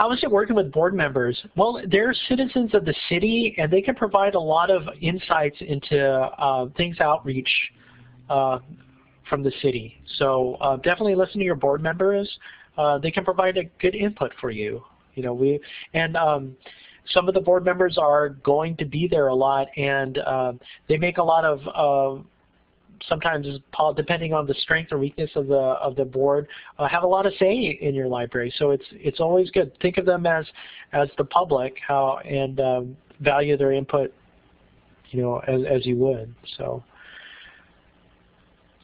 How 0.00 0.10
is 0.12 0.20
it 0.22 0.30
working 0.30 0.56
with 0.56 0.72
board 0.72 0.94
members? 0.94 1.38
Well, 1.56 1.82
they're 1.86 2.14
citizens 2.26 2.74
of 2.74 2.86
the 2.86 2.94
city, 3.10 3.54
and 3.58 3.70
they 3.70 3.82
can 3.82 3.94
provide 3.94 4.34
a 4.34 4.40
lot 4.40 4.70
of 4.70 4.84
insights 5.02 5.58
into 5.60 6.02
uh, 6.02 6.70
things 6.74 7.00
outreach 7.00 7.50
uh, 8.30 8.60
from 9.28 9.42
the 9.42 9.52
city. 9.60 10.02
So 10.16 10.56
uh, 10.62 10.76
definitely 10.76 11.16
listen 11.16 11.38
to 11.40 11.44
your 11.44 11.54
board 11.54 11.82
members. 11.82 12.26
Uh, 12.78 12.96
they 12.96 13.10
can 13.10 13.26
provide 13.26 13.58
a 13.58 13.64
good 13.78 13.94
input 13.94 14.32
for 14.40 14.50
you. 14.50 14.82
You 15.16 15.22
know, 15.22 15.34
we 15.34 15.60
and 15.92 16.16
um, 16.16 16.56
some 17.10 17.28
of 17.28 17.34
the 17.34 17.40
board 17.42 17.66
members 17.66 17.98
are 17.98 18.30
going 18.30 18.78
to 18.78 18.86
be 18.86 19.06
there 19.06 19.28
a 19.28 19.34
lot, 19.34 19.66
and 19.76 20.16
uh, 20.16 20.54
they 20.88 20.96
make 20.96 21.18
a 21.18 21.22
lot 21.22 21.44
of 21.44 21.60
uh, 21.74 22.22
sometimes 23.08 23.46
depending 23.96 24.32
on 24.32 24.46
the 24.46 24.54
strength 24.54 24.92
or 24.92 24.98
weakness 24.98 25.30
of 25.34 25.46
the 25.46 25.54
of 25.54 25.96
the 25.96 26.04
board 26.04 26.46
uh, 26.78 26.88
have 26.88 27.02
a 27.02 27.06
lot 27.06 27.26
of 27.26 27.32
say 27.38 27.78
in 27.80 27.94
your 27.94 28.08
library 28.08 28.52
so 28.56 28.70
it's 28.70 28.84
it's 28.92 29.20
always 29.20 29.50
good 29.50 29.72
think 29.80 29.98
of 29.98 30.04
them 30.06 30.26
as 30.26 30.46
as 30.92 31.08
the 31.18 31.24
public 31.24 31.76
how 31.86 32.18
and 32.24 32.60
um, 32.60 32.96
value 33.20 33.56
their 33.56 33.72
input 33.72 34.12
you 35.10 35.20
know 35.20 35.38
as, 35.46 35.62
as 35.68 35.86
you 35.86 35.96
would 35.96 36.34
so 36.56 36.82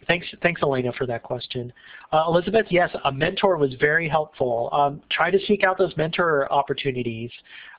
Thanks, 0.07 0.27
thanks, 0.41 0.63
Elena, 0.63 0.93
for 0.93 1.07
that 1.07 1.23
question. 1.23 1.73
Uh, 2.13 2.25
Elizabeth, 2.29 2.67
yes, 2.71 2.91
a 3.05 3.13
mentor 3.13 3.57
was 3.57 3.75
very 3.81 4.09
helpful. 4.09 4.69
Um, 4.73 5.03
try 5.11 5.31
to 5.31 5.39
seek 5.47 5.65
out 5.65 5.79
those 5.79 5.97
mentor 5.97 6.51
opportunities. 6.53 7.31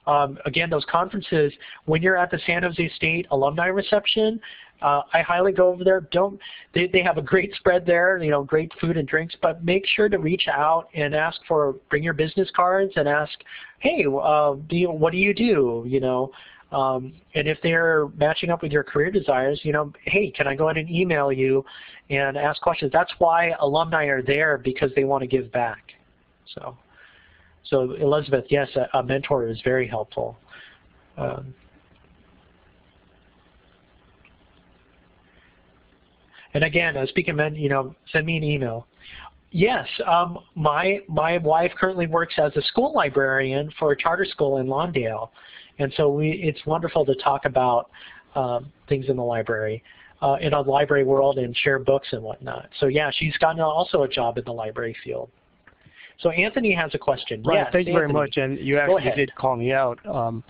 Um, 0.08 0.40
again, 0.46 0.70
those 0.70 0.86
conferences, 0.90 1.54
when 1.86 2.02
you're 2.02 2.18
at 2.18 2.32
the 2.32 2.40
San 2.48 2.64
Jose 2.64 2.90
State 2.96 3.28
alumni 3.30 3.68
reception, 3.68 4.40
uh, 4.82 5.02
I 5.14 5.22
highly 5.22 5.52
go 5.52 5.68
over 5.68 5.84
there. 5.84 6.02
Don't 6.12 6.40
they, 6.74 6.88
they 6.88 7.02
have 7.02 7.18
a 7.18 7.22
great 7.22 7.54
spread 7.56 7.86
there, 7.86 8.18
you 8.24 8.32
know, 8.32 8.44
great 8.44 8.72
food 8.80 8.98
and 8.98 9.08
drinks, 9.08 9.36
but 9.42 9.64
make 9.64 9.86
sure 9.86 10.08
to 10.08 10.18
reach 10.18 10.48
out 10.48 10.88
and 10.94 11.14
ask 11.14 11.40
for, 11.48 11.76
bring 11.90 12.04
your 12.04 12.14
business 12.14 12.50
cards 12.56 12.94
and 12.96 13.08
ask, 13.08 13.34
hey, 13.80 14.06
uh, 14.06 14.56
do 14.70 14.76
you, 14.76 14.92
what 14.92 15.12
do 15.12 15.18
you 15.18 15.34
do, 15.34 15.84
you 15.88 16.00
know, 16.00 16.32
um, 16.72 17.14
and 17.34 17.48
if 17.48 17.58
they're 17.64 18.08
matching 18.18 18.50
up 18.50 18.62
with 18.62 18.72
your 18.72 18.84
career 18.84 19.10
desires, 19.10 19.62
you 19.64 19.72
know, 19.72 19.94
hey, 20.04 20.32
can 20.32 20.48
I 20.48 20.56
go 20.56 20.70
ahead 20.70 20.78
and 20.78 20.90
email 20.90 21.32
you 21.32 21.64
and 22.10 22.38
ask 22.38 22.62
questions? 22.62 22.92
That's 22.92 23.12
why 23.20 23.54
alumni 23.60 24.06
are 24.06 24.22
there 24.22 24.58
because 24.58 24.92
they 24.96 25.06
want 25.06 25.22
to 25.22 25.28
give 25.28 25.52
back. 25.52 25.94
So, 26.56 26.78
so 27.64 27.94
Elizabeth, 27.94 28.46
yes, 28.50 28.70
a, 28.76 28.98
a 28.98 29.04
mentor 29.04 29.48
is 29.48 29.60
very 29.64 29.88
helpful. 29.88 30.38
Um, 31.18 31.54
and 36.54 36.64
again, 36.64 36.96
uh, 36.96 37.06
speaking 37.08 37.40
of, 37.40 37.58
you 37.58 37.70
know, 37.70 37.96
send 38.12 38.26
me 38.26 38.38
an 38.38 38.44
email. 38.44 38.88
Yes, 39.52 39.88
um, 40.06 40.40
my 40.56 41.00
my 41.08 41.38
wife 41.38 41.72
currently 41.80 42.06
works 42.06 42.36
as 42.38 42.56
a 42.58 42.62
school 42.64 42.94
librarian 42.94 43.72
for 43.80 43.94
a 43.94 43.98
charter 43.98 44.26
school 44.26 44.58
in 44.58 44.68
Lawndale, 44.68 45.30
and 45.80 45.92
so 45.96 46.10
we, 46.10 46.32
it's 46.32 46.64
wonderful 46.66 47.06
to 47.06 47.16
talk 47.16 47.46
about 47.46 47.90
um, 48.36 48.72
things 48.90 49.06
in 49.08 49.16
the 49.16 49.24
library, 49.24 49.82
uh, 50.22 50.36
in 50.42 50.54
a 50.54 50.62
library 50.62 51.06
world 51.06 51.38
and 51.38 51.56
share 51.56 51.80
books 51.80 52.10
and 52.12 52.22
whatnot. 52.22 52.70
So 52.80 52.88
yeah, 52.88 53.10
she's 53.14 53.38
gotten 53.38 53.62
also 53.62 54.04
a 54.04 54.08
job 54.08 54.38
in 54.38 54.44
the 54.44 54.54
library 54.54 54.96
field. 55.04 55.30
So 56.20 56.30
Anthony 56.32 56.74
has 56.74 56.94
a 56.94 56.98
question. 56.98 57.44
Right, 57.44 57.56
yes, 57.56 57.70
thank 57.72 57.88
you 57.88 57.94
Anthony. 57.94 58.14
very 58.14 58.26
much. 58.26 58.38
And 58.38 58.58
you 58.60 58.80
actually 58.80 59.12
did 59.16 59.34
call 59.36 59.56
me 59.56 59.72
out. 59.72 60.00
Um, 60.06 60.44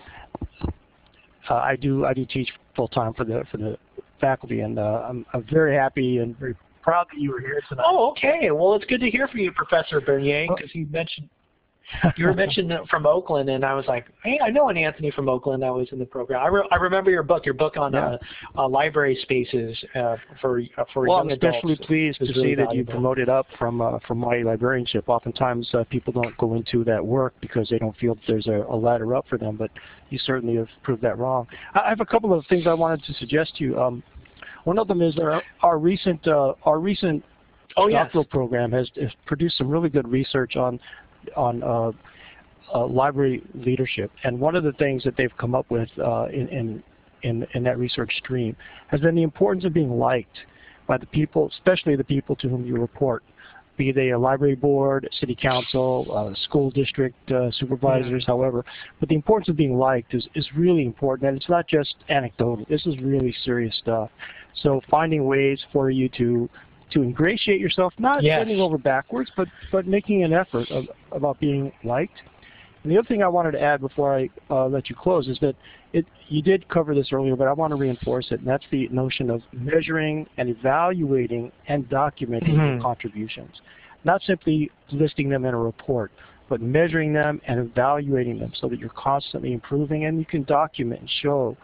uh, 1.50 1.54
I 1.54 1.76
do 1.76 2.04
I 2.04 2.14
do 2.14 2.26
teach 2.26 2.50
full 2.74 2.88
time 2.88 3.14
for 3.14 3.24
the 3.24 3.44
for 3.50 3.56
the 3.56 3.78
faculty, 4.20 4.60
and 4.60 4.78
uh, 4.78 5.06
I'm, 5.08 5.24
I'm 5.32 5.44
very 5.50 5.74
happy 5.74 6.18
and 6.18 6.38
very 6.38 6.54
proud 6.82 7.06
that 7.12 7.20
you 7.20 7.30
were 7.30 7.40
here 7.40 7.60
tonight. 7.68 7.84
Oh, 7.86 8.10
okay. 8.10 8.50
Well, 8.50 8.74
it's 8.74 8.84
good 8.86 9.00
to 9.00 9.10
hear 9.10 9.28
from 9.28 9.40
you, 9.40 9.52
Professor 9.52 10.00
Bernier, 10.00 10.46
because 10.48 10.74
you 10.74 10.86
mentioned 10.86 11.28
you 12.16 12.26
were 12.26 12.34
mentioned 12.34 12.72
from 12.90 13.06
Oakland, 13.06 13.48
and 13.48 13.64
I 13.64 13.74
was 13.74 13.86
like, 13.86 14.06
hey, 14.22 14.38
I 14.44 14.50
know 14.50 14.68
an 14.68 14.76
Anthony 14.76 15.10
from 15.10 15.28
Oakland 15.28 15.62
that 15.62 15.72
was 15.72 15.88
in 15.92 15.98
the 15.98 16.04
program. 16.04 16.42
I, 16.42 16.48
re 16.48 16.68
I 16.70 16.76
remember 16.76 17.10
your 17.10 17.22
book, 17.22 17.44
your 17.44 17.54
book 17.54 17.76
on 17.76 17.92
yeah. 17.92 18.16
uh, 18.56 18.62
uh, 18.62 18.68
library 18.68 19.18
spaces 19.22 19.76
uh, 19.94 20.16
for 20.40 20.60
uh, 20.60 20.84
for 20.92 21.06
well, 21.06 21.18
young 21.18 21.32
I'm 21.32 21.32
especially 21.32 21.74
adults. 21.74 21.86
pleased 21.86 22.18
to 22.18 22.24
really 22.26 22.50
see 22.50 22.54
that 22.56 22.74
you 22.74 22.84
promoted 22.84 23.28
up 23.28 23.46
from 23.58 23.80
uh, 23.80 23.98
from 24.06 24.18
my 24.18 24.38
librarianship. 24.38 25.08
Oftentimes, 25.08 25.68
uh, 25.74 25.84
people 25.90 26.12
don't 26.12 26.36
go 26.38 26.54
into 26.54 26.84
that 26.84 27.04
work 27.04 27.34
because 27.40 27.68
they 27.68 27.78
don't 27.78 27.96
feel 27.96 28.14
that 28.14 28.24
there's 28.26 28.46
a, 28.46 28.64
a 28.68 28.76
ladder 28.76 29.14
up 29.14 29.26
for 29.28 29.38
them, 29.38 29.56
but 29.56 29.70
you 30.10 30.18
certainly 30.18 30.56
have 30.56 30.68
proved 30.82 31.02
that 31.02 31.18
wrong. 31.18 31.46
I 31.74 31.88
have 31.88 32.00
a 32.00 32.06
couple 32.06 32.32
of 32.32 32.46
things 32.46 32.66
I 32.66 32.74
wanted 32.74 33.04
to 33.04 33.14
suggest 33.14 33.56
to 33.56 33.64
you. 33.64 33.80
Um, 33.80 34.02
one 34.64 34.78
of 34.78 34.88
them 34.88 35.00
is 35.00 35.18
our, 35.18 35.42
our 35.62 35.78
recent 35.78 36.26
uh, 36.26 36.52
our 36.64 36.78
recent 36.78 37.24
oh, 37.78 37.88
yes. 37.88 38.04
doctoral 38.04 38.24
program 38.24 38.72
has, 38.72 38.90
has, 39.00 39.10
produced 39.26 39.56
some 39.58 39.68
really 39.68 39.88
good 39.88 40.08
research 40.08 40.56
on 40.56 40.78
on 41.36 41.62
uh, 41.62 41.92
uh, 42.74 42.86
library 42.86 43.42
leadership. 43.54 44.10
And 44.24 44.38
one 44.38 44.54
of 44.54 44.64
the 44.64 44.72
things 44.72 45.04
that 45.04 45.16
they've 45.16 45.36
come 45.38 45.54
up 45.54 45.70
with 45.70 45.88
uh, 45.98 46.26
in, 46.26 46.48
in, 46.48 46.82
in, 47.22 47.46
in, 47.54 47.62
that 47.64 47.78
research 47.78 48.12
stream 48.18 48.56
has 48.88 49.00
been 49.00 49.14
the 49.14 49.22
importance 49.22 49.64
of 49.64 49.72
being 49.72 49.98
liked 49.98 50.36
by 50.86 50.98
the 50.98 51.06
people, 51.06 51.50
especially 51.58 51.96
the 51.96 52.04
people 52.04 52.36
to 52.36 52.48
whom 52.48 52.64
you 52.64 52.76
report, 52.76 53.22
be 53.76 53.92
they 53.92 54.10
a 54.10 54.18
library 54.18 54.56
board, 54.56 55.08
city 55.20 55.36
council, 55.40 56.06
uh, 56.12 56.34
school 56.44 56.70
district 56.70 57.30
uh, 57.30 57.50
supervisors, 57.52 58.24
yeah. 58.26 58.34
however. 58.34 58.64
But 59.00 59.08
the 59.08 59.14
importance 59.14 59.48
of 59.48 59.56
being 59.56 59.78
liked 59.78 60.14
is, 60.14 60.26
is 60.34 60.46
really 60.56 60.84
important, 60.84 61.28
and 61.28 61.38
it's 61.38 61.48
not 61.48 61.66
just 61.68 61.94
anecdotal. 62.08 62.66
This 62.68 62.84
is 62.86 62.98
really 62.98 63.34
serious 63.44 63.74
stuff. 63.78 64.10
So 64.62 64.80
finding 64.90 65.24
ways 65.24 65.60
for 65.72 65.90
you 65.90 66.08
to 66.18 66.50
to 66.90 67.02
ingratiate 67.02 67.60
yourself, 67.60 67.92
not 67.98 68.22
yes. 68.22 68.40
bending 68.40 68.60
over 68.60 68.78
backwards, 68.78 69.30
but 69.36 69.48
but 69.70 69.86
making 69.86 70.24
an 70.24 70.32
effort 70.32 70.70
of, 70.70 70.84
about 71.12 71.38
being 71.40 71.72
liked 71.84 72.20
and 72.82 72.92
the 72.92 72.98
other 72.98 73.08
thing 73.08 73.22
I 73.22 73.28
wanted 73.28 73.52
to 73.52 73.60
add 73.60 73.80
before 73.80 74.16
I 74.16 74.30
uh, 74.50 74.66
let 74.66 74.88
you 74.88 74.96
close 74.96 75.28
is 75.28 75.38
that 75.40 75.56
it, 75.92 76.06
you 76.28 76.42
did 76.42 76.68
cover 76.68 76.94
this 76.94 77.12
earlier, 77.12 77.34
but 77.34 77.48
I 77.48 77.52
want 77.52 77.72
to 77.72 77.76
reinforce 77.76 78.28
it, 78.30 78.40
and 78.40 78.48
that's 78.48 78.64
the 78.70 78.88
notion 78.88 79.30
of 79.30 79.42
measuring 79.52 80.26
and 80.36 80.48
evaluating 80.48 81.50
and 81.66 81.88
documenting 81.88 82.54
mm 82.54 82.60
-hmm. 82.60 82.72
your 82.72 82.80
contributions. 82.80 83.60
Not 84.04 84.22
simply 84.22 84.70
listing 84.90 85.28
them 85.28 85.44
in 85.44 85.54
a 85.54 85.62
report, 85.62 86.10
but 86.48 86.60
measuring 86.60 87.12
them 87.12 87.40
and 87.46 87.58
evaluating 87.58 88.38
them 88.38 88.52
so 88.54 88.68
that 88.68 88.78
you're 88.78 89.00
constantly 89.10 89.52
improving 89.52 90.04
and 90.06 90.18
you 90.18 90.24
can 90.24 90.44
document 90.44 91.00
and 91.00 91.10
show 91.10 91.56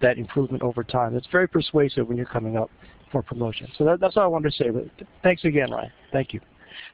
that 0.00 0.16
improvement 0.16 0.62
over 0.62 0.82
time. 0.84 1.16
It's 1.18 1.30
very 1.30 1.48
persuasive 1.48 2.08
when 2.08 2.16
you're 2.16 2.34
coming 2.38 2.56
up 2.56 2.70
for 3.12 3.22
promotion. 3.22 3.68
So 3.78 3.84
that, 3.84 4.00
that's 4.00 4.16
all 4.16 4.24
I 4.24 4.26
wanted 4.26 4.52
to 4.52 4.56
say. 4.64 4.70
But 4.70 4.86
thanks 5.22 5.44
again, 5.44 5.70
Ryan. 5.70 5.92
Thank 6.10 6.32
you. 6.32 6.40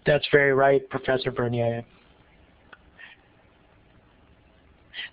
That's 0.05 0.27
very 0.31 0.53
right, 0.53 0.87
Professor 0.91 1.31
Bernier. 1.31 1.85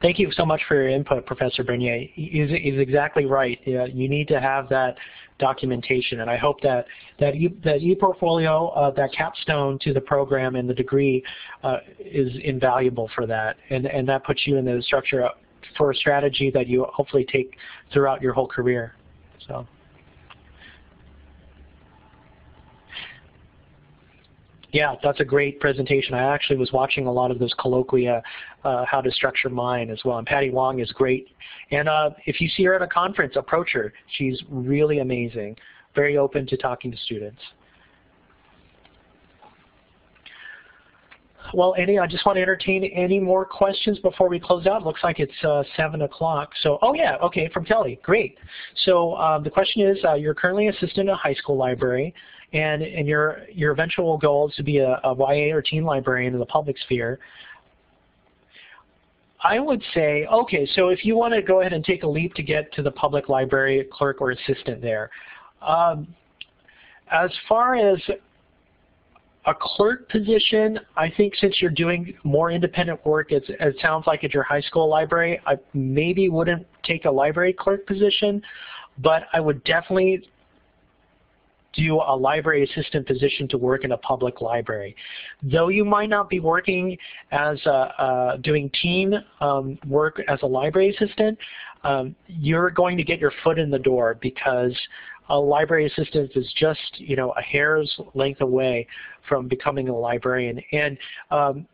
Thank 0.01 0.20
you 0.20 0.32
so 0.32 0.45
much 0.45 0.62
for 0.68 0.76
your 0.76 0.89
input, 0.89 1.26
Professor 1.26 1.64
Bernier. 1.64 2.08
He's, 2.14 2.49
he's 2.49 2.80
exactly 2.80 3.26
right. 3.26 3.60
you 3.66 4.10
need 4.10 4.28
to 4.30 4.41
have 4.41 4.68
that 4.70 4.97
documentation, 5.38 6.22
and 6.22 6.30
I 6.30 6.38
hope 6.38 6.62
that 6.62 6.86
that, 7.20 7.36
e, 7.36 7.53
that 7.64 7.82
ePortfolio, 7.82 8.72
uh, 8.76 8.91
that 8.91 9.12
capstone 9.14 9.78
to 9.80 9.93
the 9.93 10.01
program 10.01 10.56
and 10.56 10.70
the 10.70 10.74
degree 10.74 11.24
uh, 11.64 11.78
is 11.99 12.32
invaluable 12.43 13.10
for 13.14 13.28
that, 13.28 13.58
and, 13.70 13.86
and 13.86 14.08
that 14.10 14.26
puts 14.26 14.47
you 14.47 14.58
in 14.58 14.66
the 14.66 14.82
structure 14.82 15.30
for 15.78 15.91
a 15.91 15.95
strategy 15.95 16.49
that 16.51 16.68
you 16.68 16.86
hopefully 16.93 17.26
take 17.30 17.58
throughout 17.91 18.22
your 18.22 18.34
whole 18.34 18.47
career. 18.47 18.95
So. 19.47 19.68
Yeah, 24.76 24.95
that's 25.01 25.21
a 25.21 25.23
great 25.23 25.61
presentation. 25.61 26.15
I 26.15 26.34
actually 26.34 26.57
was 26.57 26.73
watching 26.73 27.07
a 27.07 27.11
lot 27.11 27.32
of 27.32 27.39
those 27.39 27.53
colloquia, 27.57 28.21
uh, 28.65 28.84
how 28.84 28.99
to 28.99 29.09
structure 29.09 29.47
mine 29.47 29.89
as 29.89 30.01
well. 30.03 30.17
And 30.17 30.28
Patty 30.28 30.49
Wong 30.49 30.82
is 30.82 30.91
great. 30.91 31.30
And 31.71 31.88
uh, 31.88 32.09
if 32.26 32.41
you 32.41 32.49
see 32.49 32.65
her 32.65 32.76
at 32.76 32.82
a 32.82 32.88
conference, 32.88 33.38
approach 33.38 33.69
her. 33.71 33.93
She's 34.17 34.43
really 34.49 34.99
amazing, 34.99 35.55
very 35.95 36.17
open 36.17 36.45
to 36.47 36.57
talking 36.57 36.91
to 36.91 36.97
students. 36.97 37.39
well, 41.53 41.73
any, 41.78 41.97
I 41.97 42.05
just 42.05 42.26
want 42.26 42.36
to 42.36 42.41
entertain 42.41 42.84
any 42.84 43.19
more 43.19 43.45
questions 43.45 43.97
before 43.99 44.28
we 44.28 44.41
close 44.41 44.67
out. 44.67 44.84
Looks 44.84 45.03
like 45.03 45.19
it's 45.19 45.43
uh, 45.43 45.63
7 45.78 46.01
o'clock. 46.01 46.51
So, 46.61 46.80
oh 46.82 46.93
yeah, 46.93 47.15
okay, 47.21 47.49
from 47.53 47.63
Kelly. 47.63 47.97
Great. 48.03 48.38
So 48.84 49.15
um, 49.15 49.43
the 49.43 49.49
question 49.49 49.88
is, 49.88 49.97
uh, 50.03 50.15
you're 50.15 50.34
currently 50.34 50.67
assistant 50.67 51.07
in 51.07 51.09
a 51.09 51.15
high 51.15 51.36
school 51.36 51.55
library, 51.55 52.13
and, 52.56 52.82
and 52.82 53.06
your, 53.06 53.41
your 53.51 53.74
eventual 53.74 54.18
goal 54.18 54.47
is 54.47 54.56
to 54.56 54.64
be 54.64 54.78
a, 54.78 54.99
a 55.03 55.14
YA 55.14 55.53
or 55.53 55.62
teen 55.62 55.84
librarian 55.84 56.34
in 56.34 56.39
the 56.39 56.45
public 56.45 56.78
sphere. 56.80 57.20
I 59.43 59.60
would 59.60 59.84
say, 59.93 60.26
okay, 60.26 60.66
so 60.74 60.88
if 60.88 61.03
you 61.03 61.18
want 61.18 61.34
to 61.34 61.41
go 61.41 61.60
ahead 61.60 61.74
and 61.74 61.84
take 61.84 62.03
a 62.03 62.08
leap 62.08 62.34
to 62.36 62.43
get 62.43 62.72
to 62.74 62.82
the 62.82 62.91
public 62.91 63.28
library 63.28 63.86
clerk 63.91 64.22
or 64.22 64.32
assistant 64.32 64.82
there, 64.82 65.12
um, 65.62 66.08
as 67.12 67.30
far 67.47 67.76
as 67.76 67.99
a 69.45 69.53
clerk 69.53 70.10
position, 70.10 70.80
I 70.95 71.12
think 71.16 71.36
since 71.36 71.62
you're 71.62 71.72
doing 71.72 72.16
more 72.24 72.51
independent 72.51 73.06
work, 73.06 73.32
it 73.32 73.43
sounds 73.82 74.08
like 74.08 74.24
at 74.24 74.34
your 74.34 74.43
high 74.43 74.62
school 74.62 74.89
library, 74.89 75.41
I 75.45 75.58
maybe 75.74 76.30
wouldn't 76.30 76.66
take 76.84 77.03
a 77.03 77.12
library 77.12 77.53
clerk 77.53 77.86
position, 77.86 78.41
but 78.99 79.24
I 79.34 79.41
would 79.41 79.62
definitely 79.66 80.30
do 81.76 81.95
a 81.95 82.15
library 82.15 82.63
assistant 82.63 83.07
position 83.07 83.47
to 83.49 83.57
work 83.57 83.84
in 83.84 83.91
a 83.91 83.97
public 83.97 84.41
library. 84.41 84.95
Though 85.43 85.69
you 85.69 85.86
might 85.86 86.09
not 86.09 86.30
be 86.30 86.39
working 86.39 86.97
as 87.32 87.63
a, 87.65 88.01
uh, 88.01 88.38
doing 88.38 88.69
team 88.82 89.13
um, 89.41 89.78
work 89.88 90.21
as 90.28 90.39
a 90.41 90.47
library 90.47 90.95
assistant, 90.95 91.38
um, 91.84 92.15
you're 92.28 92.71
going 92.71 92.97
to 92.97 93.03
get 93.03 93.19
your 93.19 93.32
foot 93.43 93.59
in 93.59 93.69
the 93.69 93.80
door 93.80 94.17
because 94.21 94.76
a 95.30 95.39
library 95.39 95.86
assistant 95.86 96.32
is 96.36 96.51
just 96.57 96.80
you 96.97 97.15
know 97.15 97.32
a 97.32 97.41
hair's 97.41 97.93
length 98.13 98.41
away 98.41 98.88
from 99.28 99.47
becoming 99.47 99.89
a 99.89 99.95
librarian. 99.95 100.61
And 100.71 100.97
um, 101.32 101.67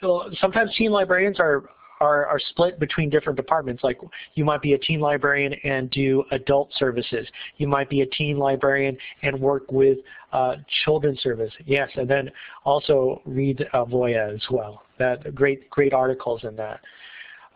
so 0.00 0.30
sometimes 0.40 0.74
teen 0.76 0.90
librarians 0.90 1.40
are 1.40 1.70
are, 2.00 2.26
are 2.26 2.40
split 2.50 2.78
between 2.78 3.10
different 3.10 3.36
departments. 3.36 3.84
Like 3.84 3.98
you 4.34 4.44
might 4.44 4.62
be 4.62 4.74
a 4.74 4.78
teen 4.78 5.00
librarian 5.00 5.54
and 5.64 5.90
do 5.90 6.24
adult 6.30 6.70
services. 6.78 7.26
You 7.56 7.68
might 7.68 7.90
be 7.90 8.02
a 8.02 8.06
teen 8.06 8.38
librarian 8.38 8.96
and 9.22 9.40
work 9.40 9.70
with 9.70 9.98
uh, 10.32 10.56
children's 10.84 11.20
service. 11.20 11.52
Yes, 11.66 11.88
and 11.96 12.08
then 12.08 12.30
also 12.64 13.22
read 13.24 13.66
uh, 13.72 13.84
Voya 13.84 14.34
as 14.34 14.42
well. 14.50 14.82
That 14.98 15.34
great 15.34 15.68
great 15.70 15.92
articles 15.92 16.44
in 16.44 16.56
that. 16.56 16.80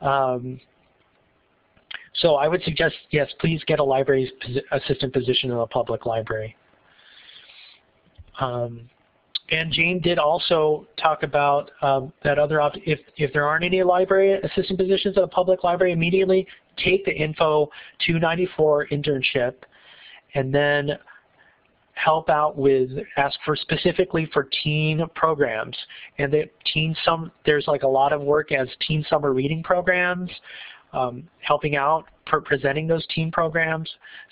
Um, 0.00 0.60
so 2.14 2.34
I 2.34 2.46
would 2.46 2.62
suggest, 2.62 2.94
yes, 3.10 3.30
please 3.40 3.62
get 3.66 3.78
a 3.78 3.84
library 3.84 4.30
assistant 4.70 5.12
position 5.12 5.50
in 5.50 5.56
a 5.56 5.66
public 5.66 6.04
library. 6.04 6.54
Um, 8.38 8.88
and 9.50 9.72
Jane 9.72 10.00
did 10.00 10.18
also 10.18 10.86
talk 10.96 11.22
about 11.22 11.70
um, 11.82 12.12
that 12.24 12.38
other 12.38 12.60
if 12.86 13.00
if 13.16 13.32
there 13.32 13.46
aren't 13.46 13.64
any 13.64 13.82
library 13.82 14.32
assistant 14.34 14.78
positions 14.78 15.16
at 15.16 15.24
a 15.24 15.28
public 15.28 15.64
library, 15.64 15.92
immediately 15.92 16.46
take 16.82 17.04
the 17.04 17.12
Info 17.12 17.70
294 18.06 18.88
internship, 18.88 19.54
and 20.34 20.54
then 20.54 20.98
help 21.94 22.30
out 22.30 22.56
with 22.56 22.90
ask 23.18 23.38
for 23.44 23.54
specifically 23.54 24.28
for 24.32 24.48
teen 24.62 25.04
programs. 25.14 25.76
And 26.18 26.32
the 26.32 26.44
teen 26.72 26.96
some 27.04 27.30
there's 27.44 27.66
like 27.66 27.82
a 27.82 27.88
lot 27.88 28.12
of 28.12 28.22
work 28.22 28.52
as 28.52 28.68
teen 28.86 29.04
summer 29.08 29.32
reading 29.32 29.62
programs 29.62 30.30
um, 30.92 31.28
helping 31.40 31.76
out 31.76 32.06
presenting 32.44 32.86
those 32.86 33.06
teen 33.08 33.30
programs. 33.30 33.90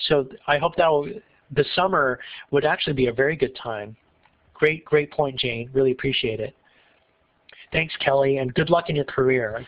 So 0.09 0.29
I 0.47 0.59
hope 0.59 0.77
that 0.77 0.89
will, 0.89 1.09
the 1.55 1.65
summer 1.75 2.21
would 2.51 2.65
actually 2.65 2.93
be 2.93 3.09
a 3.09 3.13
very 3.13 3.37
good 3.37 3.57
time 3.57 3.97
Great, 4.61 4.85
great 4.85 5.11
point, 5.11 5.39
Jane. 5.39 5.71
Really 5.73 5.91
appreciate 5.91 6.39
it. 6.39 6.55
Thanks, 7.73 7.95
Kelly, 8.05 8.37
and 8.37 8.53
good 8.53 8.69
luck 8.69 8.91
in 8.91 8.97
your 8.97 9.07
career. 9.07 9.65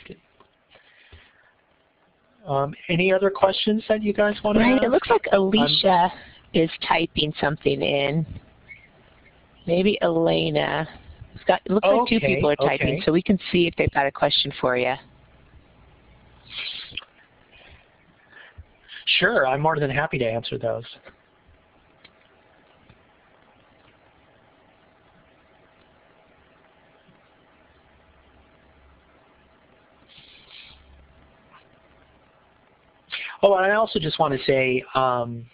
Um, 2.47 2.74
any 2.90 3.11
other 3.11 3.30
questions 3.30 3.82
that 3.88 4.03
you 4.03 4.12
guys 4.12 4.36
want 4.45 4.59
to 4.59 4.61
right, 4.62 4.74
ask? 4.74 4.82
It 4.82 4.90
looks 4.90 5.09
like 5.09 5.24
Alicia 5.32 5.88
um, 5.88 6.11
is 6.53 6.68
typing 6.86 7.32
something 7.40 7.80
in. 7.80 8.26
Maybe 9.66 9.97
Elena. 10.03 10.86
It's 11.34 11.45
got, 11.45 11.62
it 11.64 11.72
looks 11.72 11.88
okay, 11.88 11.97
like 11.97 12.09
two 12.11 12.20
people 12.20 12.51
are 12.51 12.57
typing, 12.57 12.97
okay. 12.97 13.03
so 13.07 13.12
we 13.12 13.22
can 13.22 13.38
see 13.51 13.66
if 13.66 13.74
they've 13.76 13.93
got 13.93 14.07
a 14.07 14.12
question 14.12 14.53
for 14.61 14.76
you. 14.76 14.93
Sure, 19.18 19.47
I'm 19.47 19.62
more 19.62 19.78
than 19.78 19.90
happy 19.90 20.18
to 20.18 20.26
answer 20.26 20.59
those. 20.59 20.84
Oh, 33.43 33.55
and 33.57 33.66
I 33.66 33.74
also 33.74 33.99
just 33.99 34.18
want 34.18 34.32
to 34.38 34.45
say, 34.45 34.84
um, 34.95 35.45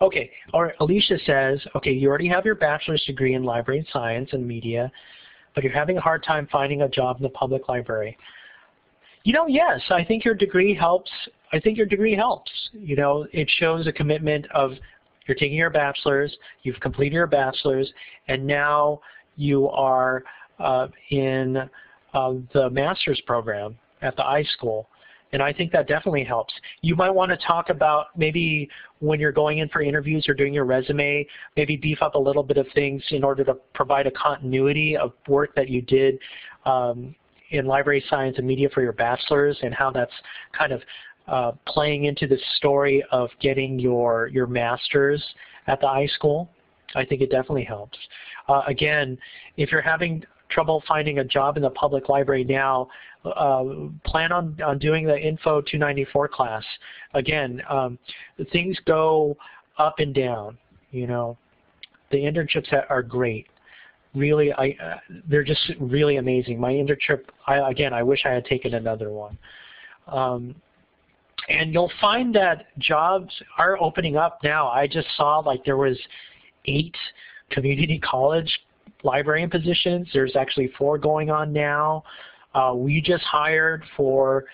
okay, 0.00 0.30
or 0.54 0.74
Alicia 0.80 1.18
says, 1.26 1.60
okay, 1.76 1.92
you 1.92 2.08
already 2.08 2.28
have 2.28 2.44
your 2.44 2.54
bachelor's 2.54 3.04
degree 3.04 3.34
in 3.34 3.44
library 3.44 3.86
science 3.92 4.30
and 4.32 4.46
media, 4.46 4.90
but 5.54 5.62
you're 5.62 5.72
having 5.72 5.98
a 5.98 6.00
hard 6.00 6.24
time 6.24 6.48
finding 6.50 6.82
a 6.82 6.88
job 6.88 7.18
in 7.18 7.22
the 7.22 7.28
public 7.28 7.68
library. 7.68 8.16
You 9.24 9.32
know, 9.32 9.46
yes, 9.46 9.80
I 9.90 10.04
think 10.04 10.24
your 10.24 10.34
degree 10.34 10.74
helps. 10.74 11.10
I 11.52 11.60
think 11.60 11.76
your 11.76 11.86
degree 11.86 12.14
helps. 12.14 12.50
You 12.72 12.96
know, 12.96 13.26
it 13.32 13.48
shows 13.58 13.86
a 13.86 13.92
commitment 13.92 14.46
of 14.52 14.72
you're 15.26 15.36
taking 15.36 15.56
your 15.56 15.70
bachelor's, 15.70 16.36
you've 16.62 16.80
completed 16.80 17.14
your 17.14 17.26
bachelor's, 17.26 17.92
and 18.28 18.44
now 18.44 19.00
you 19.36 19.68
are 19.68 20.24
uh, 20.58 20.88
in 21.10 21.58
uh, 22.14 22.32
the 22.52 22.70
master's 22.70 23.20
program 23.26 23.78
at 24.00 24.16
the 24.16 24.22
iSchool. 24.22 24.86
And 25.32 25.42
I 25.42 25.52
think 25.52 25.72
that 25.72 25.88
definitely 25.88 26.24
helps. 26.24 26.52
You 26.82 26.94
might 26.94 27.10
want 27.10 27.30
to 27.30 27.38
talk 27.38 27.70
about 27.70 28.06
maybe 28.16 28.68
when 29.00 29.18
you're 29.18 29.32
going 29.32 29.58
in 29.58 29.68
for 29.68 29.80
interviews 29.82 30.26
or 30.28 30.34
doing 30.34 30.52
your 30.52 30.64
resume, 30.64 31.26
maybe 31.56 31.76
beef 31.76 32.02
up 32.02 32.14
a 32.14 32.18
little 32.18 32.42
bit 32.42 32.58
of 32.58 32.66
things 32.74 33.02
in 33.10 33.24
order 33.24 33.42
to 33.44 33.54
provide 33.74 34.06
a 34.06 34.10
continuity 34.10 34.96
of 34.96 35.12
work 35.28 35.54
that 35.54 35.68
you 35.68 35.80
did 35.80 36.18
um, 36.66 37.14
in 37.50 37.66
library 37.66 38.04
science 38.08 38.36
and 38.38 38.46
media 38.46 38.68
for 38.74 38.82
your 38.82 38.92
bachelor's 38.92 39.58
and 39.62 39.74
how 39.74 39.90
that's 39.90 40.12
kind 40.56 40.72
of 40.72 40.82
uh, 41.28 41.52
playing 41.66 42.04
into 42.04 42.26
the 42.26 42.38
story 42.56 43.02
of 43.10 43.30
getting 43.40 43.78
your, 43.78 44.28
your 44.28 44.46
master's 44.46 45.24
at 45.66 45.80
the 45.80 45.86
iSchool. 45.86 46.48
I 46.94 47.04
think 47.04 47.22
it 47.22 47.30
definitely 47.30 47.64
helps. 47.64 47.96
Uh, 48.48 48.62
again, 48.66 49.16
if 49.56 49.70
you're 49.70 49.80
having 49.80 50.24
trouble 50.50 50.82
finding 50.86 51.20
a 51.20 51.24
job 51.24 51.56
in 51.56 51.62
the 51.62 51.70
public 51.70 52.08
library 52.08 52.44
now, 52.44 52.88
uh, 53.24 53.64
plan 54.04 54.32
on, 54.32 54.56
on 54.64 54.78
doing 54.78 55.06
the 55.06 55.18
Info 55.18 55.60
294 55.60 56.28
class. 56.28 56.64
Again, 57.14 57.62
um, 57.68 57.98
things 58.50 58.76
go 58.86 59.36
up 59.78 59.98
and 59.98 60.14
down, 60.14 60.58
you 60.90 61.06
know. 61.06 61.36
The 62.10 62.18
internships 62.18 62.72
are 62.90 63.02
great. 63.02 63.46
Really, 64.14 64.52
I, 64.52 64.76
uh, 64.82 64.96
they're 65.28 65.44
just 65.44 65.72
really 65.80 66.16
amazing. 66.16 66.60
My 66.60 66.72
internship, 66.72 67.22
I, 67.46 67.70
again, 67.70 67.94
I 67.94 68.02
wish 68.02 68.20
I 68.26 68.30
had 68.30 68.44
taken 68.44 68.74
another 68.74 69.10
one. 69.10 69.38
Um, 70.08 70.54
and 71.48 71.72
you'll 71.72 71.92
find 72.00 72.34
that 72.34 72.66
jobs 72.78 73.32
are 73.58 73.80
opening 73.80 74.16
up 74.16 74.40
now. 74.44 74.68
I 74.68 74.86
just 74.86 75.08
saw 75.16 75.38
like 75.38 75.64
there 75.64 75.76
was 75.76 75.98
eight 76.66 76.94
community 77.50 77.98
college 78.04 78.50
librarian 79.04 79.50
positions. 79.50 80.08
There's 80.12 80.36
actually 80.36 80.72
four 80.78 80.98
going 80.98 81.30
on 81.30 81.52
now. 81.52 82.04
Uh, 82.54 82.72
we 82.74 83.00
just 83.00 83.24
hired 83.24 83.84
for 83.96 84.44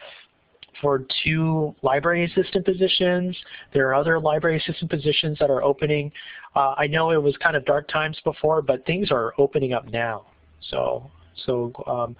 for 0.80 1.04
two 1.24 1.74
library 1.82 2.24
assistant 2.24 2.64
positions. 2.64 3.36
There 3.72 3.88
are 3.88 3.94
other 3.94 4.20
library 4.20 4.58
assistant 4.58 4.90
positions 4.90 5.38
that 5.40 5.50
are 5.50 5.62
opening. 5.62 6.12
Uh, 6.54 6.74
I 6.76 6.86
know 6.86 7.10
it 7.10 7.22
was 7.22 7.36
kind 7.38 7.56
of 7.56 7.64
dark 7.64 7.88
times 7.88 8.20
before, 8.24 8.62
but 8.62 8.86
things 8.86 9.10
are 9.10 9.34
opening 9.38 9.72
up 9.72 9.90
now. 9.90 10.26
So, 10.70 11.10
so 11.46 11.72
um, 11.86 12.16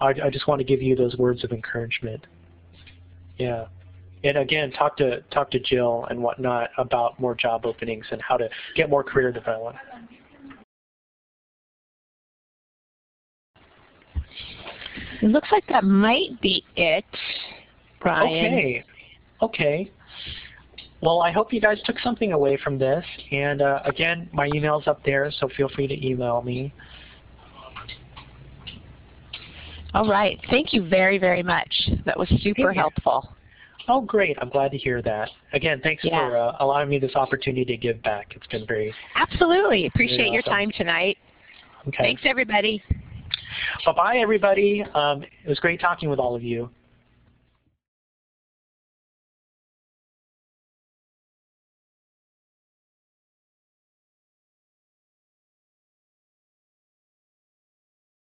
I, 0.00 0.26
I 0.26 0.30
just 0.30 0.46
want 0.46 0.58
to 0.58 0.64
give 0.64 0.82
you 0.82 0.94
those 0.94 1.16
words 1.16 1.44
of 1.44 1.52
encouragement. 1.52 2.26
Yeah. 3.38 3.66
And 4.24 4.38
again, 4.38 4.70
talk 4.72 4.96
to 4.98 5.20
talk 5.32 5.50
to 5.50 5.58
Jill 5.58 6.06
and 6.08 6.22
whatnot 6.22 6.70
about 6.78 7.18
more 7.18 7.34
job 7.34 7.66
openings 7.66 8.06
and 8.12 8.22
how 8.22 8.36
to 8.36 8.48
get 8.76 8.88
more 8.88 9.02
career 9.02 9.32
development. 9.32 9.84
It 15.22 15.30
looks 15.30 15.48
like 15.52 15.66
that 15.68 15.84
might 15.84 16.40
be 16.40 16.64
it, 16.76 17.04
Ryan. 18.04 18.52
Okay. 18.52 18.84
Okay. 19.40 19.90
Well, 21.00 21.20
I 21.20 21.32
hope 21.32 21.52
you 21.52 21.60
guys 21.60 21.78
took 21.84 21.98
something 21.98 22.32
away 22.32 22.56
from 22.62 22.78
this. 22.78 23.04
And 23.32 23.60
uh, 23.60 23.80
again, 23.84 24.28
my 24.32 24.48
email's 24.54 24.86
up 24.86 25.04
there, 25.04 25.32
so 25.38 25.48
feel 25.56 25.68
free 25.68 25.88
to 25.88 26.06
email 26.06 26.42
me. 26.42 26.72
All 29.94 30.08
right. 30.08 30.40
Thank 30.48 30.72
you 30.72 30.88
very, 30.88 31.18
very 31.18 31.42
much. 31.42 31.90
That 32.06 32.18
was 32.18 32.28
super 32.40 32.72
helpful. 32.72 33.34
Oh, 33.88 34.00
great. 34.00 34.36
I'm 34.40 34.48
glad 34.48 34.70
to 34.70 34.78
hear 34.78 35.02
that. 35.02 35.28
Again, 35.52 35.80
thanks 35.82 36.04
yeah. 36.04 36.28
for 36.28 36.36
uh, 36.36 36.56
allowing 36.60 36.88
me 36.88 36.98
this 36.98 37.16
opportunity 37.16 37.64
to 37.64 37.76
give 37.76 38.00
back. 38.02 38.32
It's 38.36 38.46
been 38.46 38.64
very 38.66 38.94
Absolutely. 39.16 39.86
Appreciate 39.86 40.18
very 40.18 40.28
awesome. 40.28 40.34
your 40.34 40.42
time 40.42 40.72
tonight. 40.76 41.18
Okay. 41.88 41.98
Thanks, 41.98 42.22
everybody. 42.24 42.82
Bye-bye, 43.84 44.18
everybody. 44.18 44.84
Um, 44.94 45.22
it 45.22 45.48
was 45.48 45.58
great 45.58 45.80
talking 45.80 46.08
with 46.08 46.18
all 46.18 46.34
of 46.34 46.42
you. 46.42 46.70